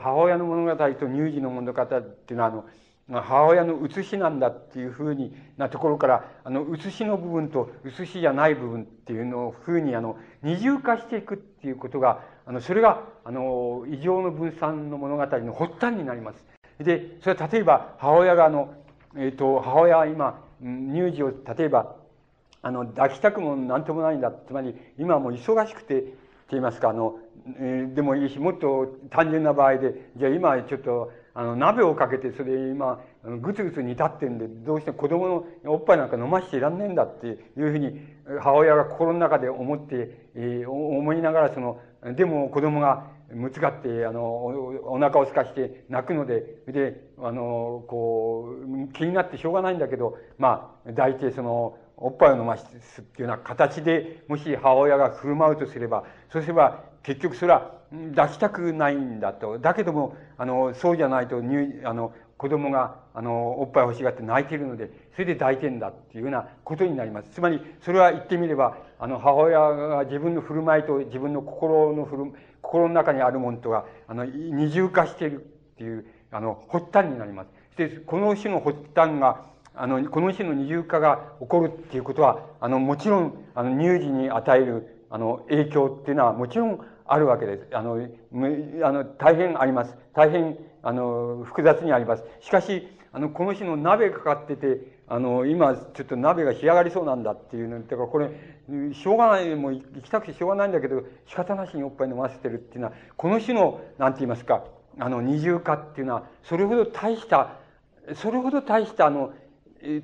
[0.00, 2.64] 母親の物語と乳児の物語っていうのは、あの、
[3.10, 16.44] 母親の写しなんだっていうふうになところから、あの、写しの部分と写しじゃない部分っていうのをふうに、あの、二重化していくっていうことが、あの、それが、あの、異常の分散の物語の発端になります。
[16.78, 18.74] で、それは例えば、母親があの、
[19.16, 21.96] えっ、ー、と、母親は今、乳児を、例えば、
[22.60, 24.32] あの、抱きたくもなんともないんだ。
[24.46, 26.16] つまり、今はもう忙しくて、って
[26.50, 27.18] 言いますか、あの、
[27.58, 33.00] えー、でもいいし、もっと単純な場合で、じゃあ今ちょっと、あの、鍋をかけて、それ今、
[33.40, 37.38] ぐつぐつ煮立ってんで、どうして子供のおっぱいなんか飲ましていらんねえんだっていう
[37.70, 38.00] ふうに、
[38.40, 41.80] 母親が心の中で思って、えー、思いながら、その、
[42.16, 48.56] でも子供がむつがって、あの、お腹をすかして泣くので、で、あの、こ
[48.88, 52.64] う、気になってしょうがないんだけど、まあ、大体その、おっぱいを飲ます
[53.00, 56.02] っていうような形で、もし母親が振る舞うとすれば、
[56.32, 57.72] そうすれば、結局それは
[58.14, 59.58] 抱きたくないんだと。
[59.58, 67.30] だけども、あの、そうじゃないと、乳、あの、子供が、あの、おっぱい欲しがって泣いているので、それで抱いてんだっていうようなことになります。
[67.30, 75.38] つまり、それは言ってみれば、あの、母親が自分の振る舞いと自分の心の振る、心の中にあるものとが、あの、二重化しているっ
[75.78, 77.50] ていう、あの、発端になります。
[77.76, 87.66] で、この種の発端が、あの、この種の二重化が起こるっていうことは、あの、もちろん、あの、乳児に与える、あの、影響っていうのは、もちろんあるわけです。
[87.72, 89.96] あの、あの、大変あります。
[90.14, 92.24] 大変、あの、複雑にあります。
[92.40, 98.30] しかし、あの、この日の鍋かかってて、あの、今、ちょっと鍋が仕上がりそうなんだっていうの、だからこれ、
[98.92, 104.64] しょうがない、もう行きたくてしょうがないんだけど、仕方なしにおっぱい飲ませてるっていうのは、この種の、なんて言いますか、
[104.98, 107.52] あの、二重化っていうのは、それほど大した、
[108.14, 109.32] それほど大した、あの、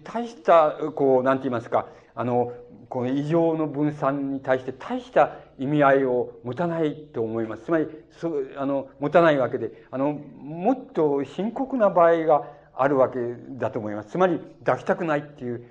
[0.05, 2.53] 大した、こう、なんて言いますか、あの、
[2.95, 7.65] この異常の分散に対して大した意味合いを持たないと思います。
[7.65, 13.19] つまり、そうあの、持たないわけで、あの、もっと深刻な場合があるわけ
[13.59, 14.11] だと思います。
[14.11, 15.67] つまり、抱きたくないっていう、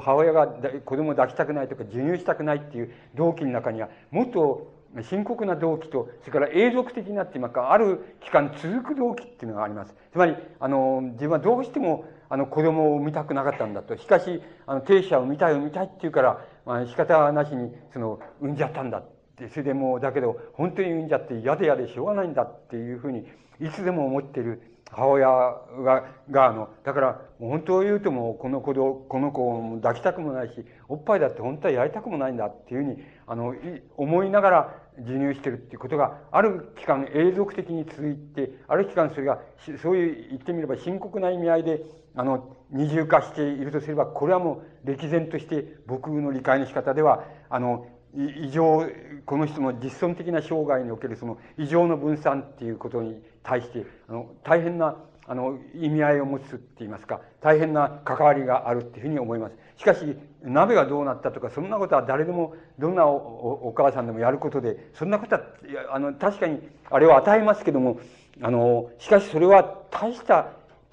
[0.00, 4.72] 母親が子供を抱きたくないとか、授乳したくないっていう動機の中には、もっと
[5.02, 9.94] 深刻な動機と、それから永続的なって言いますか、ある期間続く動機っていうのがあります。
[10.10, 13.94] つまり、あの、自分はどうしても、あの、子供を産みたくなかったんだと。
[13.98, 19.02] しかし、あの、停車を産みたい産みたいって言うから、まあ、仕方なしに、その、産んじゃったんだっ
[19.36, 19.48] て。
[19.48, 23.26] それでもう、だけど、本当に産んじゃって嫌で嫌でしょうがないんだっていうふうに、
[23.60, 24.62] いつでも思っている
[24.92, 33.54] 母親が、が、あの、だから、本当を言うとも、この子ど、この子を抱きたくもないし、おっぱいだって本当はやりたくもないんだっていうふうに、あの、
[33.96, 39.40] 思いながら授乳してるっていうことが、ある期間永続的に続いて、ある期間それが、
[39.82, 41.80] そういう言ってみれば深刻な意味合いで、
[42.14, 48.86] あの、二重化しているとすれば、これはもう歴然として僕の理解の仕方では、あの、異常、
[49.24, 59.56] この人の実存的な生涯におけるその異常の分散っていうことに対して、あの、大変な、あの、意味合いを持つって言いますか、大変な関わりがあるっていうふうに思います。
[59.76, 65.42] しかし、鍋がどうなったとか、そんなことは誰でも、どんなお母さんでもやることで、そんなことは、
[65.90, 66.60] あの、確かに、
[66.90, 67.98] あれを与えますけども、
[68.42, 70.48] あの、しかしそれは大した、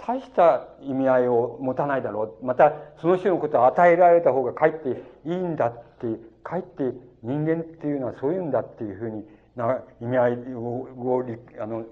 [0.05, 2.45] 大した意味合いを持たないだろう。
[2.45, 9.23] また、その人のことを与えられた方がかえっていいんだって、かえって人間っていうのはそういうんだっていうふうに
[9.59, 10.87] な意味合いを
[11.59, 11.85] あの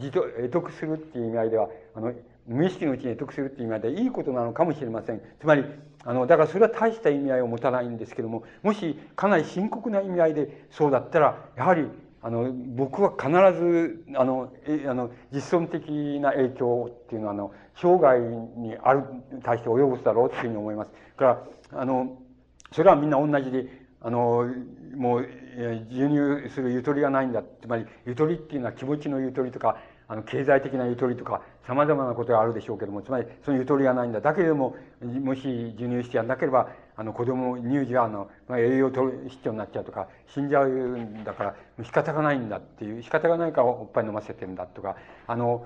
[0.00, 2.12] 得得するっていう意味合いではあの
[2.46, 5.20] 無意識のうちに得得するっていう意味合いではいいことなのかもしれません。
[5.40, 5.64] つまり
[6.04, 11.86] あのだからそれは大した意味合いを持たないんですけどももしかなり深刻な意味合いでそうだったらやはり
[12.22, 13.30] あの僕は必
[13.60, 19.04] ずあのえあの実存的な影響っていうのはあの生涯にある
[19.42, 20.90] 対して及ぼすだろうっていうふうに思います。
[21.16, 21.42] から
[21.72, 22.18] あの
[22.70, 24.46] それはみんな同じであの、
[24.96, 25.28] もう、
[25.90, 27.42] 授乳するゆとりがないんだ。
[27.42, 29.76] つまり、ゆとりっていうのは気持ちのゆとりとか、
[30.12, 34.20] あの、経済的なゆとりとか、様々なことがあるでしょうけども、つまり、そのゆとりがないんだ。
[34.20, 45.64] だけれども、もし授乳してやんなければ、あの、子供、乳児は、あの、まあ、栄養失調になっちゃうとか、死んじゃうんだから、仕方がないんだっていう、仕方がないからおっぱい飲ませてんだとか、あの、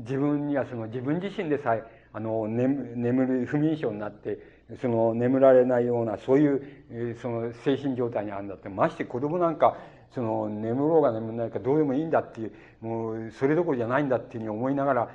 [0.00, 4.40] 自分にはその自分自身でさえ、あの、眠る不眠症になって、
[4.82, 9.78] その眠られないような、そういう、その精神状態にあるんだって、まして子供なんか、
[10.14, 15.10] その眠ろうが眠らないかどうでもいいんだっていう、もうそれどころじゃないんだっていうふうに思いながら、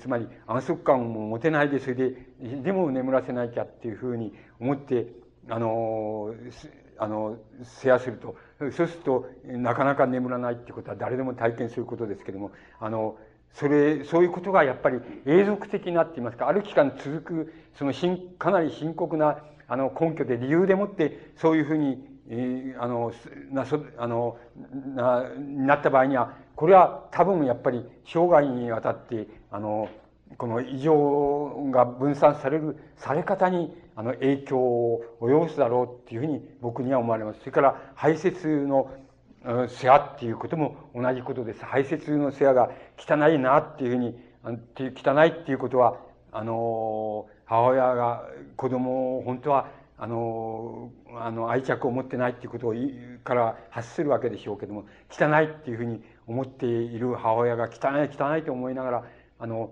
[0.00, 5.06] つまり安息感も持てないで、それで、でも眠らせなきゃっていうふうに思って、
[5.48, 6.34] あの、
[6.98, 13.16] あの、世話すると、そうすると、なかなか眠らないっていうことは誰でも体験することですけども、あの、
[13.52, 17.92] それ、そういうことがやっぱり永続的なって言いますか、ある期間続く、その、
[18.38, 19.38] かなり深刻な、
[19.68, 22.11] あの、根拠で理由でもって、そういうふうに、
[22.78, 23.12] あの、
[23.50, 24.38] な、そ、あの、
[24.94, 29.88] な、なった場合には、これは多分やっぱり生涯にわたって、あの、
[30.38, 37.40] この異常が分散される、され方に、あの、影響を及ぼすだろうっていうふうに僕には思われます。
[37.40, 38.90] それから、排泄の、
[39.68, 41.64] 世話っていうことも同じことです。
[41.64, 44.16] 排泄の世話が汚いなっていうふうに、
[44.78, 45.96] 汚いっていうことは、
[46.30, 48.24] あの、母親が
[48.56, 49.68] 子供を本当は、
[50.02, 52.74] あの、あの、愛着を持ってないっていうことを
[53.22, 59.04] から発するわけでしょうけども、汚いっていうふうに思っている母親が汚い汚いと思いながら、
[59.38, 59.70] あの、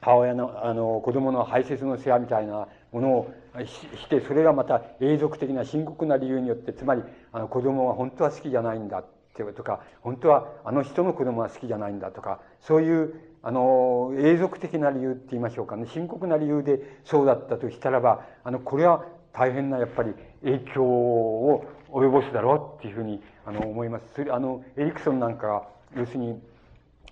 [0.00, 24.32] 母親の、あの、子供の排泄の世話みたいなものをして、それがまた永続的な深刻な理由によって、つまり、あの、子供は本当は好きじゃないんだってとか、本当はあの人の子供は好きじゃないんだとか、そういう、あの、永続的な理由って言いましょうかね、深刻な理由でそうだったとしたらば、あの、これは大変なやっぱり影響を及ぼすだろうっていうふうに、あの、思います。
[24.32, 26.40] あの、エリクソンなんか、要するに、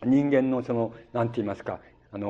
[0.05, 1.81] 人間のその、なんて言いますか、
[2.13, 2.29] あの、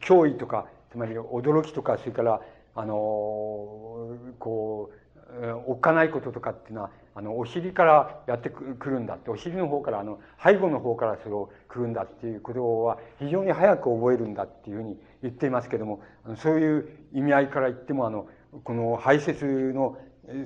[0.00, 2.40] 脅威とか、つまり驚きとか、それから、
[2.74, 2.94] あの、
[4.38, 4.96] こう、
[5.66, 16.00] おっかないこととかっていうのは、あの、お尻からやってくるんだって、お尻の方から、あの、背後の方からそれを来るんだっていうことは、非常に早く覚えるんだっていうふうに言っていますけども、
[16.36, 18.28] そういう意味合いから言っても、あの、
[18.64, 19.96] この排泄の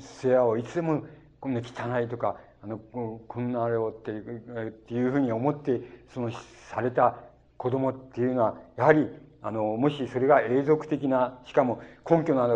[0.00, 1.04] 世話をいつでも、
[1.40, 5.80] こんな汚いとか、あの、こんなあれをっていう、っていうふうに思って、
[6.12, 6.30] その、
[6.68, 7.16] された
[7.56, 9.08] 子供っていうのは、やはり、
[9.42, 12.48] あの、もしそれが永続的な、しかも根拠のあ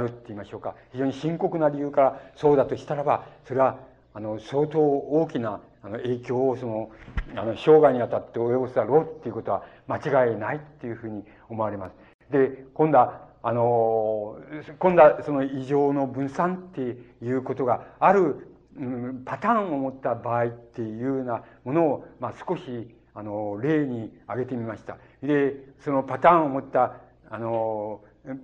[0.00, 3.78] るって言いましょうか、非常に深刻な理由からそうだとしたらば、それは、
[4.14, 6.90] あの、相当大きな、あの、影響をその、
[7.36, 9.98] あの、生涯にあたって及ぼすだろうっていうことは間
[10.28, 11.96] 違いないっていうふうに思われます。
[12.30, 14.38] で、今度は、あの、
[14.78, 16.80] 今度はその異常の分散って
[17.22, 24.96] いうことがある、うん、パターンを持った場合っていうようなものを、まあ、少し、あの、例に挙げてみました。
[25.22, 26.96] で、そのパターンを持った、
[27.28, 28.00] あの、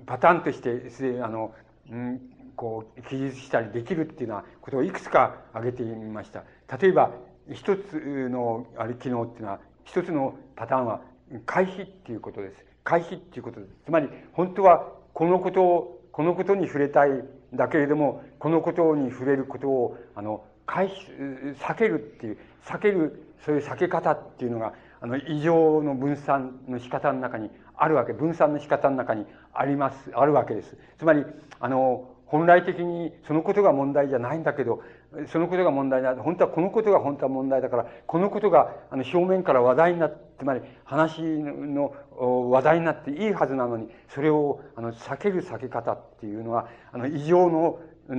[0.06, 1.54] パターンとして、すでに、あの、
[1.90, 2.20] うん、
[2.56, 6.42] こう、記述したりできるっていうようなことをいくつか挙げてみました。
[6.76, 7.12] 例えば、
[7.52, 11.00] 一つの、あれ、機能っていうのは、一つのパターンは、
[11.46, 12.67] 回避っていうことです。
[12.88, 13.72] 回避っていうことです。
[13.84, 30.74] つまり、本当は、このことを、このことに触れたいんだけれども、このことに触れることを、あの、回避、避けるっていう、避ける、そういう避け方っていうのが、あの、異常の分散の仕方の中にあるわけ、分散の仕方の中にあります、あるわけです。
[30.96, 31.26] つまり、
[31.60, 34.82] あの、本来的にそのことが問題じゃないんだけど、
[35.26, 36.14] そのことが問題だ。
[36.16, 47.80] 本当はこのことが本当は問題だから、このことがあの表面から話題になって、つまり話の話題になっていいはずなのに、それをあの避ける避け方っていうのは、あの異常の
[48.10, 48.14] あ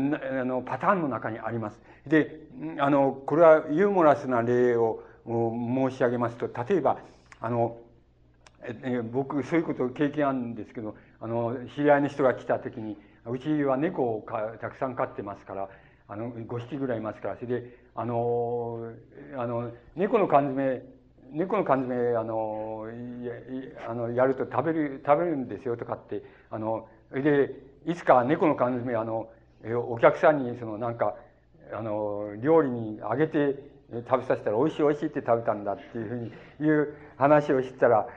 [0.45, 1.81] のパターンの中にあります。
[2.05, 2.41] で、
[2.79, 6.99] あの、これはユーモラスな例を申し上げますと、例えば、
[7.41, 7.77] あの、
[8.61, 14.25] え僕、そういうこと経験あるんですけど、あの、知り合いの人が来た時に、うちは猫を
[14.61, 15.69] たくさん飼ってますから、
[16.07, 18.91] あの、5匹ぐらいいますから、それで、あの、
[19.37, 20.83] あの、猫の缶詰、
[21.31, 22.85] 猫の缶詰、あの、
[23.23, 23.33] や
[23.89, 27.51] あのやると食べる、食べるんですよとかって、あの、で、
[27.85, 29.29] いつか猫の缶詰、あの、
[29.87, 31.15] お客さんに、その、なんか、
[31.73, 33.55] あの、料理にあげて
[34.09, 38.07] 食べさせたら、美味しい美味しいって食べたんだっていうふうに言う話をしたら、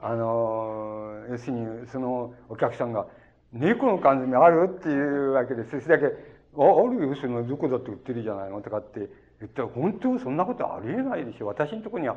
[0.00, 3.06] あの、要するに、そのお客さんが、
[3.52, 5.80] 猫の缶詰あるっていうわけです。
[5.80, 9.08] それだけ、あ、あるよ、その、どこだって売ってるじゃないのとかって
[9.40, 11.46] 言ったら、本当そんなことありえないでしょ。
[11.46, 12.16] 私のとこには、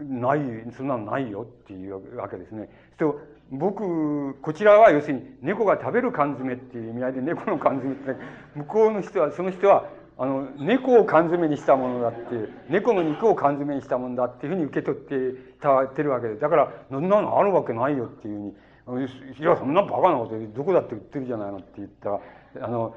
[0.00, 0.40] ない、
[0.76, 2.68] そんなのないよっていうわけですね。
[2.98, 8.22] と僕、こちらは要するに猫が食べる缶詰っていう意味合いで猫の缶詰って、
[8.54, 9.88] 向こうの人は、その人は、
[10.18, 18.54] あの、猫を缶詰にしたものだっていう、猫の肉を缶詰にしたものだっていうふうに受け取ってたてるわけで、だから、そんなのあるわけないよっていう
[18.86, 19.06] ふうに、
[19.38, 22.20] いや、そんなバカなことどこだって売ってるじゃないのって言ったら、
[22.62, 22.94] あの、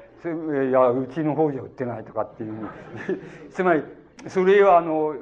[0.68, 2.52] いや、うちの方じゃ売ってないとかっていう
[3.06, 3.20] ふうに。
[3.52, 3.82] つまり、
[4.28, 5.14] それは、あの、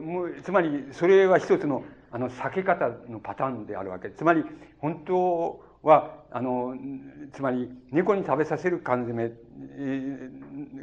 [0.43, 4.11] つまり、それは一つの、あの、避け方のパターンであるわけ。
[4.11, 4.45] つまり、
[4.79, 6.75] 本当は、あの、
[7.33, 9.33] つまり、猫に食べさせる缶詰、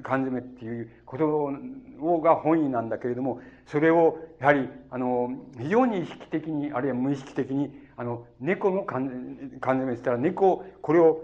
[0.03, 9.09] 缶詰っていうことが本意なんだけれども、それを、やはり、あの、非常に意識的に、あるいは無意識的に、あの、猫の缶
[9.61, 11.21] 詰したら、猫、これを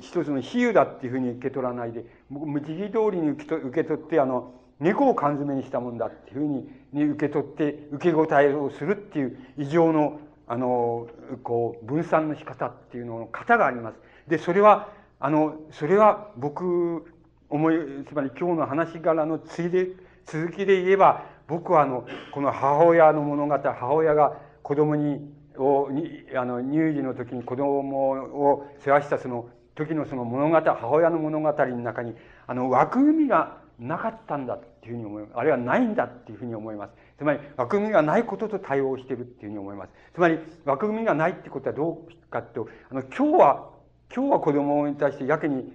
[0.00, 11.08] 一つの比喩だっていうふうに受け取らないで、無慈義通りに受け取って、あの、猫を缶詰にしたもんだっていうふうにに受け取って、受け答えをするっていう異常の、あの、
[11.42, 13.98] こう、分散の仕方っていうのの型があります。
[14.28, 14.88] で、それは、
[15.20, 17.12] あの、それは僕、
[17.48, 17.76] 思い、
[18.08, 19.88] つまり今日の話柄のついで、
[20.24, 25.20] 続きで言えば、僕はあの、この母親の物語、母親が子供に
[25.56, 32.14] を、に、あの、乳児の時に子供を世話したその時のその物語、母親の物語の中に、
[32.46, 35.32] あの、枠組みがなかったんだっていうふうに思います。
[35.36, 36.92] あるいはないんだっていうふうに思います。
[37.18, 39.90] つまり、枠組みがないことと対応しているっていうふうに思います。
[40.14, 43.70] つまり、枠組みがないってことはどうかと、あの、今日は、
[44.14, 45.72] 今日は子供に対してやけに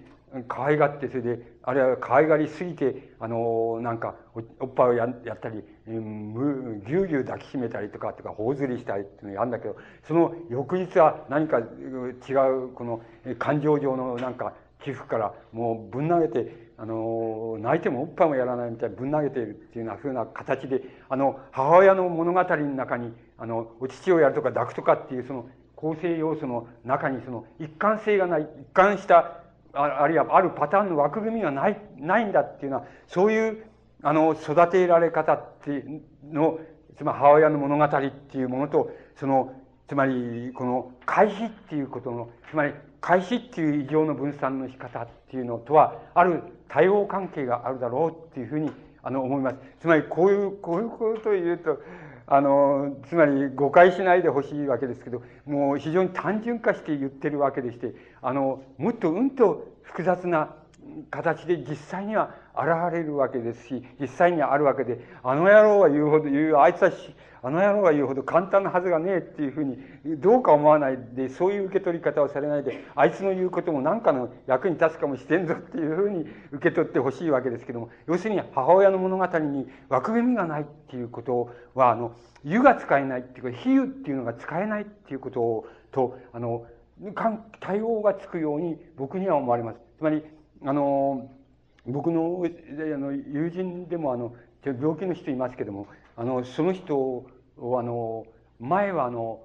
[0.48, 9.76] 可愛がって、それで、あるいは可愛がりすぎて、あの、なんか、おっぱいをややったり、ぎゅうぎゅう抱きしめたりとか、とか、頬ずりしたりっていうのをやるんだけど、
[10.08, 13.02] その翌日は何か違う、この、
[13.38, 14.54] 感情上のなんか、
[14.84, 25.46] 寄付からもうぶん投げて、あの、泣いてもおっぱいもやらないみたいにぶん投げているっていうようなふうな形で、あの、母親の物語の中に、あの、お乳をやるとか抱くとかっていうその
[25.76, 29.42] 構成要素の中にその一貫性がない、一貫した
[29.74, 33.64] あるいはあるパターンの枠組みがない、ないんだっていうのは、そういう、
[34.02, 36.02] あの、育てられ方っていう
[36.32, 36.60] の、
[36.98, 39.54] つまり母親の物語っていうものと、その、
[39.88, 48.72] つまり、この、回避っていうことの、つまり、回避っていう異常の分散の仕方っていうのとは、ある対応関係があるだろうっていうふうに、
[49.04, 49.58] あの、思います。
[49.82, 51.82] つまり、こういう、こういうことを言うと、
[52.28, 60.56] あの、つまり誤解しないでほしいわけですけど、もう非常に単純化して言ってるわけでして、あの、もっとうんと複雑な
[61.10, 66.92] 形で実際には現れるわけですし、実際にはあるわけで、あの野郎は言うほど言う、あいつは
[67.44, 69.78] あの野郎が言うほど簡単なはずがねえっていうふうに、
[70.20, 82.14] どうか思わないで、そういう受け取り方をされないで、あいつの言うことも何かの役に立つかもしれんぞっていうふうに受け取ってほしいわけですけども、要するに母親の物語に枠組みがないっていうことは、あの、
[82.44, 86.66] 湯が使えないっていうか、比喩っていうのが使えないっていうこと、と、あの、
[87.60, 89.80] 対応がつくように僕には思われます。
[89.98, 90.24] つまり、
[90.64, 91.30] あの、
[91.86, 97.26] 僕のあの友人でもあの、病気の人いますけども、あの、その人を、
[97.80, 98.26] あの、
[98.60, 99.42] 前はあの、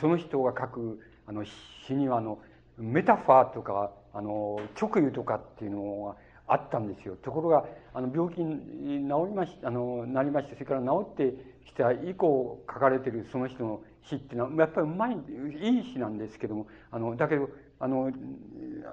[0.00, 2.38] その人が書く、あの、詩にはあの、
[2.78, 6.16] メタファーとか、あの、直言とかっていうの
[6.46, 7.16] があったんですよ。
[7.16, 11.34] ところが、あの、病気に治りまし、あの、なりまして、それから治って
[11.66, 15.18] きた以降書かれてるその人の詩っていうのは、やっぱりうまい、
[15.60, 17.50] いい詩なんですけども、あの、だけど、
[17.80, 18.10] あの、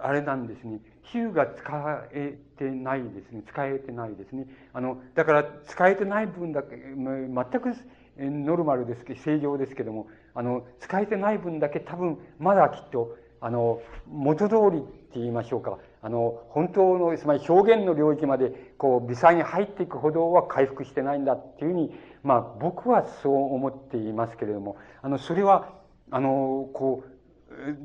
[0.01, 0.79] あれなんですね。
[1.11, 3.43] 比喩が使えてないですね。
[3.47, 4.47] 使えてないですね。
[4.73, 7.75] あの、だから使えてない分だけ、全く
[8.17, 15.77] ノルマルですけど、正常ですけども、あの、使えてない分だけ多分、まだきっと、あの、元通りって言いましょうか。
[16.01, 25.69] あの、本当の、つまり表現の領域まで、こう、微細に入っていくほどは回復してないんだっていうふうに、まあ、僕はそう思っていますけれども、あの、それは、
[26.11, 27.14] あの、こう、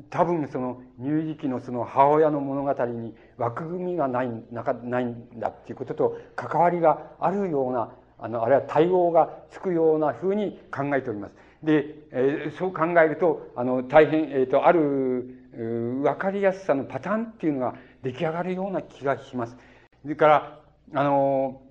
[0.09, 11.33] 多分その乳児期のその母親の物語に枠組みがないなかないんだっていうことと関わりがあるようなあのあるいは対応がつくようなふうに考えております。
[11.63, 19.57] で、えー、そう考えるとあの大変、えーと、ある分かりやすさのパターンっていうのが出来上がるような気がします。
[20.03, 20.59] それから
[20.93, 21.61] あの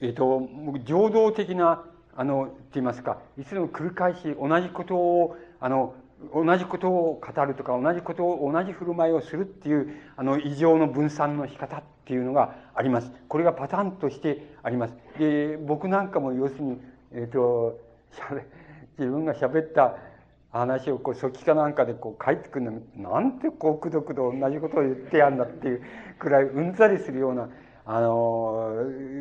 [0.00, 0.48] えっ、ー、と
[0.84, 1.84] 情動的な
[2.16, 5.94] あのって言いますかいつも繰り返し同じことをあの
[6.32, 13.12] 同じことを語るとか同じことを同じ振る舞いをするっていうあの異常の分散の仕方っていうのがあります。
[13.28, 14.94] これがパターンとしてあります。
[15.18, 16.80] で、僕なんかも要するに、
[17.12, 17.78] え、ー、と、
[18.98, 19.96] 自分が喋った
[20.50, 25.82] 話をこう初期かなんかでこう書いてくるのなんてこうくどくど同じことを言ってやんだっていう
[26.18, 27.50] くらいうんざりするような
[27.84, 28.72] あの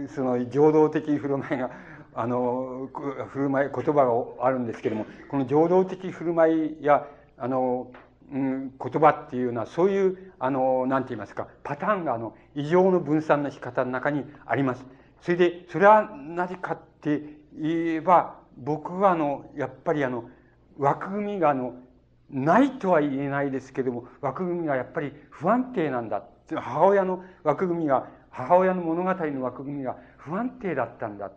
[0.07, 1.71] その情動的振る舞いが
[2.15, 2.89] あの、
[3.29, 7.05] 振る舞い、言葉があるんですけれども、この情動的振る舞いや、
[7.37, 7.91] あの、
[8.31, 14.85] うん、言葉っていうのは、そういう、あの、なんて言いますか、パターンが、あの、異常の分散の仕方の中にあります。
[15.21, 17.21] それで、それはなぜかって
[17.53, 20.29] 言えば、僕は、あの、やっぱり、あの、
[20.77, 21.75] 枠組みが、あの、
[22.29, 26.23] ないとは言えないですけども、枠組みがやっぱり不安定なんだ。
[26.55, 31.31] 母親の枠組みが、母親の物語の枠組みが不安定だったんだ。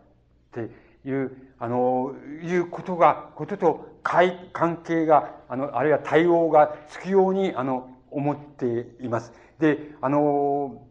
[0.49, 0.65] っ
[1.03, 2.13] ていう、あの、
[2.43, 9.31] いうことが、ことと関係が、あの、あるいは対応がつくように、あの、思っています。
[9.59, 10.81] で、あの、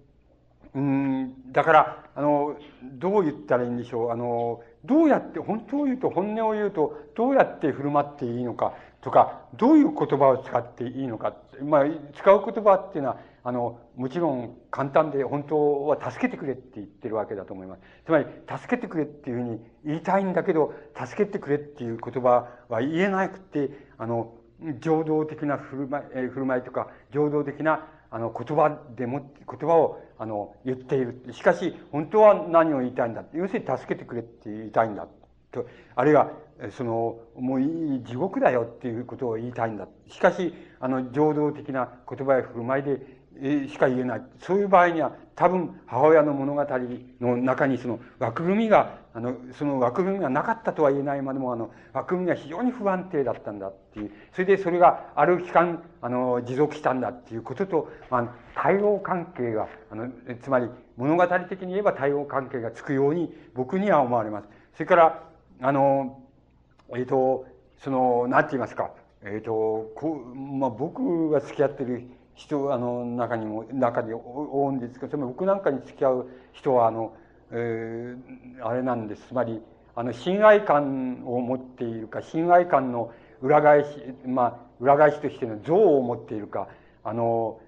[0.74, 4.10] うん、だから、あの、どう言ったらいいんでしょう。
[4.10, 11.34] あの、どうやって、本当を言うと、本音を言うと、どうやって振る舞っていいのかとか、どういう言葉を使っていいのか。
[11.62, 13.18] まあ、使う言葉っていうのは、
[13.48, 17.80] あの、もちろん簡単で本当は助けてくれって言ってるわけだと思います。
[18.04, 24.34] つまり、助けてくれっていうふうに言いたいんだけど、助けてくれっていう言葉は言えなくて、あの、
[24.80, 31.24] 情動的な振る舞い、え振る舞いとか、情動的なあの言葉でも、言葉をあの言っている。
[31.30, 33.24] しかし、本当は何を言いたいんだ。
[33.32, 35.08] 要するに助けてくれって言いたいんだ。
[35.52, 36.32] と、あるいは、
[36.70, 39.88] その、もういい地獄だよっていうことを言いたいんだ。
[40.08, 43.17] しかし、あの、情動的な言葉や振る舞いで、
[43.68, 44.22] しか言えない。
[44.40, 46.66] そういう場合には、多分、母親の物語
[47.20, 60.10] の中にその枠組みが、あの、その枠組みがなかったとは言えないまでも、あの、枠組みが非常に不安定だったんだっていう、それでそれがある期間、あの、持続したんだっていうことと、まあ、対応関係が、あの、
[60.42, 64.48] つまり、物語的に言えば対応関係がつくように、僕には思われます。
[64.74, 65.22] それから、
[65.60, 66.20] あの、
[66.90, 67.46] えっ、ー、と、
[67.78, 68.90] その、なんて言いますか、
[69.22, 72.08] えっ、ー、と、こう、まあ、僕が付き合ってる
[72.38, 77.12] 人、あの、中にも、中に多いんですけど、僕なんかに付き合う人は、あの、
[77.50, 79.28] えー、あれなんです。
[79.28, 79.60] つまり、
[79.96, 83.12] あの、信頼感を持っているか、信頼感の
[83.42, 83.88] 裏返し、
[84.24, 86.68] まあ、裏返しとしての像を持っているか、
[87.02, 87.60] あの、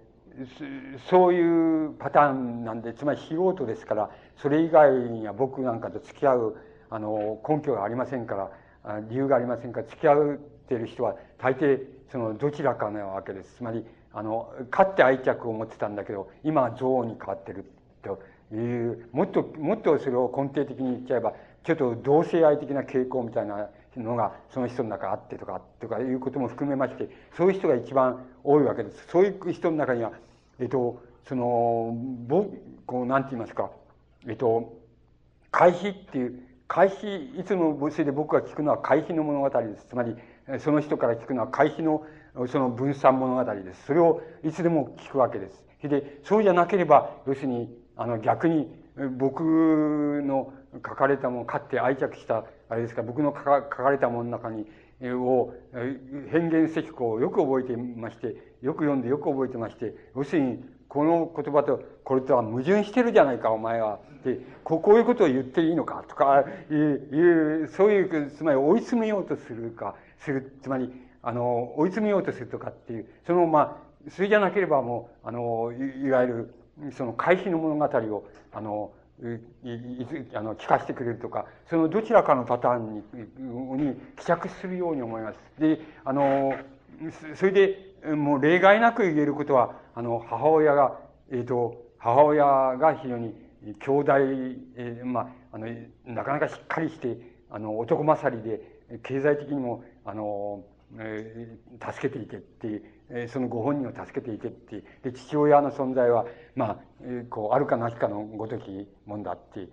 [1.10, 6.56] そういうパターンなんで、つまり素人ですから、それ以外には僕なんかと付き合う、
[6.90, 8.50] あの、根拠がありませんか
[8.84, 10.38] ら、理由がありませんから、付き合っ
[10.68, 11.80] ている人は大抵、
[12.12, 13.56] その、どちらかなわけです。
[13.56, 17.64] つまり、あの、かって愛着を持ってたんだけど、今は憎悪に変わってる
[18.02, 18.20] と
[18.54, 21.34] いう、もっと、もっとそれを根底的に言っちゃえば、
[21.64, 29.06] ちょっと同性愛的な傾向みたいなのがその人の中あってとか、とかいうことも含めまして、そういう人が一番多いわけです。
[29.08, 30.12] そういう人の中には、
[30.58, 31.96] えっと、その、
[32.26, 32.46] ぼ、
[32.86, 33.70] こう、なんて言いますか、
[34.26, 34.76] えっと、
[35.50, 39.86] 開始っていう、開始、いつもそれで僕が聞くのは開始の物語です。
[39.86, 40.16] つまり、
[40.58, 42.04] その人から聞くのは開始の
[42.48, 43.86] その分散物語です。
[43.86, 45.64] それをいつでも聞くわけです。
[45.82, 48.68] で、そうじゃなければ、要するに、あの、逆に、
[49.18, 49.42] 僕
[50.24, 54.66] の書かれたもの、かって愛着した、あれですか、僕の書かれたものの中に、
[55.02, 55.54] を、
[56.30, 64.00] 変幻石膏をよく覚えてまして、よく読んでよく覚えてまして、要するに、この言葉とこれとは矛盾してるじゃないか、お前は。
[64.24, 76.54] で、こういうことを言っていいのか、とか、いう、そういう、つまり追い詰めようとするか、する、つまり、あの、追い詰めようとするとかっていう、その、まあ、それじゃなければもう、あの、いわゆる、
[76.92, 78.92] その回避の物語を、あの、
[79.22, 85.38] いあの聞かせてくれるとか、そのどちらかのパターンにに帰着するように思います。
[85.58, 86.54] で、あの、
[87.34, 90.98] それで、もう例外なく言えることは、あの、母親が、
[91.30, 92.44] えっ、ー、と、母親
[92.78, 94.12] が非常に兄弟、
[94.76, 95.66] えー、まあ、あの、
[96.06, 97.18] なかなかしっかりして、
[97.50, 106.78] あの、男勝りで、経済的にも、あの、助けていけって、そのご本人を助けていけって、で、父親の存在は、まあ、
[107.28, 109.68] こう、あるかなきかのごときもんだって、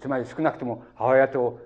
[0.00, 1.60] つまり少なくとも母親と、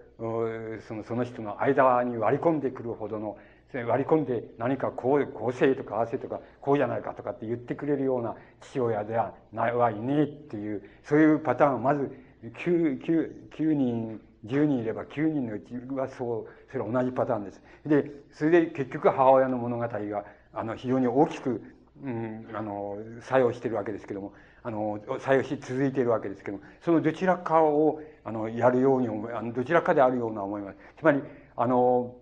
[0.87, 3.37] その、その人の間に割り込んでくるほどの、
[3.73, 12.11] 割り込んで何かこう、こうせいとかああせとか、こうじゃないかとかって言ってくれるような父親ではない、はいねえっていう、そういうパターンをまず
[12.45, 17.63] 9、9、9人10人いれば9人のうちはそう、それは同じパターンです。
[17.87, 21.63] で、それで結局母親の物語が、あの、非常に大きく、
[22.03, 30.79] うん、あの、作用しているわけですけども、あの、作用し続いているわけですけども、そのどちらかを、あの、やるように、あの、どちらかであるような思います。
[30.99, 31.23] つまり、
[31.57, 32.15] あの、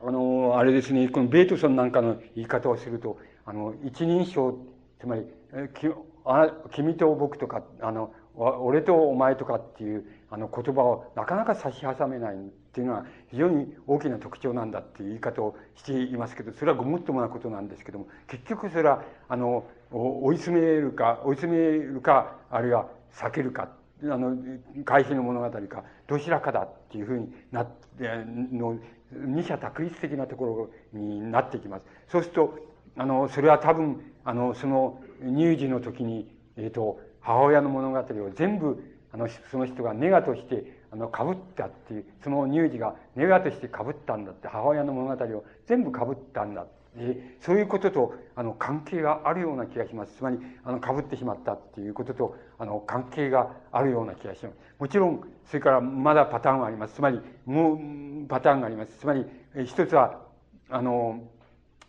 [0.00, 4.58] あの、あれですね、このベートソンなんかの言い方をすると、あの、一人称、
[5.00, 5.26] つまり、
[5.74, 5.88] き
[6.24, 12.38] あ君と僕とか、あの、俺とお前とかっていうあの言葉をなかなか差し挟めないっ
[12.72, 23.68] ていうのは非常に大きな特徴なんだっていう言い方をしていますけど、それはごもっともなことなんですけども、結局それは、あの、追い詰めるか、追い詰めるか、あるいは避けるか、
[24.02, 24.36] あの、
[24.84, 28.08] 回避の物語か、どちらかだっていうふうになって、
[28.52, 28.78] の、
[29.12, 31.84] 二者択一的なところになってきます。
[32.08, 32.58] そうすると、
[32.96, 38.82] あの、それは多分、あの、その乳児の時に、えっ、ー、と、母親の物語を全部、
[39.14, 46.66] あの、その人がネガとして、あの、被ったっていう、その乳児がネガとして被ったんだって、母親の物語を全部被ったんだ。
[46.96, 50.16] で、そういうことと、あの、関係があるような気がします。
[50.16, 54.56] つまり、あの、被ってしまったっていうことと、あの、関係があるような気がします。
[54.80, 56.94] もちろん、それからまだパターンがあります。
[56.94, 58.98] つまり、もう、パターンがあります。
[58.98, 59.24] つまり、
[59.64, 60.22] 一つは、
[60.70, 61.22] あの、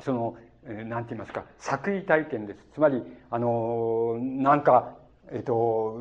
[0.02, 2.68] その、なんて言いますか、作為体験です。
[2.74, 4.94] つまり、あの、なんか、
[5.32, 6.00] えっと、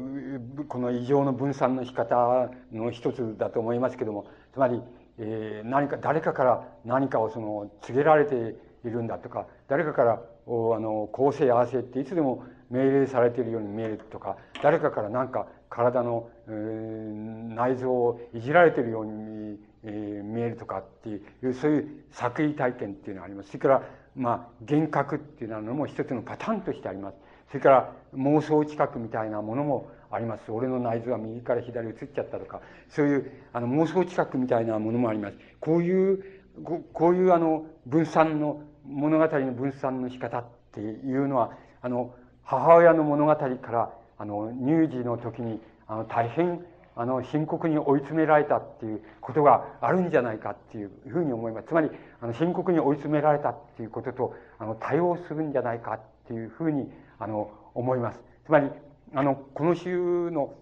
[0.68, 4.82] この異常の分散の仕方の一つだと思いますけども、つまり、
[5.18, 23.48] えー、何か、誰かから何かをその、告げられているんだとか、誰かから、おあの、公正合わせっていつでも命令されているように見えるとか、誰かから何か体の、えー、内臓をいじられているように、えー、見えるとかっていう、そういう作為体験っていうのがあります。
[23.48, 23.82] それから、
[24.14, 27.16] まあ、幻覚っていうのも一つのパターンとしてあります。
[27.54, 30.50] それから妄想知覚みたいなものもあります。
[30.50, 35.36] 俺の内臓は右から左移っちゃったとか、そういうあの妄想知覚みたいなものもあります。
[35.60, 36.24] こういう、
[36.64, 42.12] こういうあの分散の、物語の分散の仕方っていうのは、あの、
[42.42, 46.60] 母親の物語から、あの、乳児の時に、あの、大変、
[46.96, 51.68] あの、深刻に追い詰められたっていうことがあるんじゃないかっていうふうに思います。
[51.68, 51.90] つまり、
[52.20, 58.22] あの、深刻に追い詰められたっていうことと、あの、対応するんじゃないかっていうふうに、あの、思います。
[58.44, 58.70] つまり、
[59.14, 60.54] あの、この週の、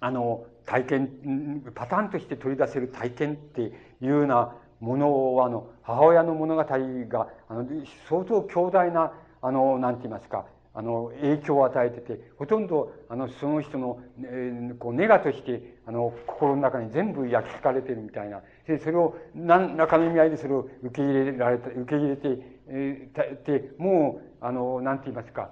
[0.00, 3.72] あの、体験、パターンとして取り出せる体験ってい
[4.02, 7.66] うようなものを、あの、母親の物語が、あの、
[8.08, 18.40] 相当強大な、あの、なんて言いますか、あの、影響を与えてて、ほとんど、あの、その人の、えー、こう、ネガとして、あの、心の中に全部焼き付かれてるみたいな。
[18.66, 22.38] で、それを、何らかの意味合いでそれを受け入れられた、受け入れて、
[22.68, 25.50] えー、て、もう、あの、なんて言いますか、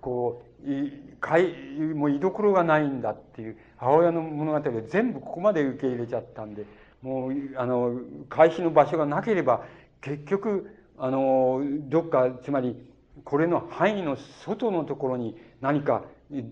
[0.00, 1.52] こう、い、かい、
[1.94, 6.64] もう居所がないんだっていう、母親の物語を全部ここまで受け入れちゃったんで、
[7.02, 9.64] もう、あの、回避の場所がなければ、
[10.00, 12.76] 結局、あの、どっか、つまり、
[13.24, 16.04] これの範囲の外のところに何か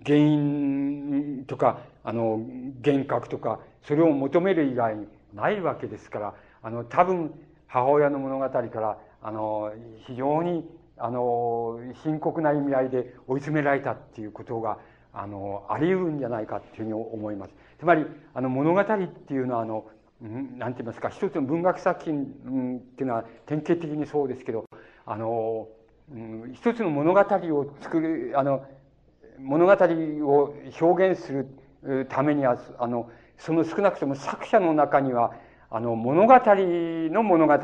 [0.04, 2.40] 原因とか、あの、
[2.84, 7.32] 幻覚とか、それを求める以外にないわけですから、あの、多分、
[7.66, 9.72] 母親の物語から、あの、
[10.06, 10.64] 非常に、
[10.98, 14.78] あの、深刻な意味合いで追い詰められたっていうことが、
[15.12, 17.54] あの、あり得るんじゃないかっていうふうに思います。
[17.78, 19.86] つまり、あの、物語っていうのは、あの、
[20.20, 24.64] なんて言いますか、一つの文学作品っていうのは典型的にそうですけど、
[25.06, 25.68] あの、
[26.12, 28.64] うん、一つの物語を作る、あの、
[29.38, 31.46] 物語を表現す
[31.82, 35.34] るためには、あの、その少なくとも作者の中には、
[35.70, 37.58] あの、物語の物語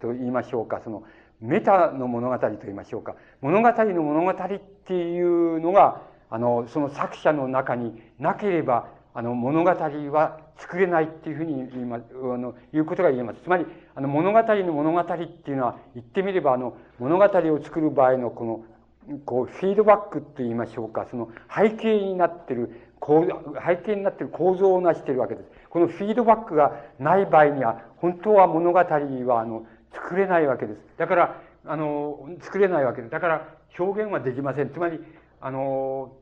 [0.00, 1.04] と言いましょうか、その、
[1.42, 3.16] メタの物語と言いましょうか。
[3.40, 12.00] 物語の物語っていうのが、あの、その作者の中になければ、あの、物語は作れないっていうふうに言いま、あ
[12.38, 13.40] の、いうことが言えます。
[13.42, 22.70] つまり、あの、物語の物語っていうのは、言ってみれば、あの、物語を作る場合のこの、こう、フィードバックって言いましょうか、その背景になってる、
[23.00, 25.50] こう、背景になってる構造を成しているわけです。
[25.68, 30.80] このフィードバックがない場合には、本当は物語は、あの、作れないわけです。
[30.98, 33.10] だから、あの、作れないわけです。
[33.10, 33.48] だから、
[33.78, 34.70] 表現はできません。
[34.70, 35.00] つまり、
[35.40, 36.12] あの、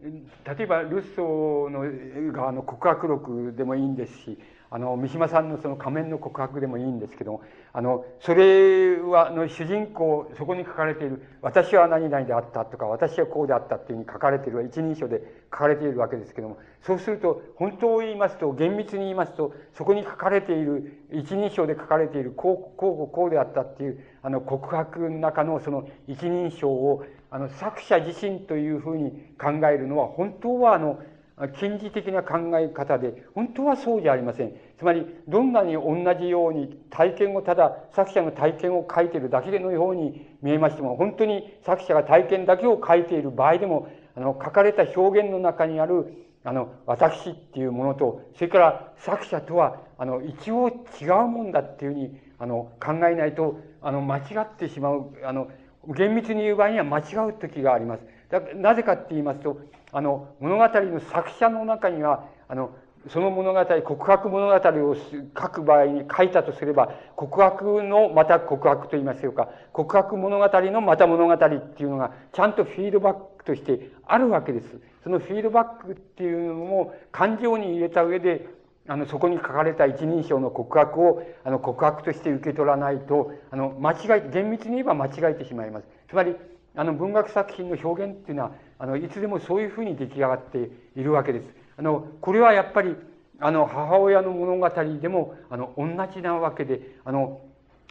[0.00, 4.38] 例えばルッソーの側の告白録でもいいんですし、
[4.70, 7.42] あの、三島さんのその仮面の告白でもいいんですけども、
[7.72, 31.00] あの、それは、あの主人公、そこに書かれている、私は何々であったとか、私はこうであったっていうふうに書かれている、一人称で書かれているわけですけども、そうすると、本当を言いますと、厳密に言いますと、そこに書かれている、一人称で書かれている、こう、こう、こうであったっていう、あの、告白の中のその一人称を、あの、作者自身というふうに考えるのは、本当はあの、
[31.46, 34.52] 近似的な考え方で、本当はそうじゃありません。
[34.78, 50.68] つまり、どんなに同じように体験をただ、作者の体験を書いているだけのように見えましても、本当に作者が体験だけを書いている場合でも、あの、書かれた表現の中にある、あの、私っていうものと、それから作者とは、あの、一応
[51.00, 55.48] 違うもんだっていうふうに、あの、考えないと、あの、間違ってしまう、あの、
[55.86, 58.02] 厳密に言う場合には間違う時があります。
[58.30, 59.60] だなぜかって言いますと、
[59.92, 62.70] あの、物語の作者の中には、あの、
[63.08, 74.66] その物語、告白物語を書く場合に書いたとすれば、告白のまた告白と言いましょうか、告白物語のまた物語っていうのが、ちゃんとフィードバックとしてあるわけです。
[75.04, 78.46] そのフィードバックっていうのも感情に入れた上で、
[78.88, 85.86] あの、そこに書かれた一人称の告白を、あの、告白として受け取らないと、あの、間違え、厳密に言えば間違えてしまいます。
[86.08, 86.36] つまり、
[86.74, 91.46] あの、文学作品の表現っていうのは、あの、いつでもそういうふうに出来上がっているわけです。
[91.76, 92.96] あの、これはやっぱり、
[93.40, 97.40] あの、母親の物語でも、あの、同じなわけで、あの、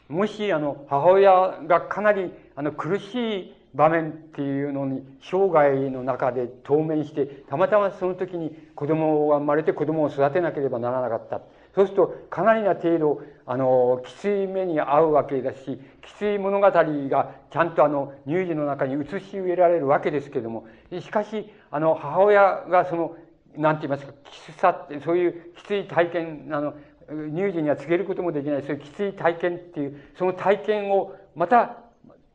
[0.09, 11.41] もし、あの、母親がかなり、あの、苦しい場面っていうのに、生涯の中で当面して、たまたまその時に子供が生まれて子供を育てなければならなかった。
[11.75, 23.15] そうすると、かなりな程度、あの、きつい目に遭うわけだし、きつい物語がちゃんとあの、乳児の中に映し植えられるわけですけども、しかし、あの、母親がその、
[23.55, 26.73] 何て言いますか、きつさって、そういうきつい体験、あの、
[27.07, 31.77] 乳児には告げることもできない、そういうきつい体験っていう、その体験を、また、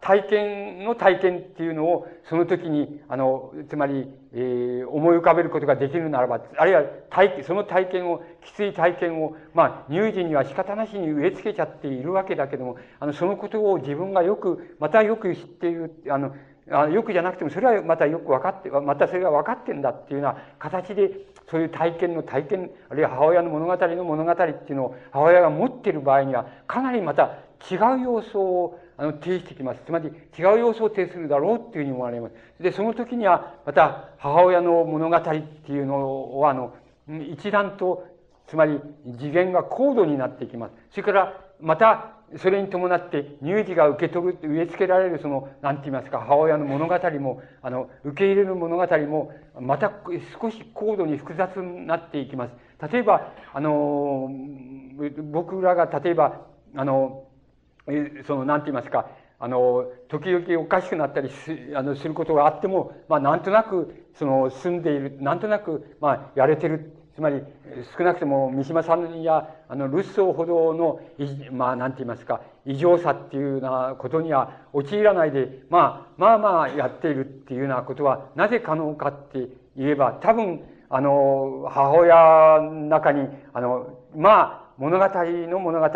[0.03, 16.35] 体験の体験っていうのを、その時に、あの、つまり、えー、思い浮かべることができるならば、あるいは体、その体験を、きつい体験を、まあ、乳児には仕方なしに植え付けちゃっているわけだけども、あの、そのことを自分がよく、またよく知っている、あの、
[16.73, 21.12] あよくじゃなくても、それはまたよく分かって、またそれが分かってんだっていうような形で、
[21.49, 27.39] そういう体験の体験、あるいは母親の物語の物語っていうのを母親が持っている場合には、かなりまた
[27.70, 29.81] 違う要素をあの呈してきます。
[29.85, 30.09] つまり
[30.39, 32.62] 違う要素を呈するだろうっていうふうに思われます。
[32.62, 36.74] で、その時には、また母親の物語っていうのは、あの、
[37.31, 38.06] 一段と、
[38.47, 38.81] つまり
[39.19, 40.74] 次元が高度になっていきます。
[40.90, 49.93] それから、また、それに伴って乳児が受け取る、植え付けられるその、なんて言いますか、母親の物語も、あの、受け入れる物語も、また
[50.40, 52.55] 少し高度に複雑になっていきます。
[52.90, 54.31] 例えば、あの、
[55.31, 56.40] 僕らが例えば、
[56.74, 57.24] あの、
[58.27, 59.07] その、なんて言いますか、
[59.39, 66.93] あの、時々おかしくなったりすあのすることがあっても、まあ、なんとなく、その、住んでいる、なんとなく、まあ、やれてる。
[67.15, 67.43] つまり、
[67.99, 71.01] 少なくとも三島さんや、あの、ルッソーほどの、
[71.51, 85.87] まあ、なんて言いますか、異常さっていうようなことには陥らないで、まあ、まあまあやっているっていうようなことは、なぜ可能かって言えば、多分、あの、母親の中に、あの、まあ、物語の物語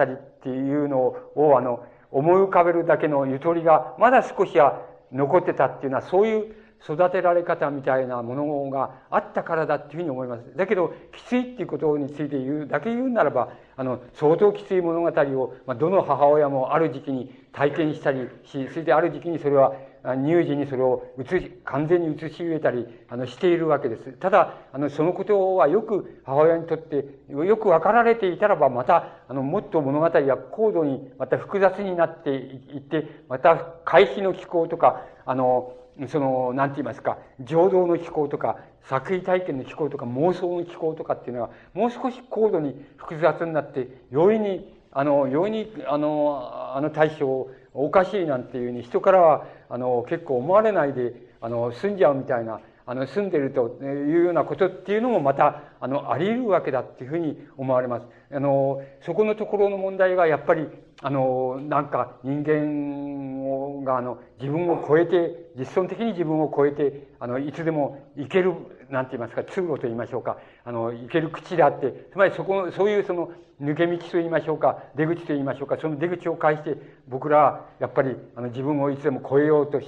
[0.46, 0.98] っていうの
[1.34, 6.54] を、あの、思い浮かべるだけのゆとりが、まだ少しは残ってたっていうのは、そういう
[6.84, 10.56] 育てられ方みたいなものがあったからだっていうふうに思います。
[10.56, 19.74] だけど、きついっていうことについて言う、だけ言うならば、あの、相当きつい物語を、ま、どの母親もある時期に体験したりし、それである時期にそれは
[20.14, 24.12] 乳児にそれを移し、完全に移し植えたり、あの、しているわけです。
[24.12, 35.74] ただ、あの、そのことはよく母親にとって、よく分かられていたらば、また、あの、もっと物語や高度に、また複雑になっていって、また、回避の機構とか、あの、
[36.08, 58.06] その、なんて言いますか、情動の機構とか、作為体験の機構とか、妄想の機構とかっていうのは、もう少し高度に複雑になって、容易に、あの、容易に、あの、あの対象をおかしいなんていうふうに人からはあの結構思われないであの住んじゃうみたいなあの住んでるというようなことっていうのもまたあのあり得るわけだっていうふうに思われます。
[58.32, 60.68] あのそこのところの問題がやっぱり
[61.02, 68.54] あのなんか人間があの自分を超えて実存的に自分を超えてあのいつでも行ける
[68.88, 73.30] なんて言いますか通路と言いましょうかあの行ける口であってつまりそこそういうその
[73.60, 76.76] 抜け道と言いましょうか、出口と言いましょうか、その出口を介して、
[77.08, 79.86] 僕らはやっぱりあの自分をいつでも超えようとし、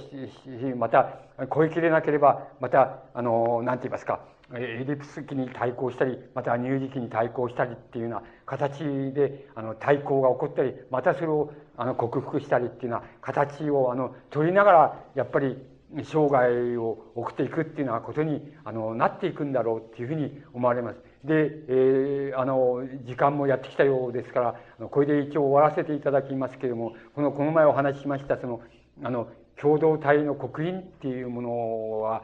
[0.75, 4.19] また超えきれなければ、また、あの、なんて言いますか、
[4.55, 8.79] エリプス期に対抗したり、また乳児期に対抗したりっていうような形
[9.13, 15.57] で、あの、対抗が起こったり、またそれを、あの、克服したりっていうような形を、あの、取りながら、やっぱり、
[16.03, 20.99] 生涯を送っていくっていうようなことに、あの、なっていくんだろうっていうふうに思われます。
[21.23, 24.39] で、えー、あの、時間もやってきたようですか
[24.79, 28.61] ら、これで一応終わらせていただきますけれども、この、この前お話ししました、その、
[29.03, 29.27] あの、
[29.59, 32.23] 共同体の刻印っていうものは、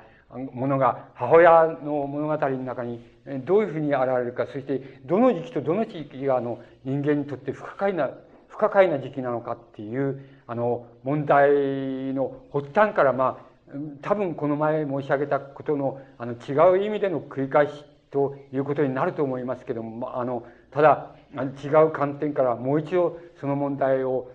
[0.54, 3.00] ものが母親の物語の中に
[3.46, 8.10] どういうふうに現れるか、そしてどの時期とどの地域があの人間にとって不可解な、
[8.48, 17.86] 不可解な時期なのかっていう、あの、問題の発端から、まあ、多分この前申し上げたことの、あの、違う意味での繰り返し
[18.16, 24.32] ということになると思いますけども、あの、ただ、違う観点からもう一度その問題を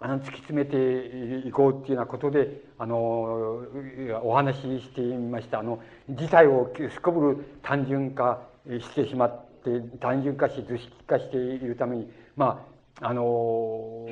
[0.00, 2.96] あの突き詰めていこうっていうようなことで、あの、
[4.24, 5.60] お話ししてみました。
[5.60, 5.78] あの、
[6.10, 12.66] 事態をすこぶる単純化してしまって、単純化し図式化しているために、ま
[13.00, 14.08] あ、あの、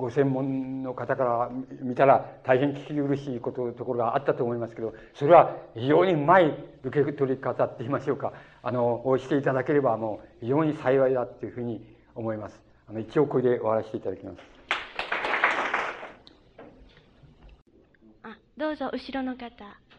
[0.00, 1.50] ご専門の方から
[1.82, 8.32] 見たら大変聞き苦しいことところがあったと思いますけどそれは非常にうまい受け取り方って言いましょうか。
[8.62, 12.60] あのをしていただければもう非常に幸いだっていうふうに思います。
[12.88, 14.38] あの一応これで終わらせていただきます。
[18.22, 19.89] あどうぞ後ろの方。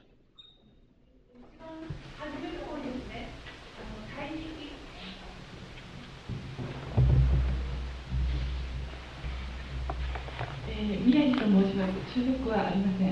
[10.82, 11.94] えー、宮城と申します。
[12.10, 13.10] 所属はありません。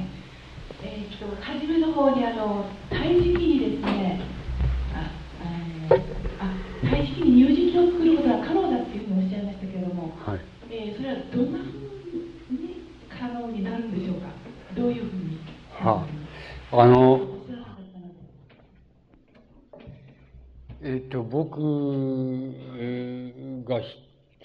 [0.81, 4.21] えー、っと初めの方にあの胎児期にですね
[4.95, 5.11] あ
[6.41, 6.49] あ
[6.89, 10.39] 胎児期に乳児期を作ることは可能だっていうふうにおっしゃいましたけれども、はい、
[10.71, 11.67] えー、それはどんなふう
[12.53, 14.29] に可能になるんでしょうか？
[14.75, 15.37] どういうふうに？
[15.79, 16.07] は
[16.71, 17.27] あ、あの
[20.81, 21.59] えっと僕
[23.67, 23.85] が知っ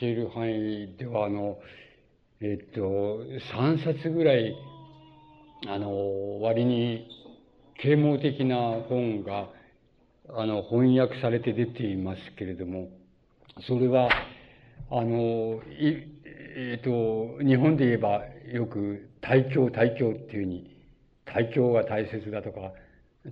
[0.01, 1.59] ている範囲ではあの
[2.46, 2.80] えっと、
[3.56, 4.54] 3冊ぐらい、
[5.66, 7.08] あの、割に
[7.80, 9.48] 啓蒙的な本が、
[10.28, 12.90] あの、翻訳されて出ていますけれども、
[13.66, 14.10] それは、
[14.90, 16.06] あの、い、
[16.56, 18.20] えっと、日本で言えば
[18.52, 20.76] よく大教大教っていうふうに
[21.24, 22.72] 大教が大切だとか、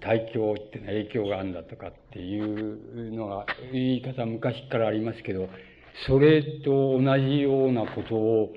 [0.01, 5.51] 大教っていうのは影響があるんだとかっていうのが、言い方昔からありますけど、
[6.07, 8.55] それと同じようなことを、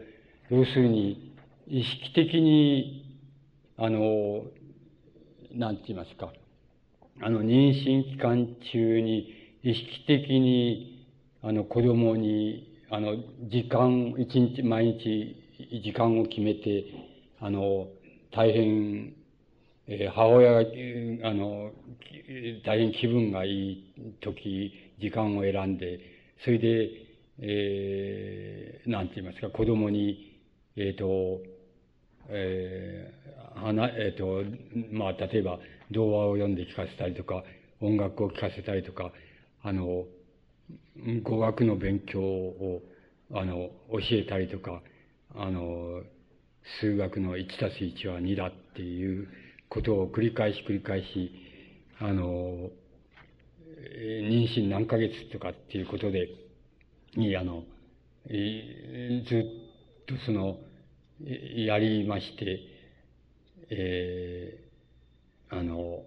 [0.51, 1.33] 要するに、
[1.67, 3.19] 意識的に、
[3.77, 4.43] あの、
[5.51, 6.31] なんて言いますか、
[7.19, 11.07] あの、妊娠期間中に意識的に、
[11.41, 13.15] あの、子供に、あの、
[13.49, 16.85] 時間、一日、毎日、時間を決めて、
[17.39, 17.87] あの、
[18.31, 19.13] 大変、
[19.87, 21.71] えー、母親が、あの、
[22.63, 25.99] 大変気分がいい時、時間を選んで、
[26.43, 26.89] それで、
[27.39, 30.34] えー、なんて言いますか、子供に、
[30.77, 31.41] えっ、ー、と、
[32.29, 34.43] えー、はえっ、ー、と、
[34.91, 35.59] まあ、例えば、
[35.91, 37.43] 童話を読んで聞かせたりとか、
[37.81, 39.11] 音楽を聞かせたりとか、
[39.63, 40.05] あの、
[41.23, 42.81] 語学の勉強を、
[43.33, 44.81] あの、教えたりとか、
[45.35, 46.03] あの、
[46.81, 49.27] 数学の1たす1は2だっていう
[49.69, 51.31] ことを繰り返し繰り返し、
[51.99, 52.69] あの、
[53.97, 56.29] 妊娠何ヶ月とかっていうことで、
[57.15, 57.63] に、あの、
[58.27, 60.57] ずっとその、
[61.23, 62.59] やりまして、
[63.69, 66.03] えー、あの、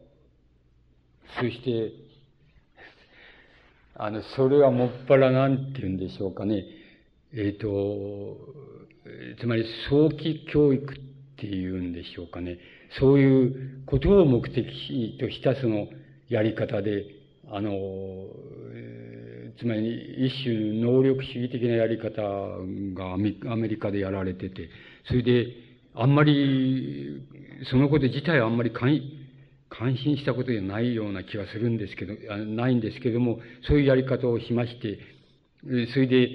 [1.40, 1.92] そして、
[3.94, 6.64] あの、それはもっぱらなんて言うんでしょうかね。
[7.32, 8.38] えっ、ー、と、
[9.40, 10.96] つまり早期教育っ
[11.36, 12.58] ていうんでしょうかね。
[12.98, 15.88] そういうことを目的としたその
[16.28, 17.06] やり方で、
[17.50, 18.26] あの、
[19.58, 24.68] つまり一種能力主義的なやり方がアメリカでやられてて、
[25.08, 25.46] それで、
[25.94, 27.22] あんまり、
[27.70, 29.00] そのこと自体はあんまり関
[29.70, 34.98] 関心したことじゃないような気がするんですけど、ないんですけども、そういうやり方をしまして、
[35.92, 36.28] それで、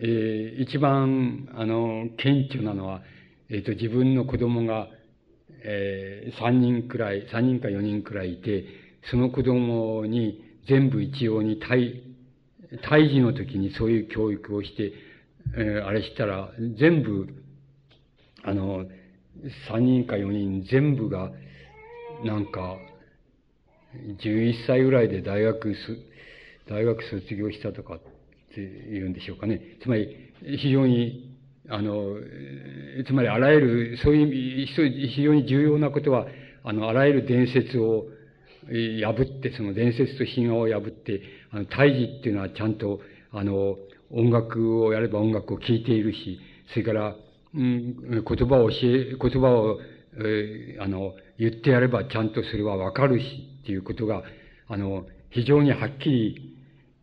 [0.00, 3.02] えー、一番、あの、顕著なのは、
[3.48, 4.88] えっ、ー、と、自分の子供が、
[5.64, 8.64] えー、3人くらい、3人か4人くらいいて、
[9.10, 12.02] その子供に全部一様に胎、
[12.88, 14.92] 胎児の時にそういう教育をして、
[15.56, 17.28] えー、あれしたら、全部、
[18.44, 18.86] あの、
[19.70, 21.30] 3人か4人全部が、
[22.24, 22.76] なんか、
[24.20, 25.78] 11歳ぐらいで大学す、
[26.68, 27.98] 大学卒業したとかっ
[28.54, 28.60] て
[28.90, 29.60] 言うんでしょうかね。
[29.82, 31.36] つまり、非常に、
[31.68, 32.16] あの、
[33.06, 36.26] つまりあらゆる、そういう非常に重要なことは、
[36.64, 38.06] あの、あらゆる伝説を
[38.66, 43.00] 破って、その伝説と神話を破って、あの、胎児っていうのはちゃんと、
[43.32, 43.76] あの、
[44.10, 46.38] 音楽をやれば音楽を聴いているし、
[46.72, 47.16] それから、
[47.54, 49.80] うん、言葉を教え、言葉を、
[50.16, 53.24] えー、あの、言ってやればちゃんとそれはわかるし、
[53.62, 54.22] っていうことが、
[54.68, 56.52] あの、非常にはっきり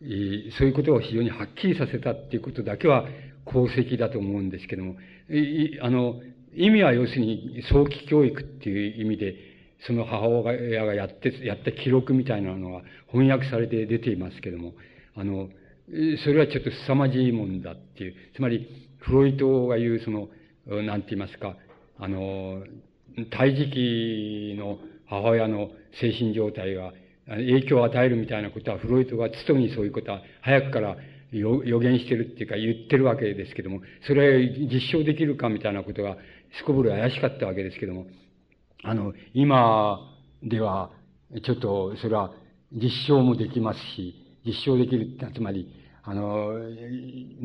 [0.02, 3.06] えそういうことを非常にはっきりさせたっていうことだけは
[3.46, 4.96] 功績だと思うんですけども、
[5.30, 6.22] いあの、
[6.56, 9.36] 意味は要するに早期教育っていう意味で、
[9.88, 12.82] その母親がやって、やった記録みたいなのが
[13.12, 14.74] 翻訳されて出ていますけども、
[15.16, 15.50] あの、
[16.24, 18.68] それはちょっと凄まじいもんだっていう、つまり、
[19.00, 20.30] フロイトが言うその、
[20.70, 21.56] なんて言いますか、
[21.98, 22.64] あの、
[23.32, 24.78] 胎児期の
[25.08, 26.94] 母親の精神状態が
[27.28, 30.98] 影響を与えるみたいなことは、フロイトがつにそういうことは早くから
[31.32, 36.18] 予言してるっていうか言ってるわけですけども、それ実証できるかみたいなことが、
[36.58, 38.08] すこぶる怪しかったわけですけども、
[38.84, 40.00] あの、今
[40.44, 40.92] では、
[41.44, 42.32] ちょっと、それは
[42.72, 44.16] 実証もできますし、
[44.46, 45.68] 実証できるってつまり、
[46.10, 46.54] あの、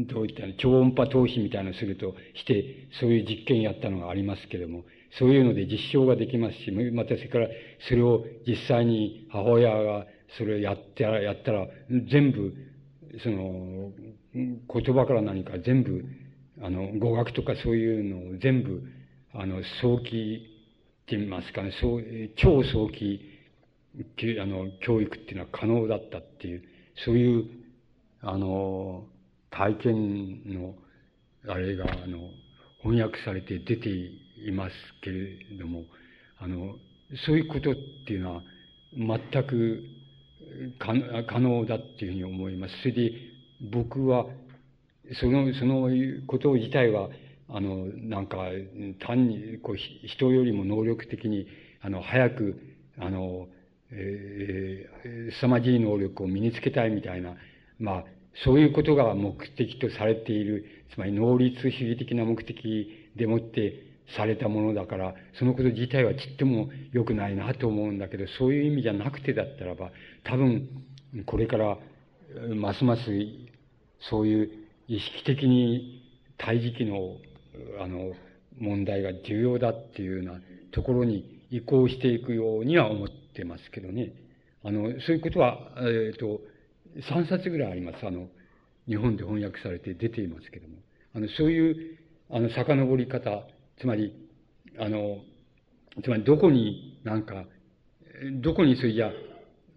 [0.07, 4.85] どういった超音波投資みたいなのをするとして、そういう実験やったのがありますけども、
[5.19, 7.49] そういうので実証ができますし、またそれから
[7.87, 10.07] それを実際に母親が
[10.39, 11.67] それをやってやったら、
[12.11, 12.55] 全部、
[13.23, 13.91] その、
[14.33, 16.03] 言葉から何か全部、
[16.63, 18.83] あの、語学とかそういうのを全部、
[19.35, 20.07] あの、早期
[21.05, 22.03] って言いますかね、そう、
[22.37, 23.21] 超早期、
[24.41, 26.63] あの、教育っていうのは可能だったっていう、
[27.05, 27.64] そういう、
[28.27, 29.05] あの、
[29.51, 30.75] 体験の、
[31.47, 32.31] あれが、あの、
[32.83, 34.73] 翻訳されて出ています
[35.03, 35.85] けれども、
[36.39, 36.77] あの、
[37.27, 37.75] そういうことっ
[38.07, 38.43] ていうのは
[38.97, 39.85] 全く
[40.79, 42.75] 可能だっていうふうに思います。
[42.81, 43.13] それで
[43.61, 44.27] 僕は、
[45.21, 45.89] その、その
[46.27, 47.11] こと自体は、
[47.49, 48.39] あの、なんか、
[49.07, 51.47] 単に、こう、人よりも能力的に、
[51.83, 52.59] あの、早く、
[52.99, 53.49] あの、
[53.91, 57.37] えー、凄まじい能力を身につけたいみたいな、
[57.79, 58.05] まあ、
[58.45, 69.91] そういうことが目的とされている、つまり能率主義的な目的でもってされたものだから、そのこと自体はちっとも良くないなと思うんだけど、そういう意味じゃなくてだったらば、
[70.25, 70.69] 多分、
[71.27, 71.79] これから、
[72.55, 73.03] ますます、
[74.11, 74.51] そういう
[74.89, 76.03] 意識的に
[76.39, 77.17] 胎児期の、
[77.81, 78.13] あの、
[78.59, 80.41] 問題が重要だっていうような
[80.73, 84.13] ところに移行していくようには思ってますけどね。
[84.63, 86.41] あの、そういうことは、えっ、ー、と、
[87.01, 88.07] 3冊ぐらいあります。
[88.07, 88.29] あの、
[88.87, 90.77] 日本で翻訳されて出ていますけども。
[91.15, 91.99] あの、そういう、
[92.31, 93.47] あの、遡り方、
[93.79, 94.15] つまり、
[94.79, 95.19] あの、
[96.03, 97.45] つまりどこになんか、
[98.41, 99.11] どこにそれじゃ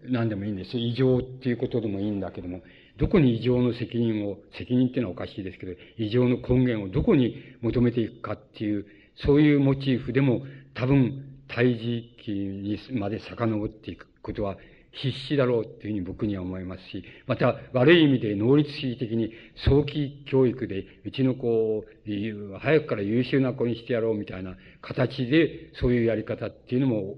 [0.04, 0.76] 何でもいいんです。
[0.76, 2.62] 異常っていうことでもいいんだけども、
[2.98, 8.86] どこに異常の責任を、責任っていうのはおかしいですけど、異常の根源をどこに求めていくかっていう、
[9.24, 10.42] そういうモチーフでも
[10.74, 14.58] 多分、胎児期にまで遡っていくことは
[15.02, 19.32] 必死だろうっていうふうに僕には思いますし、また悪い意味で能率主義的に
[19.64, 21.84] 早期教育でうちの子を
[22.60, 27.16] 早くから優秀な子にしてやろうみたいな形でそういうやり方っていうのも、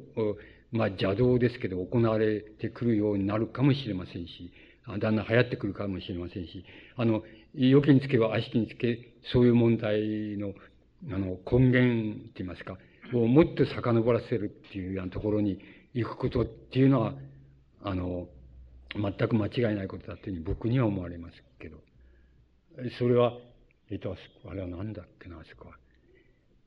[0.73, 4.53] まあ邪道ですけど行われてくるようになるかもしれませんし、
[4.87, 6.65] だんだん流行ってくるかもしれませんし、
[6.97, 7.23] あの、
[7.55, 10.55] 良きにつけば悪しきにつけ、そういう問題の、
[11.13, 12.79] あの、根源って言いますか、
[13.13, 15.59] をもっと遡らせるっていうようなところに
[15.95, 17.15] 行くことっていうのは、
[17.83, 18.29] あの、
[18.95, 21.79] 全く間違いないことだというふうに僕には思われますけど。
[22.99, 23.33] それは、
[23.91, 24.17] えっと、
[24.49, 25.77] あれは何だっけな、あそこは。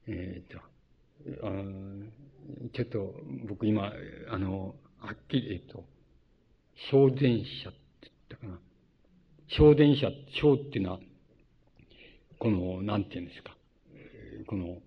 [0.07, 1.51] えっと、あ、
[2.73, 3.13] ちょっと
[3.47, 3.91] 僕今、
[4.29, 5.85] あの、はっきり、えっと、
[6.91, 8.59] 小電車って言ったかな。
[9.47, 10.09] 小電車、
[10.41, 10.99] 小っていうのは、
[12.39, 13.55] この、なんて言うんですか。
[14.47, 14.81] この、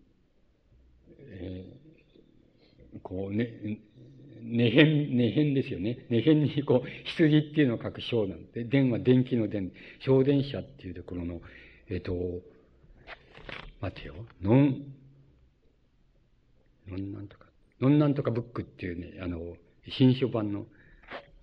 [1.19, 3.78] えー、こうね、
[4.47, 6.06] ねへん、ねへんですよね。
[6.09, 11.40] ねへんにこう、羊っていうのを書く章なんで、電は電気の電、小電車っていうところの、
[11.89, 12.14] えっ、と、
[13.81, 14.85] 待てよ、ノン、
[16.89, 17.47] ノンなんとか、
[17.81, 19.40] ノンなんとかブックっていうね、あの、
[19.89, 20.66] 新書版の、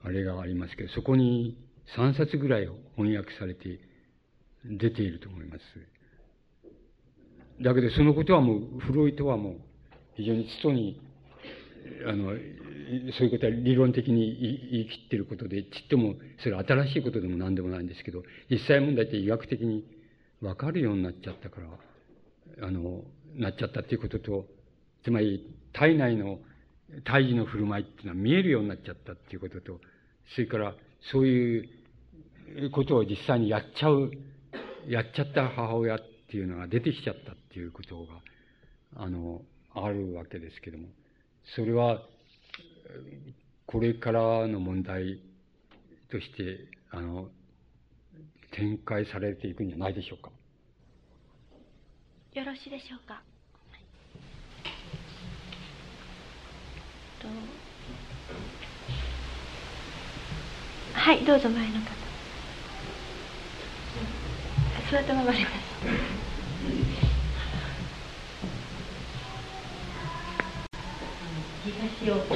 [0.04, 1.58] あれがありますけど、そこに
[1.98, 3.80] 3冊ぐらい翻訳されて
[4.66, 5.62] 出ていると思います。
[7.62, 9.56] だけど、そのことはもう、フロイトはもう、
[10.16, 11.00] 非常につとに、
[12.08, 12.34] あの、
[13.18, 19.86] そういうことは理論的に言い切ってることで、ちっとも、それ新しいことでも何でもないんですけど、実際問題って医学的に
[20.42, 23.04] わかるようになっちゃったから、あの、
[23.36, 24.46] なっちゃったっていうことと、
[25.04, 26.40] つまり、体内の
[27.04, 29.80] 胎児の振る舞いっていうのは見えるようになっちゃったっていうことと、
[30.36, 30.76] それから、
[31.12, 31.70] そういう
[32.72, 34.12] ことを実際にやっちゃう、
[34.88, 36.00] やっちゃった母親っ
[36.30, 38.22] ていうのが出てきちゃったっていうことが、
[38.96, 39.42] あの、
[39.74, 40.88] あるわけですけども、
[41.56, 42.02] それは、
[43.66, 45.20] これからの問題
[46.10, 47.30] として、あの、
[48.52, 50.32] 展開されていくんじゃないでしょうか。
[52.34, 53.22] よろしいでしょうか。
[60.94, 61.40] はい、どう？
[61.40, 62.04] ぞ前の方。
[64.92, 67.13] 座ったままでくださ
[71.64, 72.28] 東尾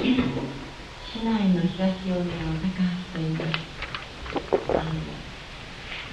[1.04, 2.80] 市内の東尾の高
[3.12, 3.60] 橋と言います
[4.72, 5.04] あの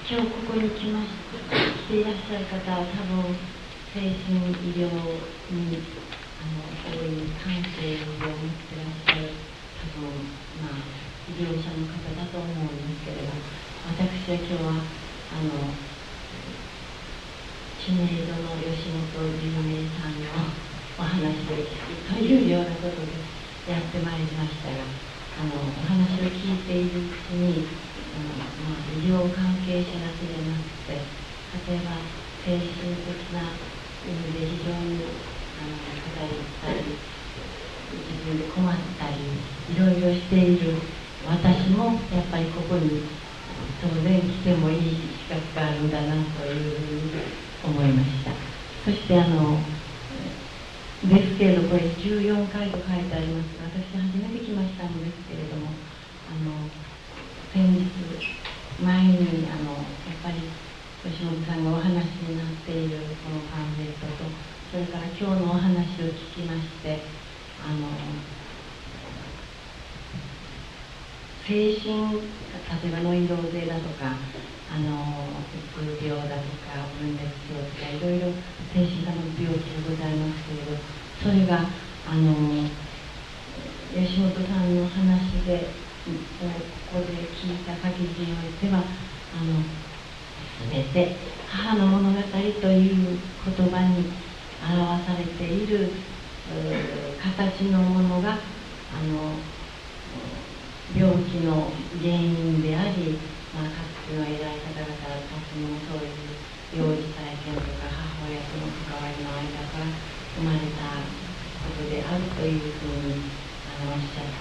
[0.02, 3.38] 今日ここに来まし来ていらっしゃる方は多分
[3.94, 4.90] 精神医療
[5.46, 5.78] に
[6.42, 9.30] あの大いに感性を持ってらっしゃる
[9.78, 10.10] 多分
[10.58, 10.82] まあ
[11.30, 13.30] 医療者の方だと思うんですけれど
[13.86, 14.74] 私は今日は
[15.30, 15.70] あの
[17.78, 23.18] 知名度の吉本龍明さんのお話というようなことで
[23.66, 24.78] やってまいりましたが
[25.34, 27.66] あのお話を聞いているうちに
[28.14, 31.02] あの、まあ、医療関係者だけでなくて
[31.66, 31.98] 例えば
[32.46, 33.58] 精神的な
[34.06, 35.02] 意味で非常に
[35.58, 36.94] あの課題ったり
[37.90, 39.34] 自分で困ったり
[39.74, 40.78] いろいろしている
[41.26, 43.02] 私もやっぱりここに
[43.82, 47.22] 当然来てもいい資格があるんだなというふうに
[47.64, 48.30] 思いました。
[48.84, 49.58] そしてあの
[51.04, 53.60] ですけれどこれ14回と書いてあります。
[53.60, 56.64] 私初めて来ましたんですけれどもあの
[57.52, 57.92] 先日
[58.80, 60.48] 前にあのやっぱり
[61.04, 61.92] 吉本さんがお話
[62.24, 64.24] になっているこのパンフレットと
[64.72, 66.98] それから今日のお話を聞きまして
[67.60, 67.86] あの
[71.46, 74.16] 精神例えばノイローゼだとか
[74.72, 78.32] あのうつ病だとか分裂病とかいろいろ
[78.74, 80.82] 精神科の病気がございますけれど
[81.22, 81.62] それが
[82.10, 82.34] あの
[83.94, 85.70] 吉本さんの話で
[86.02, 89.62] ここで聞いた限りにおいてはあの
[90.72, 91.16] 全て
[91.48, 93.18] 母の物語という
[93.56, 94.10] 言葉に
[94.60, 95.90] 表されている
[97.22, 98.36] 形のものがあ
[99.06, 99.38] の
[100.98, 101.70] 病気の
[102.02, 103.18] 原因であり、
[103.54, 103.70] まあ、か
[104.04, 105.14] つての偉い方々た
[105.46, 106.34] ちにもそういう
[106.74, 109.88] 幼児体験とか母親との関わりの間から
[110.36, 111.04] 生まれた
[111.60, 113.20] ことであるというふうに
[113.68, 114.32] あのおっしゃっ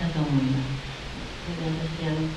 [0.00, 0.92] たと思います。
[1.42, 2.28] それで私あの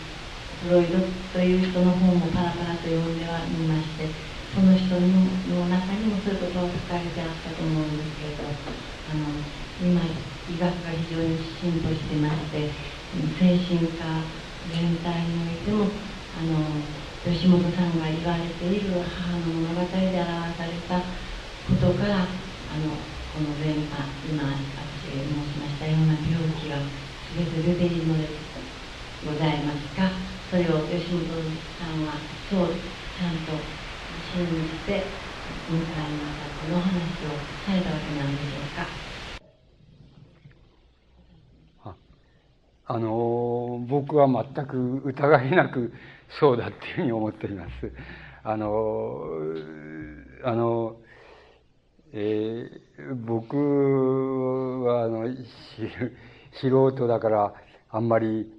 [0.66, 0.98] フロイド
[1.32, 4.10] という人の本もパラパラと読んではみまして
[4.56, 9.46] その人の中にもそういうことが書かれてあったと思うんですけれどあの
[9.78, 10.02] 今
[10.50, 12.72] 医学が非常に進歩してまして
[13.38, 14.26] 精神科
[14.74, 15.86] 全体においても
[16.34, 16.82] あの
[17.26, 21.00] 吉本さんが言われている母の物語で表された
[21.66, 23.02] ことからあの
[23.34, 24.44] この前科今
[24.78, 26.78] 私が申しましたような病気が
[27.36, 28.30] 全て出ているので
[29.26, 30.12] ございますか
[30.52, 31.26] それを吉本
[31.82, 32.14] さんは
[32.48, 32.78] そう
[33.18, 33.58] ちゃんと
[34.32, 35.02] 信じて
[35.68, 39.06] 今回またこの話をされたわけなんでしょうか。
[42.88, 45.92] あの、僕は全く疑いなく
[46.40, 47.70] そうだっていうふうに思っています。
[48.44, 49.24] あの、
[50.44, 50.98] あの、
[52.14, 53.58] えー、僕
[54.86, 55.28] はあの
[56.62, 57.54] 素人だから
[57.90, 58.50] あんまり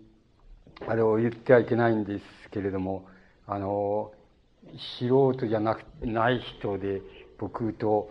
[0.87, 3.07] あれを言ってはいけないんですけれども
[3.47, 4.13] あの
[4.99, 7.01] 素人じゃなくない人で
[7.39, 8.11] 僕と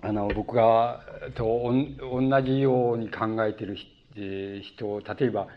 [0.00, 1.02] あの僕が
[1.34, 1.70] と
[2.00, 3.98] 同じように考えてる人
[4.62, 5.48] 人例えば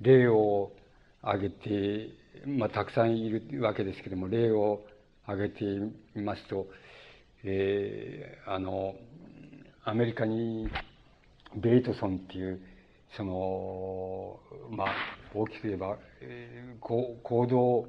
[0.00, 0.70] 例を
[1.22, 2.10] 挙げて、
[2.46, 4.84] まあ、たくさんいるわけですけども例を
[5.24, 5.64] 挙げて
[6.14, 6.68] みますと、
[7.44, 8.94] えー、あの
[9.84, 10.68] アメリカに
[11.56, 12.60] ベイトソンっていう
[13.16, 14.38] その
[14.70, 14.88] まあ
[15.34, 17.88] 大きく言えば、えー、行動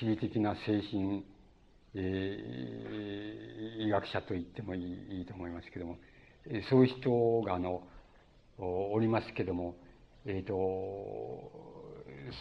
[0.00, 1.24] 主義的な精神、
[1.94, 5.98] えー、医学者と言ってもいいいいと思いますけども
[6.70, 7.82] そういう人があの
[8.62, 9.74] おりますけども、
[10.26, 10.54] え、ー、と、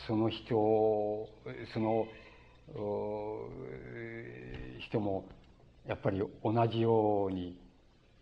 [0.08, 1.30] その人、
[1.74, 2.08] その
[4.80, 5.26] 人も、
[5.88, 7.60] やっぱり同じように、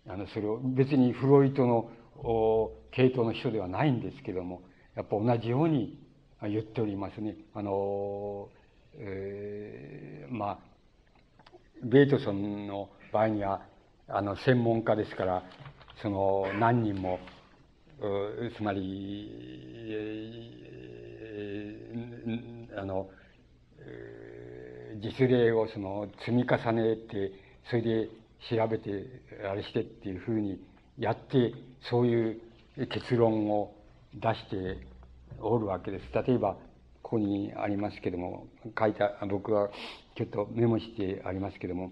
[0.07, 1.89] あの、それを、別にフロイトの
[2.91, 4.61] 系統の人ではないんですけども、
[4.95, 5.99] やっぱ同じように
[6.41, 7.35] 言っておりますね。
[7.53, 8.49] あの、
[8.95, 10.59] えー、まあ、
[11.83, 13.61] ベイトソンの場合には、
[14.07, 15.43] あの、専門家ですから、
[16.01, 17.19] その、何人も
[18.55, 19.67] つまり、
[22.77, 23.09] あの、
[25.01, 27.31] 実例をその積み重ねて、
[27.69, 28.09] それで
[28.49, 29.05] 調べて、
[29.49, 30.59] あれしてっていうふうに
[30.97, 31.53] やって、
[31.89, 32.41] そういう
[32.87, 33.73] 結論を
[34.13, 34.77] 出して
[35.39, 36.05] おるわけです。
[36.13, 36.57] 例えば、
[37.01, 38.47] ここにありますけども、
[38.77, 39.69] 書いた、僕は
[40.15, 41.91] ちょっとメモしてありますけども、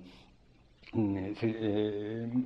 [0.94, 1.36] うん、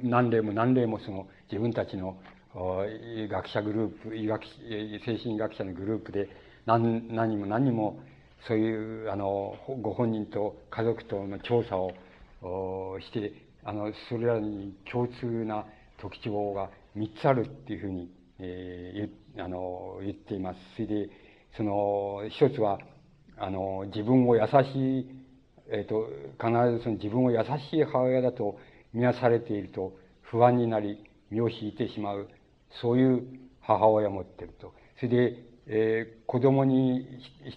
[0.03, 2.17] 何例も何例もその自分たちの
[2.53, 6.29] 学者グループ、医学、精神学者のグループで
[6.69, 7.99] 何何も何も
[8.47, 13.33] そういう、あの、ご本人と家族との調査をして、
[13.63, 15.65] あの、それらに共通な
[15.99, 20.59] 特徴が3つあるっていうふうに、えー、あの、言っています。
[20.75, 21.09] それで、
[21.57, 22.77] その、一つは、
[23.37, 25.09] あの、自分を優しい、
[25.71, 26.07] え、ー、と、
[26.39, 27.39] 必ずその自分を優
[27.71, 28.57] しい母親だと
[28.93, 32.29] 見なされていると不安になり、身を引いてしまう。
[32.81, 33.23] そういう
[33.61, 34.73] 母親を持ってると。
[34.99, 37.07] それで、えー、子供に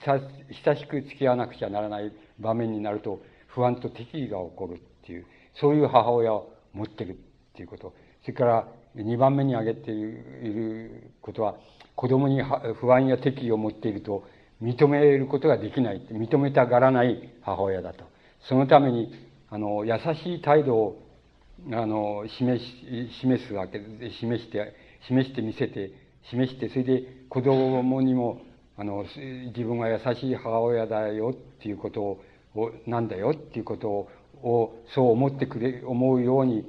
[0.04, 7.14] 親しく付き合わなくちゃならない場面になると不安と敵意が起こるっていう、そういう母親を持ってるっ
[7.54, 7.94] ていうこと。
[8.22, 11.56] それから二番目に挙げていることは、
[11.96, 12.42] 子供に
[12.80, 14.24] 不安や敵意を持っていると
[14.62, 18.04] 認めることができない、認めたがらない母親だと。
[18.48, 19.12] そのために、
[19.50, 21.02] あの、優しい態度を、
[21.72, 23.80] あの、示し、示すわけ、
[24.18, 24.74] 示して、
[25.06, 25.90] 示してみせて、
[26.30, 28.40] 示して、それで子供にも、
[28.76, 29.04] あの、
[29.54, 32.20] 自分が優しい母親だよっていうことを、
[32.86, 33.88] なんだよっていうこと
[34.42, 36.64] を、そう思ってくれ、思うように、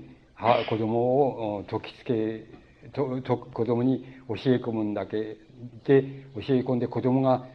[0.69, 2.45] 子供を説きつけ、
[2.91, 5.37] とと子供に教え込むんだけ
[5.85, 6.03] で、
[6.35, 7.47] 教え込んで子供が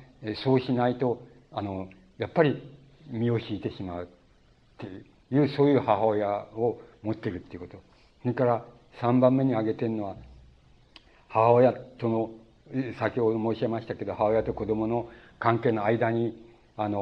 [0.44, 1.22] そうしないと、
[1.52, 1.88] あの、
[2.18, 2.62] やっぱり
[3.10, 4.08] 身を引いてしまうっ
[4.78, 4.86] て
[5.34, 7.76] いう、そういう母親を持ってるっていうこと。
[8.22, 8.64] それから
[9.00, 10.16] 3番目に挙げてるのは、
[11.28, 12.30] 母親との、
[12.98, 16.36] 先ほど申し上げましたけど、母親と子供の関係の間に、
[16.76, 17.00] あの、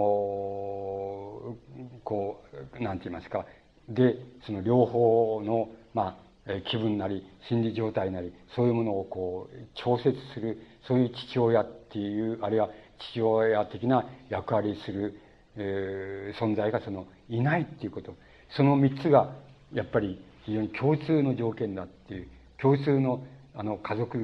[2.05, 2.43] こ
[2.79, 3.47] う、なんて言いますか、
[3.89, 4.17] で、
[4.47, 6.27] その両方の、まあ、
[6.71, 12.71] 気分なり、心理状態なり、そういうものをこう、調節する、そういう父親っていう、あるいは
[13.13, 15.21] 父親的な役割する、
[15.57, 18.15] えー、存在がその、いないっていうこと。
[18.57, 19.35] その三つが、
[19.73, 22.29] やっぱり非常に共通の条件だっていう、
[22.61, 23.25] 共通の
[23.59, 24.19] あの、家族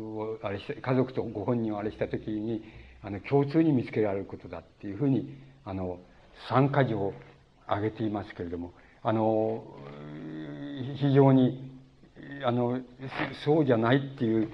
[0.00, 2.62] を、あれして、家族とご本人をあれしたときに、
[3.02, 5.98] あの、共通に見つけられることだっていうふうに、あの、
[6.48, 7.14] 参加条を
[7.66, 8.72] 挙げていますけれども、
[9.02, 9.62] あの、
[10.96, 11.70] 非常に、
[12.44, 12.80] あの、
[13.44, 14.50] そうじゃないっていう、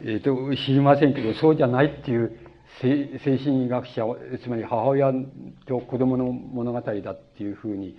[0.00, 2.36] えっ、ー、と、知りませんけど、そうじゃないっていう
[2.80, 4.02] 精神医学者、
[4.42, 5.12] つまり母親
[5.66, 7.96] と子供の物語だっていうふうに、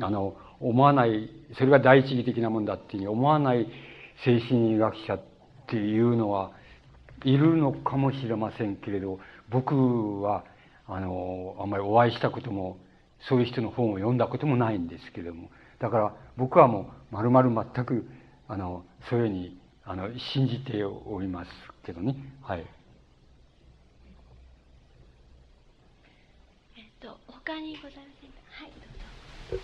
[0.00, 3.66] あの、思わない、それが第一義的なもんだっていうふうに思わない
[4.24, 5.22] 精神医学者っ
[5.66, 6.52] ていうのは、
[7.24, 9.20] いるのかもしれませんけれど、
[9.50, 10.44] 僕は、
[10.86, 12.78] あの、あんまりお会いしたことも、
[13.28, 18.08] そういう人の本を読んだこともないんですけれども、だから僕はもう、まるまる全く、
[18.48, 21.50] あの、そういうふうに、あの、信じております
[21.84, 22.16] けどね。
[22.42, 22.60] はい。
[22.60, 22.62] え
[26.80, 28.40] っと、他にございませんか？
[28.50, 28.76] はい、ど
[29.56, 29.62] うぞ。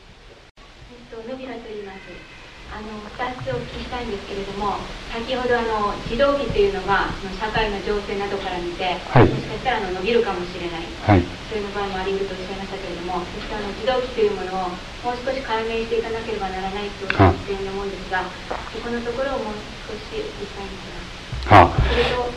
[0.91, 2.36] えっと、のびらと言います。
[2.73, 4.77] あの2つお聞きしたいんですけれども
[5.09, 14.77] 先ほどあの児童期というのがその社会の情勢などから見て、はい、もしかしたらあの伸びるかもしれない、はい、そういう場合もあり得るとおっしゃいましたけれどもそしてあの児童期というものを
[15.07, 17.17] もう少し解明していかなければならないという
[17.47, 18.27] 点に思うんですが
[18.75, 22.29] そこのところをもう少しお聞きしたいんですがそれと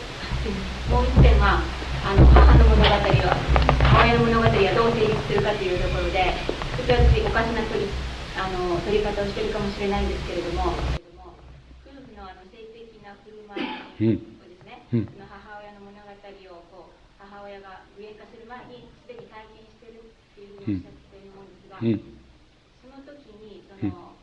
[0.88, 1.60] もう一点は
[2.00, 2.96] あの母の物語は
[3.92, 6.32] 母親の物語はどう成立するかというところで
[6.80, 8.09] ちょっと私おかしな取り
[8.40, 10.72] あの取り方をしているかもしれないんですけれども。
[11.84, 22.00] 夫婦のあの性的な振る舞いをですね、うん、その母親の物語をこう母親が具現化する前にすでに体験しているっていうふうにおっしゃっていると思うんですが、うん、
[22.80, 24.16] その時にその、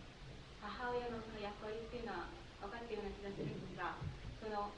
[0.65, 2.33] 母親のその役割っていうのは
[2.65, 4.01] 分かったような気がするんですが
[4.41, 4.73] その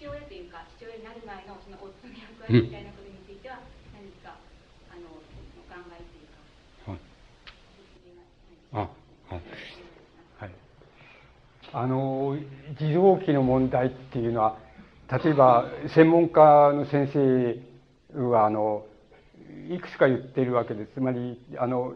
[0.00, 3.60] 父親というか父親になる前のその夫の役割みたいなことについては
[3.92, 4.40] 何か
[4.88, 5.20] あのお
[5.68, 6.20] 考えて
[8.72, 9.40] あ、はい。
[10.38, 10.50] はい。
[11.72, 12.36] あの、
[12.80, 14.58] 児童期の問題っていうのは、
[15.24, 18.84] 例えば、専門家の先生は、あの、
[19.68, 20.94] いくつか言ってるわけです。
[20.94, 21.94] つまり、あの、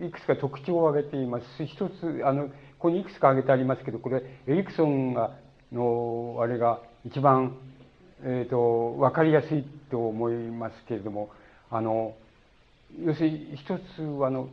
[0.00, 1.44] いくつか特徴を挙げています。
[1.66, 5.36] 一つ、あの、ここにいくつか挙げてありますけど、これ、エリクソンが、
[5.70, 7.56] の、あれが一番、
[8.24, 11.28] え、ー、と、わかりやすいと思いますけれども、
[11.70, 12.14] あの、
[12.98, 14.48] 要するに一つは、あの、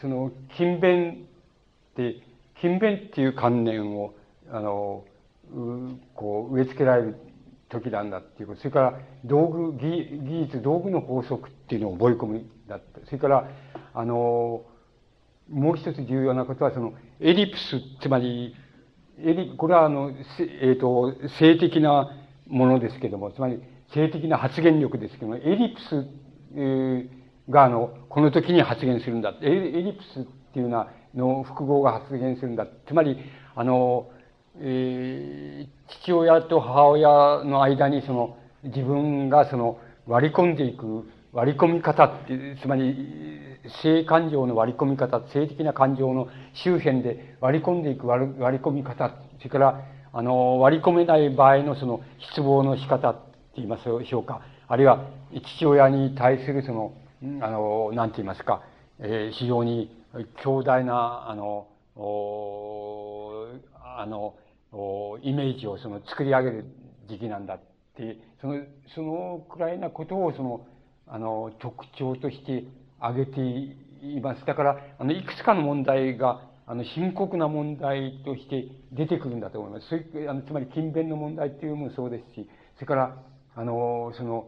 [0.00, 1.26] その勤勉
[1.92, 2.31] って
[2.62, 4.14] 勤勉っていう観念を
[4.48, 5.04] あの
[5.50, 7.16] うこう植え付けられる
[7.68, 13.50] 時なんだっていうことそれから道具技技術道具の法則っていうのを覚え込むだったそれから
[13.92, 14.64] あの
[15.50, 18.54] もう一つ重要なことはそのエリプスつまり
[19.18, 22.12] エリこれはあの、えーと、性的な
[22.46, 23.60] ものですけどもつまり
[23.92, 26.06] 性的な発言力ですけどもエリプス、
[26.54, 29.34] えーが、あの、この時に発現するんだ。
[29.42, 32.66] エリプスっっていうのは、の複合が発現するんだ。
[32.86, 33.16] つまり、
[33.54, 34.10] あの、
[34.60, 37.08] えー、父親と母親
[37.44, 42.94] の間にその、自分がその、割り込んでいく、割り込み方って、つまり、
[43.82, 49.80] 性感情の割り込み方、性的な感情の周辺で割り込んでいく割り込み方、それから、
[50.12, 53.20] あの、割り込めない場合のその失望の仕方って
[53.56, 54.42] 言いましょうか。
[54.68, 55.06] あるいは、
[55.56, 56.92] 父親に対するその、
[57.40, 58.62] あの、なんて言いますか、
[58.98, 60.01] えー、非常に
[60.42, 61.68] 強大な、あの、
[63.74, 64.34] あの、
[65.22, 66.64] イメージをその作り上げる
[67.08, 67.60] 時期なんだっ
[67.96, 68.60] て、その、
[68.94, 70.66] そのくらいなことをその、
[71.06, 72.64] あの、特徴として
[73.00, 74.44] 挙げています。
[74.46, 79.88] だから、あの、いくつかの問題が、あの、深刻な問題として出てくるんだと思います。
[79.88, 83.16] そあのつまり、勤勉の問題っていうのもそうですし、それから、
[83.54, 84.46] あの、その、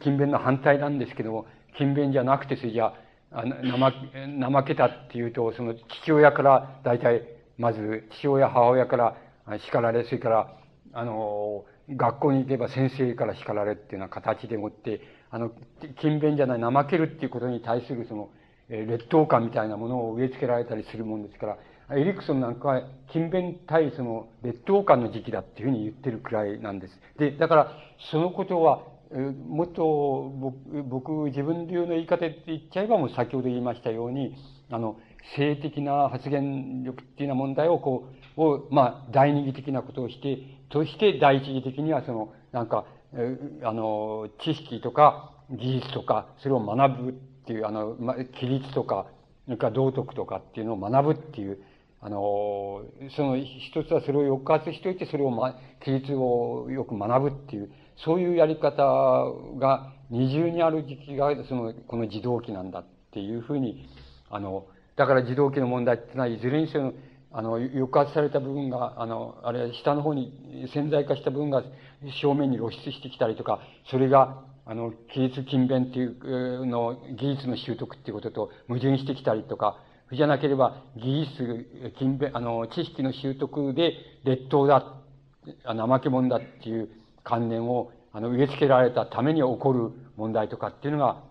[0.00, 2.94] 勤勉の反対なんですけども、勤勉じゃなくて、それじゃあ、
[3.34, 7.22] 怠けたっていうと、その父親から大体、
[7.58, 9.16] まず父親、母親から
[9.58, 10.56] 叱られ、それから、
[10.92, 15.00] あの、学校に行けば先生から叱られっていうような形でもって、
[15.30, 15.50] あの、
[16.00, 18.30] 勤勉じゃない、怠けるっていうことに対するその、
[18.70, 21.58] え劣等感みたいなものを植え付けられたりするもんですから、
[21.96, 26.98] エリクソンなんかは勤勉対その劣等感の時期だっていうふうに言ってるくらいなんです。
[27.18, 27.72] で、だから、
[28.10, 28.82] そのことは、
[29.48, 30.32] もっと
[30.88, 34.34] 僕、自分流の言い方で言っちゃえばもう先ほど言いましたように、
[34.70, 34.96] あの、
[35.36, 42.84] 性的な発言力っていうような問題をこう、を、まあ、第二義的なことをして、として第一義的にはその、なんか、
[43.62, 47.12] あの、知識とか技術とか、それを学ぶっ
[47.46, 49.06] ていう、あの、ま、規律とか、
[49.44, 51.58] それから道徳とかっていうのを学ぶっていう、
[52.00, 52.82] あの、
[53.16, 55.54] その一つはそれを抑圧しておいて、それを、ま、
[55.84, 58.82] 規律をよく学ぶっていう、そういうやり方
[59.58, 63.88] が二重にある時期が、その、この自動機なんだっていうふうに、
[64.30, 64.66] あの、
[64.96, 66.92] だから自動機の問題っていうのは、いずれにせよ、
[67.32, 71.62] あの、抑圧された部分が、あの、あれ、下の方に潜在化した部分が
[72.20, 73.60] 正面に露出してきたりとか、
[73.90, 79.78] それが、あの、技術勤勉っていうの、技術の習得っていうことと矛盾してきたりとか、
[80.12, 83.94] じゃなければ、技術、勤勉、あの、知識の習得で
[84.24, 84.94] 劣等だ、
[85.64, 86.88] あ怠け者だっていう
[87.24, 91.22] 観念を、あの、植え付けられたために起こる問題とかっていうのが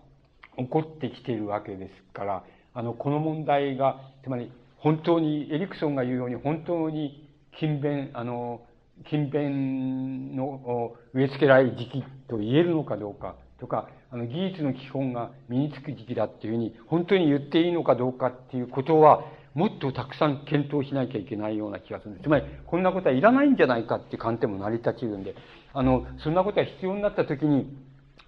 [0.58, 2.44] 起こってきているわけですから、
[2.74, 8.60] あの、この問題が、つまり、本当に、エリクソンが言うように、本当に勤勉、あの、
[9.04, 22.24] 勤勉の植え付けられる時期と言えるのかどうかとか、あの、技術の基本が身につく時期だっていうふうに、本当に言っていいのかどうかっていうことは、もっとたくさん検討しなきゃいけないような気がするんです。
[22.24, 25.34] つまり、こんなことはいらないんじゃないかっていう観点も成り立ちるんで、
[25.74, 27.66] あの、そんなことが必要になった時に、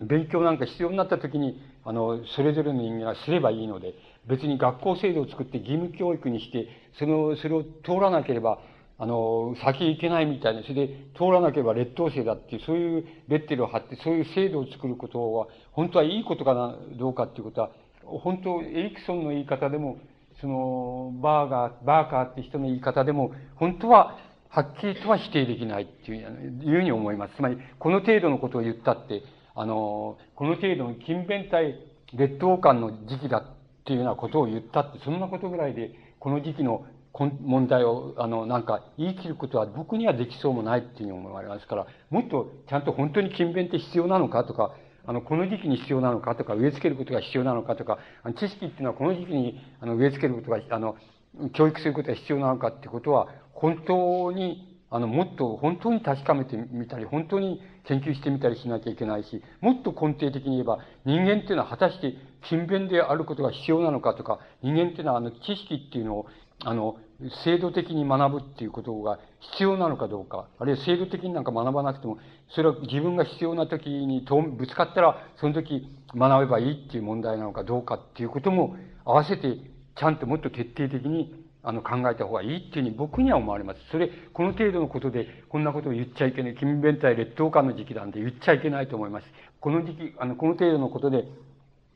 [0.01, 3.95] 勉強なんか必要になった時に、あの、それぞれの人間がすればいいので、
[4.27, 6.69] 別に学校制度を作って義務教育にして、
[6.99, 8.59] その、それを通らなければ、
[8.99, 17.71] あの、先行けないみたいな、それで通らなければ劣等生だっていう、そういうレッテルを貼って、そういう制度を作ることは、本当はいいことかな、どうかっていうことは、
[18.05, 19.99] 本当、エリクソンの言い方でも、
[20.41, 24.19] その、バーガー、バーカーって人の言い方でも、本当は、
[24.57, 27.35] はっきりとは否定できないっていういうふうに思います。
[27.37, 29.23] つまり、この程度のことを言ったって、
[29.55, 31.79] あの、この程度の勤勉体
[32.15, 33.45] 劣等感の時期だっ
[33.85, 44.75] ていうようなことを言ったって、そんなことぐらいで、この時期の問題を、あの、なんか言い切ることは僕にはできそうもないっていうふうに思われますから、もっとちゃんと本当に勤勉って必要なのかとか、
[45.05, 47.99] あの、この時期に必要なのかとか、植え付けることが必要なのかとか、
[48.39, 50.97] 知識っていうのはこの時期に、あの、植え付けることが、あの、
[51.53, 62.15] 教育することが必要なのかってことは、本当に、あの、もっと本当に確かめてみたり、本当に研究してみたりしなきゃいけないし、もっと根底的に言えば、人間っていうのは果たして
[62.45, 66.27] 勤勉であることが必要なのかとか、人間っていうのはあの、知識っていうのを、
[66.65, 66.97] あの、
[67.45, 72.19] 制度的に学ぶっていうことが必要なのかどうか、あるいは制度的になんか学ばなくても、
[72.51, 74.27] それは自分が必要な時に
[74.57, 79.59] ぶつかったら、その時学べばいいっていう問題なのかどうかっていうことも合わせて、
[79.99, 83.81] ちゃんともっと徹底的にあの考えた方がいいっていうふうに僕には思われます。
[83.91, 86.55] それ、この程度のことでこんなことを言っちゃいけない。
[86.55, 89.27] 勤勉体劣等感の時期なんで言っちゃいけないと思います。
[89.61, 91.25] この時期、あの、この程度のことで、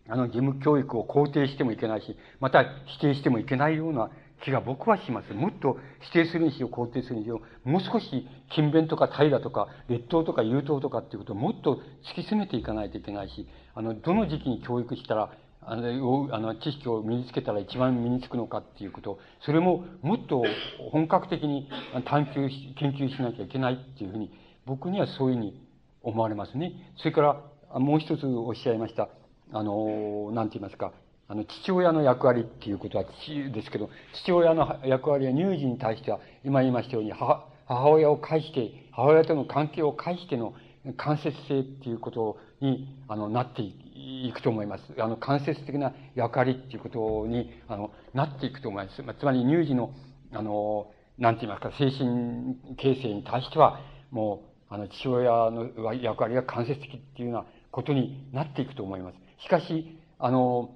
[0.08, 2.64] あの、義務教育を肯定してもいけないし、また
[2.98, 4.10] 否定してもいけないような
[4.42, 5.32] 気が僕はします。
[5.32, 11.82] もっと否定するにしろ肯定するにしろ、もう少し勤勉とか怠惰とか劣等とか優等とかっていうことをもっと突き
[12.22, 15.30] 詰めていかないといけないし、あの、どの時期に教育したら、
[15.62, 20.42] あの、あの知識を身につけたら一番身につくのかっていうこと、それももっと
[20.90, 21.68] 本格的に
[22.06, 24.30] 探求し、研究しなきゃいけないっていうふうに、
[24.66, 25.60] 僕にはそういうふうに
[26.02, 26.72] 思われますね。
[26.96, 29.08] それから、もう一つおっしゃいました。
[29.52, 30.92] あの、なんて言いますか。
[31.28, 33.90] あの、父親の役割っていうことは父ですけど、
[34.24, 40.54] 父親の役割は乳児に対しては、今言いましたように、母、母親を介して、母親との関係を介しての
[40.96, 43.89] 間接性っていうことに、あの、なっていく
[44.26, 44.84] いくと思います。
[44.98, 49.02] あの、間接的な役割っていうことに、あの、なっていくと思います。
[49.18, 49.92] つまり乳児の、
[50.32, 59.16] あの、なんて言いますか、精神形成に対しては、もう、あの、父親の役割が間接的っていうようなことになっていくと思います。
[59.44, 60.70] しかし、あの、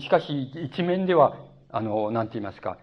[0.00, 1.36] しかし、一面では、
[1.70, 2.78] あの、なんて言いますか、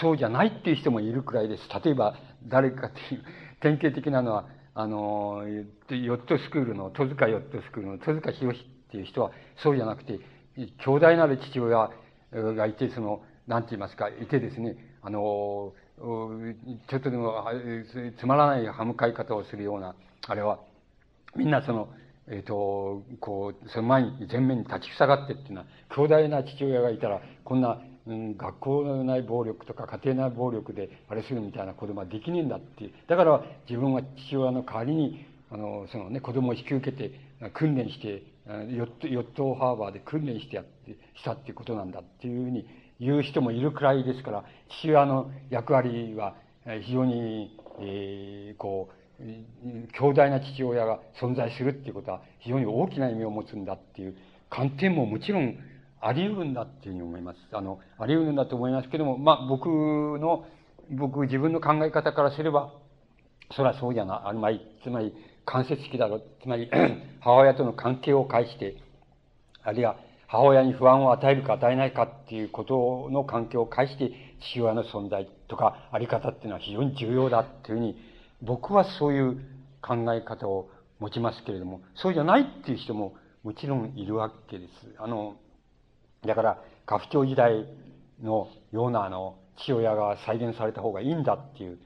[0.00, 1.62] そうじゃないっていう人もいるくらいです。
[1.84, 3.24] 例えば、誰かっていう、
[3.60, 8.52] 典型的なのは、あの、ヨットスクールの、戸塚ヨットスクールの戸塚博
[8.88, 9.30] っていう人は、
[9.62, 10.20] そうじゃなくて、
[10.56, 11.90] 兄弟なる父親
[12.32, 17.44] がいて、その、なんて言いますか、いてですね、あの、ちょっとでも
[18.18, 19.94] つまらない歯向かい方をするような、
[20.26, 20.60] あれは、
[21.36, 21.88] みんなその、
[22.28, 32.92] えっ、ー、と、こう、その前に、前面に立ちふさがってっていうのは、強大な父親がいたら、こんな、うん、学校のない暴力とか家庭内暴力であれするみたいな子供はできねえんだっていう。
[33.08, 37.12] だから自分は父親の代わりに、あの、そのね、子供を引き受けて、
[37.52, 42.66] 訓練して、ヨット、ヨットハーバーで訓練してやって、したっていうことなんだっていうふうに
[43.00, 44.44] 言う人もいるくらいですから、
[44.80, 46.36] 父親の役割は
[46.82, 48.96] 非常に、えー、こう、
[49.98, 54.16] 強大な父親が存在するっていうことは非常に大きな意味を持つんだっていう
[54.50, 55.56] 観点ももちろん
[56.00, 57.38] あり得るんだっていうふうに思います。
[57.52, 60.44] あの、あり得るんだと思いますけども、まあ僕の、
[60.90, 62.72] 僕自分の考え方からすれば、
[63.52, 65.14] それはそうじゃな、あまり、つまり
[65.46, 66.22] 間接的だろう。
[66.42, 66.70] つまり
[67.20, 68.76] 母親との関係を介して、
[69.62, 74.12] あるいは母親に不安を与えるか与えないかっていうことの関係を介して
[74.52, 77.96] 父親の存在とかあり方っていうのは非常に重要だっていうふうに
[78.42, 79.40] 僕はそういう
[79.80, 80.68] 考え方を
[80.98, 84.70] 持ちますけれども、そうじゃないっていう人ももちろんいるわけです。
[84.98, 85.36] あの、
[86.26, 87.66] だから、家父長時代
[88.22, 91.78] のようなあの、父親が再現された方がいいんだっていう、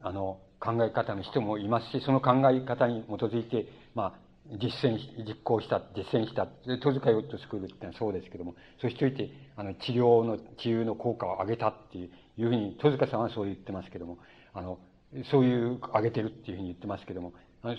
[0.00, 6.46] あの、考え方の人もいますし、その考え方に基づいて、まあ、実践、実行した、実践した。
[6.46, 14.18] 戸塚ヨットスクールってのはそうですけども、そうしといて、あの、治療の、治癒の効果を上げたっていうふうに、戸塚さんはそう言ってますけども、
[14.52, 14.78] あの、
[15.30, 17.32] そういう、上げてるっていうふうに言ってますけども、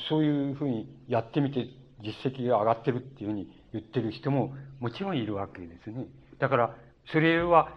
[0.09, 1.67] そういうふうにやってみて
[2.01, 6.05] 実績が上がってるっていうふうに言ってる人ももちろんいるわけですね。
[6.39, 6.75] だから、
[7.11, 7.69] それは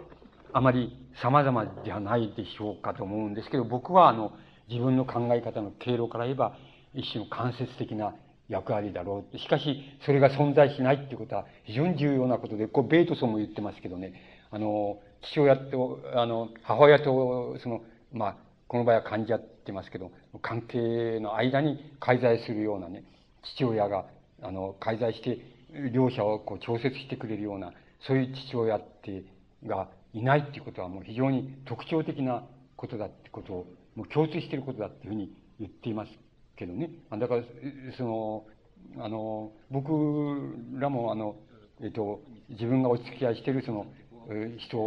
[0.53, 4.33] あまり様々じゃないでしょうかと思うんですけど、僕はあの、
[4.69, 6.57] 自分の考え方の経路から言えば、
[6.95, 8.15] 一種の間接的な
[8.49, 9.39] 役割だろう。
[9.39, 14.15] しかし、それが存在しないっていうことは非常に重要なことで、こう、ベイトソンも言ってますけどね、
[14.51, 18.37] あの、父親と、あの、母親と、その、まあ、
[18.69, 20.11] この場合は患者って言いますけど、
[20.43, 23.05] 関係の間に介在するようなね、
[23.57, 24.07] 父親が、
[24.43, 25.39] あの、介在して、
[25.93, 27.73] 両者をこう調節してくれるような、
[28.07, 29.25] そういう父親って、
[29.67, 32.45] がいないっていうことはもう非常に特徴的な
[32.77, 36.11] ことだってことを、もう共通していることだっていうふうに言っています
[36.57, 36.91] けどね。
[37.11, 37.43] だから、
[37.97, 38.45] その、
[38.99, 39.91] あの、僕
[40.79, 41.37] らもあの、
[41.81, 43.87] えっと、自分がお付き合いしているその、
[44.59, 44.79] 人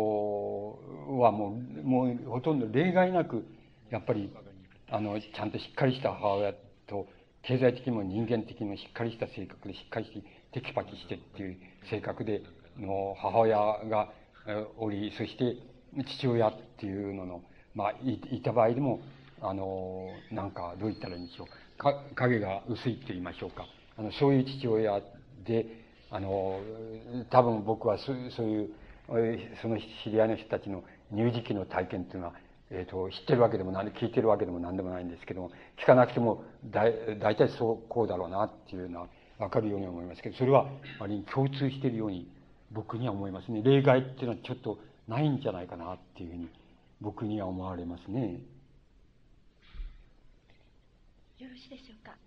[1.20, 3.46] はもう、もうほとんど例外なく、
[3.90, 4.32] やっぱり、
[4.90, 6.54] あの、ちゃんとしっかりした母親
[6.88, 7.08] と、
[7.44, 10.22] 経済的にも人間的にもしっかりした性格で、しっかりして、
[10.54, 11.58] テキパキしてっていう
[11.90, 12.42] 性格で、
[12.80, 13.58] の母親
[13.90, 14.10] が
[14.78, 15.58] おり、そして
[16.04, 17.44] 父親っていうのの、
[17.78, 19.02] まあ、いた場合でも、
[19.40, 21.78] あの、なんか、どう言ったらいいんでしょう。
[21.78, 23.68] か、影が薄いって言いましょうか。
[23.98, 25.00] あの、そういう父親
[25.46, 25.68] で、
[26.10, 26.60] あの、
[27.30, 28.70] 多分僕はそそういう、
[29.62, 30.84] その知り合いの人たちの
[31.16, 32.34] 乳児期の体験っていうのは、
[32.72, 36.86] えっ、ー、と、知ってるわけでも何、聞いてるわけでも何でもないんですけども、聞かなくても、だ、
[37.20, 39.08] 大体そう、こうだろうなっていうのは
[39.38, 40.66] わかるように思いますけど、それは
[41.00, 42.28] 割に共通しているように
[42.72, 43.62] 僕には思いますね。
[43.62, 46.50] 例外っていうのはちょっとないんじゃないかなっていうふうに
[47.02, 48.42] 僕には思われますね。
[51.38, 52.18] よろしいでしょうか。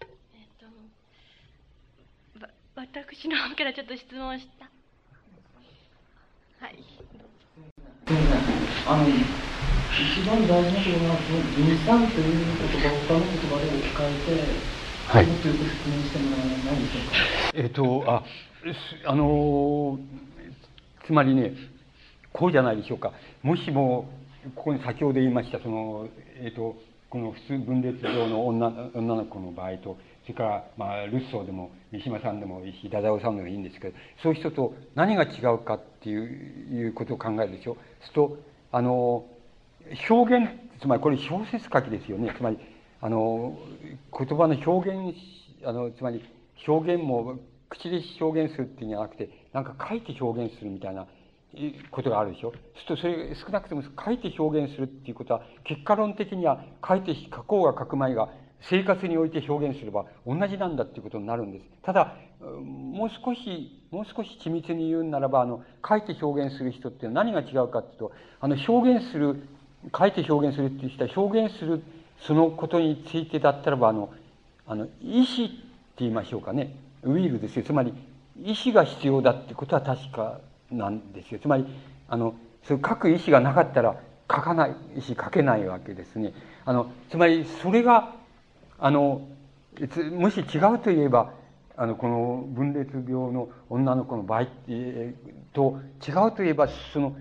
[0.00, 0.66] えっ、ー、と、
[2.76, 4.70] 私の方からちょっと質問した。
[6.64, 6.78] はい。
[8.88, 14.66] あの一番大事なことは、その、二三という言葉を他の言葉で置き換えて、
[15.08, 15.26] はい。
[15.26, 17.16] もっとよく説明してもらえないでしょうか。
[17.54, 18.22] えっ、と、あ、
[19.06, 19.98] あの、
[21.06, 21.52] つまりね、
[22.36, 23.12] こうじゃないでしょうか。
[23.42, 24.10] もしも、
[24.54, 26.06] ここに先ほど言いました、その、
[26.38, 26.76] えっ、ー、と、
[27.08, 37.78] この普通分裂上の女女の子の場合と、それから、まあ、ルッソーでも、三島さんでもいいし、太宰さんでもいいんですけど、そういう人と何が違うかっていういうことを考えるでしょ。
[38.02, 38.38] すると、
[38.70, 39.24] あの、
[40.10, 40.48] 表現、
[40.82, 42.34] つまりこれ小説書きですよね。
[42.36, 42.58] つまり、
[43.00, 43.56] あの、
[44.12, 45.16] 言葉の表現、
[45.64, 46.22] あの、つまり
[46.68, 47.38] 表現も
[47.70, 51.06] 口で表現するっていうんじゃなくて、なんか書いて表現するみたいな
[51.90, 52.52] ことがあるでしょ？
[52.86, 58.28] そうすると、それ少なくとも書いて表現するっていうことは、結果論的には書いて書こうが書く前が
[58.62, 61.64] 生活において表現すれば同じなんだっていうことになるんです。
[61.82, 69.46] ただ、もう少し、もう少し緻密に言うならば、あの、書いて表現する人って何が違うかっていうと、あの、表現する、
[69.96, 71.82] 書いて表現するっていう人は表現する
[72.20, 74.10] そのことについてだったらば、あの、
[74.66, 75.56] あの、意思って
[75.98, 76.74] 言いましょうかね。
[77.02, 77.62] ウィルですよ。
[77.62, 77.92] つまり、
[78.42, 81.40] 意思が必要だってことは確かなんですよ。
[81.40, 81.66] つまり、
[82.08, 86.32] あの、そう書く意思がなかったら書かないし書けないわけですね。
[86.64, 88.14] あの、つまり、それが、
[88.78, 89.22] あの、
[90.12, 91.32] もし違うと言えば、
[91.76, 94.46] あの、この分裂病の女の子の場合
[95.52, 97.16] と違うと言えば、その、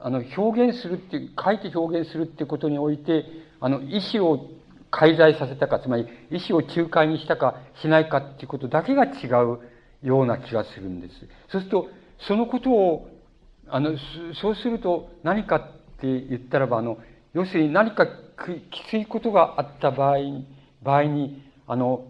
[0.00, 3.24] あの、表現するっていう、書いて表現するっていうことにおいて、
[3.60, 4.48] あの、意思を
[4.90, 9.58] 介在させたか、つまり意思を仲介にしたかしないかっていうことだけが違う
[10.02, 11.14] ような気がするんです。
[11.48, 11.88] そうすると、
[12.26, 13.08] そのことを、
[13.68, 13.92] あの、
[14.40, 15.60] そうすると何かっ
[16.00, 16.98] て言ったらば、あの、
[17.34, 20.16] 要するに何かきついことがあった場合、
[20.82, 22.04] 場合に、あの、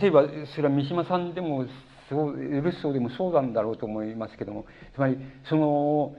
[0.00, 0.24] 例えば、
[0.54, 1.66] それは三島さんでも、
[2.08, 5.16] そう、エルスソーでもそうなんだろうと思いますけども、つまり、
[5.48, 6.14] その、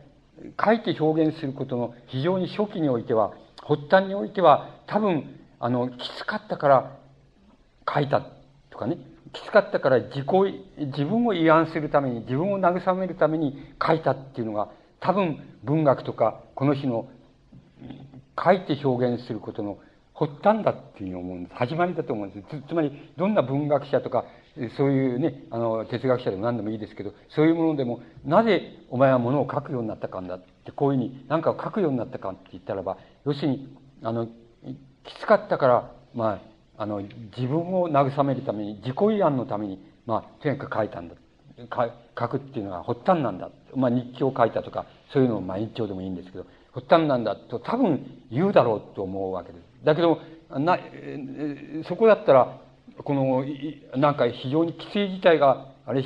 [0.64, 6.98] 書いて表現することの非常に初期においては、発端においては、多分、あの、きつかったから
[7.92, 8.22] 書いた
[8.70, 8.98] とかね、
[9.34, 10.28] きつかったから自己、
[10.78, 17.08] 自分を慰安するために、自分を慰めるために書いたっていうのが、多分文学とか、この日の
[18.42, 19.80] 書いて表現することの
[20.14, 21.56] 発端だっていうふうに思うんです。
[21.56, 22.62] 始まりだと思うんです。
[22.62, 24.26] つつまり、どんな文学者とか、
[24.78, 34.32] そういうね、あの、哲学者でも何でもいいですけど、そういうものでも、なぜお前はものを書くようになったかんだって、こういうふうに何かを書くようになったかって言ったらば、要するに、あの、き
[35.20, 36.53] つかったから、まあ、
[36.84, 41.16] あの、自分を慰めるために、自己慰安のために、まあ、とにかく書いたんだ。
[42.20, 43.50] 書くっていうのが発端なんだ。
[43.74, 49.86] まあ、日記を書いたとか、そういうのを毎日でもいいんですけど、発端なんだと多分言うだろうと思うわけです。
[49.86, 50.20] だけど、
[50.60, 50.78] な、
[51.88, 52.60] そこだったら、
[53.02, 53.46] この、
[53.96, 56.04] なんか非常にきつい事態が、あれ、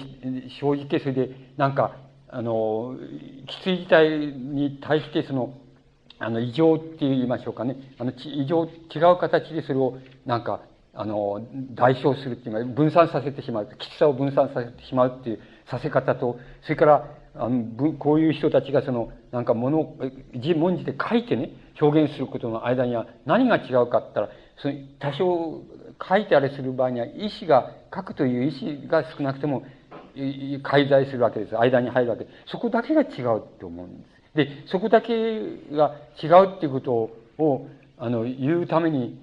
[0.62, 1.96] 生じて、それで、なんか、
[2.30, 2.96] あの、
[3.48, 5.54] きつい事態に対して、その、
[6.20, 7.76] あの、異常って言いましょうかね。
[8.00, 10.62] あの、異常、違う形でそれを、なんか、
[10.94, 13.70] あの、代償するっていうか、分散させてしまう。
[13.78, 15.40] きつさを分散させてしまうっていう
[15.70, 19.98] させ方と、それから、あの、こういう人たちがその、なんか物を、
[20.36, 25.62] 字文字で書いてね、表現することの間には何が違うかって言ったら、その多少
[26.10, 29.64] 書いてあれする場合には、意思が、書くという意思が少なくても、
[30.64, 31.56] 介在するわけです。
[31.58, 32.52] 間に入るわけです。
[32.52, 34.17] そこだけが違うと思うんです。
[34.38, 35.40] で、そこだけ
[35.72, 36.94] が違うっていうこと
[37.44, 37.68] を、
[37.98, 39.20] あの、言うために、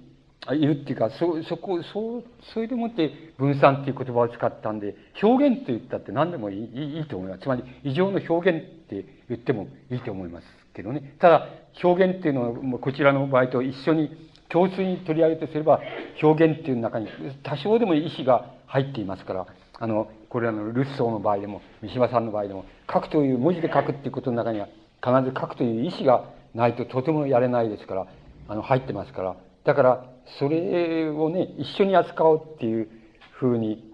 [0.59, 7.43] 言うっていうか、そ、そこ、そう、それでもって分散っていう言葉を使ったんで、表現と言ったって何でもいいいいと思います。
[7.43, 11.15] つまり、異常の表現って言ってもいいと思いますけどね。
[11.19, 11.47] ただ、
[11.81, 14.11] 表現っていうのは、こちらの場合と一緒に
[14.49, 15.79] 共通に取り上げてすれば、
[16.21, 17.07] 表現っていう中に
[17.41, 19.47] 多少でも意思が入っていますから、
[19.79, 24.67] あの、これらのルッソーの場合でも、三島さんの場合でも、書くという、文字で書くっていうことの中には、
[25.03, 28.07] 必ず書くという意思がないととてもやれないですから、
[28.47, 29.35] あの、入ってますから。
[29.63, 30.05] だから、
[30.39, 32.89] それをね、一緒に扱おうっていう
[33.31, 33.91] ふうに、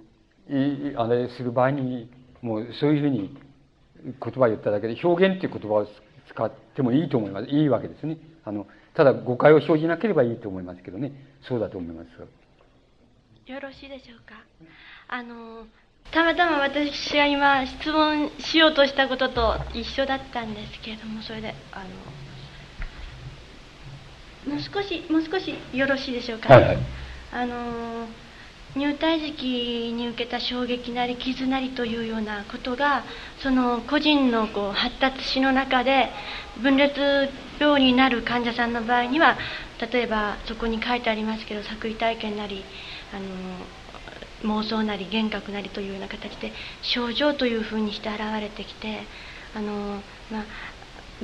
[0.97, 2.09] あれする場合に、
[2.41, 3.37] もうそういうふうに
[4.03, 5.87] 言葉を言っただけで、表現っていう言葉を
[6.29, 7.47] 使ってもいいと思います。
[7.47, 8.17] いいわけですね。
[8.43, 11.13] あの、ただ誤解を生じなければいいと思いますけどね。
[11.41, 13.51] そうだと思います。
[13.51, 14.35] よろしいでしょうか。
[15.07, 15.65] あの、
[16.11, 21.83] たまたま私が今質問しようとしたことと一緒だったんですけれどもそれであ
[24.45, 26.77] のもう少しもう少しよろしいでしょうか、はいはい、
[27.31, 28.07] あの
[28.75, 33.03] 入隊時期に受けた衝撃なり傷なりというようなことが
[33.41, 36.09] その個人のこう発達史の中で
[36.61, 39.37] 分裂病になる患者さんの場合には
[39.91, 42.63] 例えばそこに書いてありますけど作為体験なり
[43.13, 43.25] あの
[44.43, 49.01] 妄想なり幻覚なりというような形で症状というふうにして現れてきて
[49.55, 50.45] あの、まあ、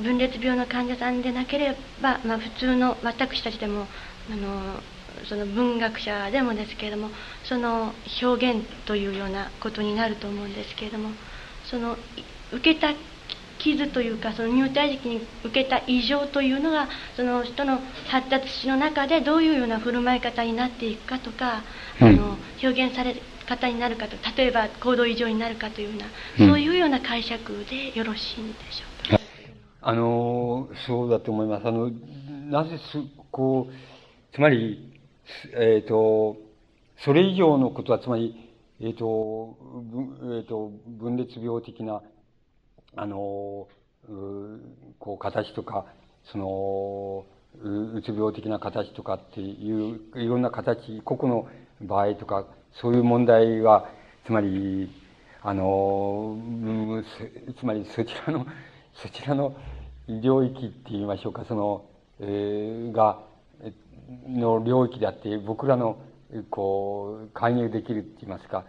[0.00, 3.86] 分裂病の患者さんでなければ、まあ、普通の私たちでも
[4.30, 4.80] あの
[5.28, 7.10] その文学者でもですけれども
[7.44, 11.10] その表現というようなことになると思うんですけれども
[11.68, 11.96] その
[12.52, 12.94] 受けた
[13.58, 21.62] 傷というかその入隊時期に受けた異常というのがその人の発達史の中でどういうような振る舞い方になっていくかとか、
[22.00, 23.14] あの表現され
[23.48, 26.06] 方になるかと例えば行動異常になるかというような、
[26.46, 29.20] うん、そういうような解釈でよろしいんでしょうか？
[29.80, 31.66] あのそうだと思います。
[31.66, 31.90] あの
[32.50, 32.98] なぜす
[33.30, 34.92] こうつまり
[35.54, 36.36] えっ、ー、と
[37.04, 38.34] それ以上のことはつまり
[38.80, 39.56] えっ、ー、と,、
[40.22, 42.02] えーと分裂病的な
[42.96, 43.68] あの、
[44.98, 45.86] こう、形とか、
[46.32, 47.26] その、
[47.96, 51.48] うつ病的な形とかっていう、いろんな形、個々の
[51.82, 53.88] 場合とか、そういう問題は、
[54.24, 54.90] つまり、
[55.42, 56.36] あの、
[57.58, 58.46] つまりそちらの、
[58.94, 59.56] そちらの
[60.08, 61.84] 領域って言いましょうか、その、
[62.20, 63.20] えー、が、
[64.26, 65.98] の領域であって、僕らの、
[66.50, 68.64] こう、介入できるって言いますか、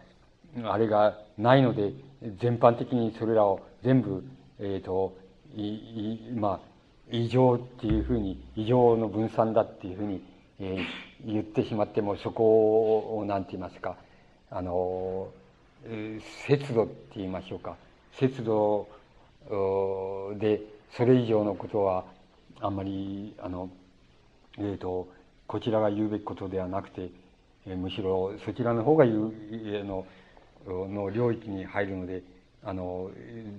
[0.64, 1.94] あれがないので、
[2.40, 4.24] 全般的にそれらを全部、
[4.60, 5.18] えっ、ー、と、
[5.56, 6.70] い、い、まあ、
[7.12, 10.24] 異常っていうふうに、異常の分散だっていうふうに、
[10.60, 13.98] えー、言ってしまっても、そこを、なんて言いますか、
[14.50, 15.30] あの、
[16.48, 17.76] 節度って言いましょうか。
[18.14, 18.88] 節度
[20.40, 20.62] で、
[20.96, 22.06] それ以上のことは、
[22.62, 23.70] あんまり、あの、
[24.58, 25.08] え、ー、と、
[25.48, 27.10] こちらが言うべきことではなくて、
[27.66, 29.34] えー、むしろそちらの方が言う、
[29.86, 30.06] の、
[30.68, 32.24] の領域に入るので、
[32.64, 33.12] あの、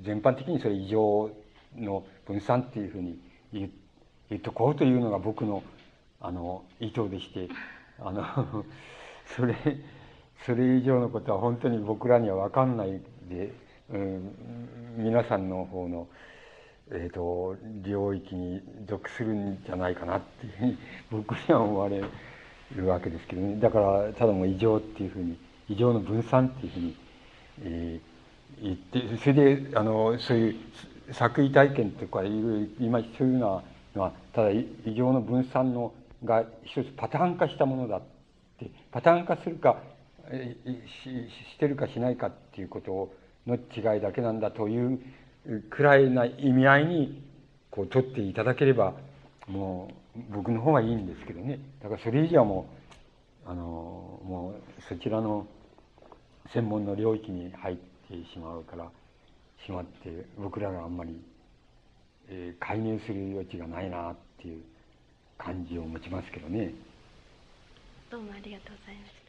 [0.03, 1.31] 全般的にそれ異常
[1.77, 3.19] の分散っていうふうに
[3.53, 3.71] 言
[4.29, 5.63] 言っとこうというのが僕の、
[6.20, 7.49] あの、意図でして、
[7.99, 8.24] あの、
[9.36, 9.55] それ、
[10.44, 13.52] それ以上のことは本当に僕らには分かんないで、
[13.90, 14.34] うん、
[14.99, 16.07] 皆さんの方の、
[16.90, 20.78] え、ー、と、領域に属するんじゃないかなっていうふうに
[21.10, 22.02] 僕には思われ
[22.74, 23.58] るわけですけどね。
[23.58, 26.97] だから、ただもう異常っていうふうに、異常の分散っていうふうに、
[27.62, 30.55] えー、言って、それで、あの、そういう
[31.12, 33.62] 作為体験とかいう、今そういうの
[33.94, 35.92] は、ただ異常の分散の
[36.24, 38.02] が一つパターン化したものだっ
[38.58, 39.82] て、パターン化するか、
[40.31, 40.34] し
[41.55, 43.12] してるかしないかっていうこと
[43.47, 45.00] の違いだけなんだという
[45.70, 47.23] くらいな意味合いに
[47.70, 48.94] こう取っていただければ
[49.49, 51.58] もう僕の方がいいんですけどね。
[51.82, 52.66] だからそれ以上はも
[53.47, 55.47] うあのもうそちらの
[56.52, 58.90] 専門の領域に入ってしまうから
[59.65, 61.20] しまって僕らがあんまり、
[62.28, 64.62] えー、介入する余地がないなっていう
[65.43, 66.73] 感じを持ちますけどね。
[68.10, 69.19] どうもありがとうございました。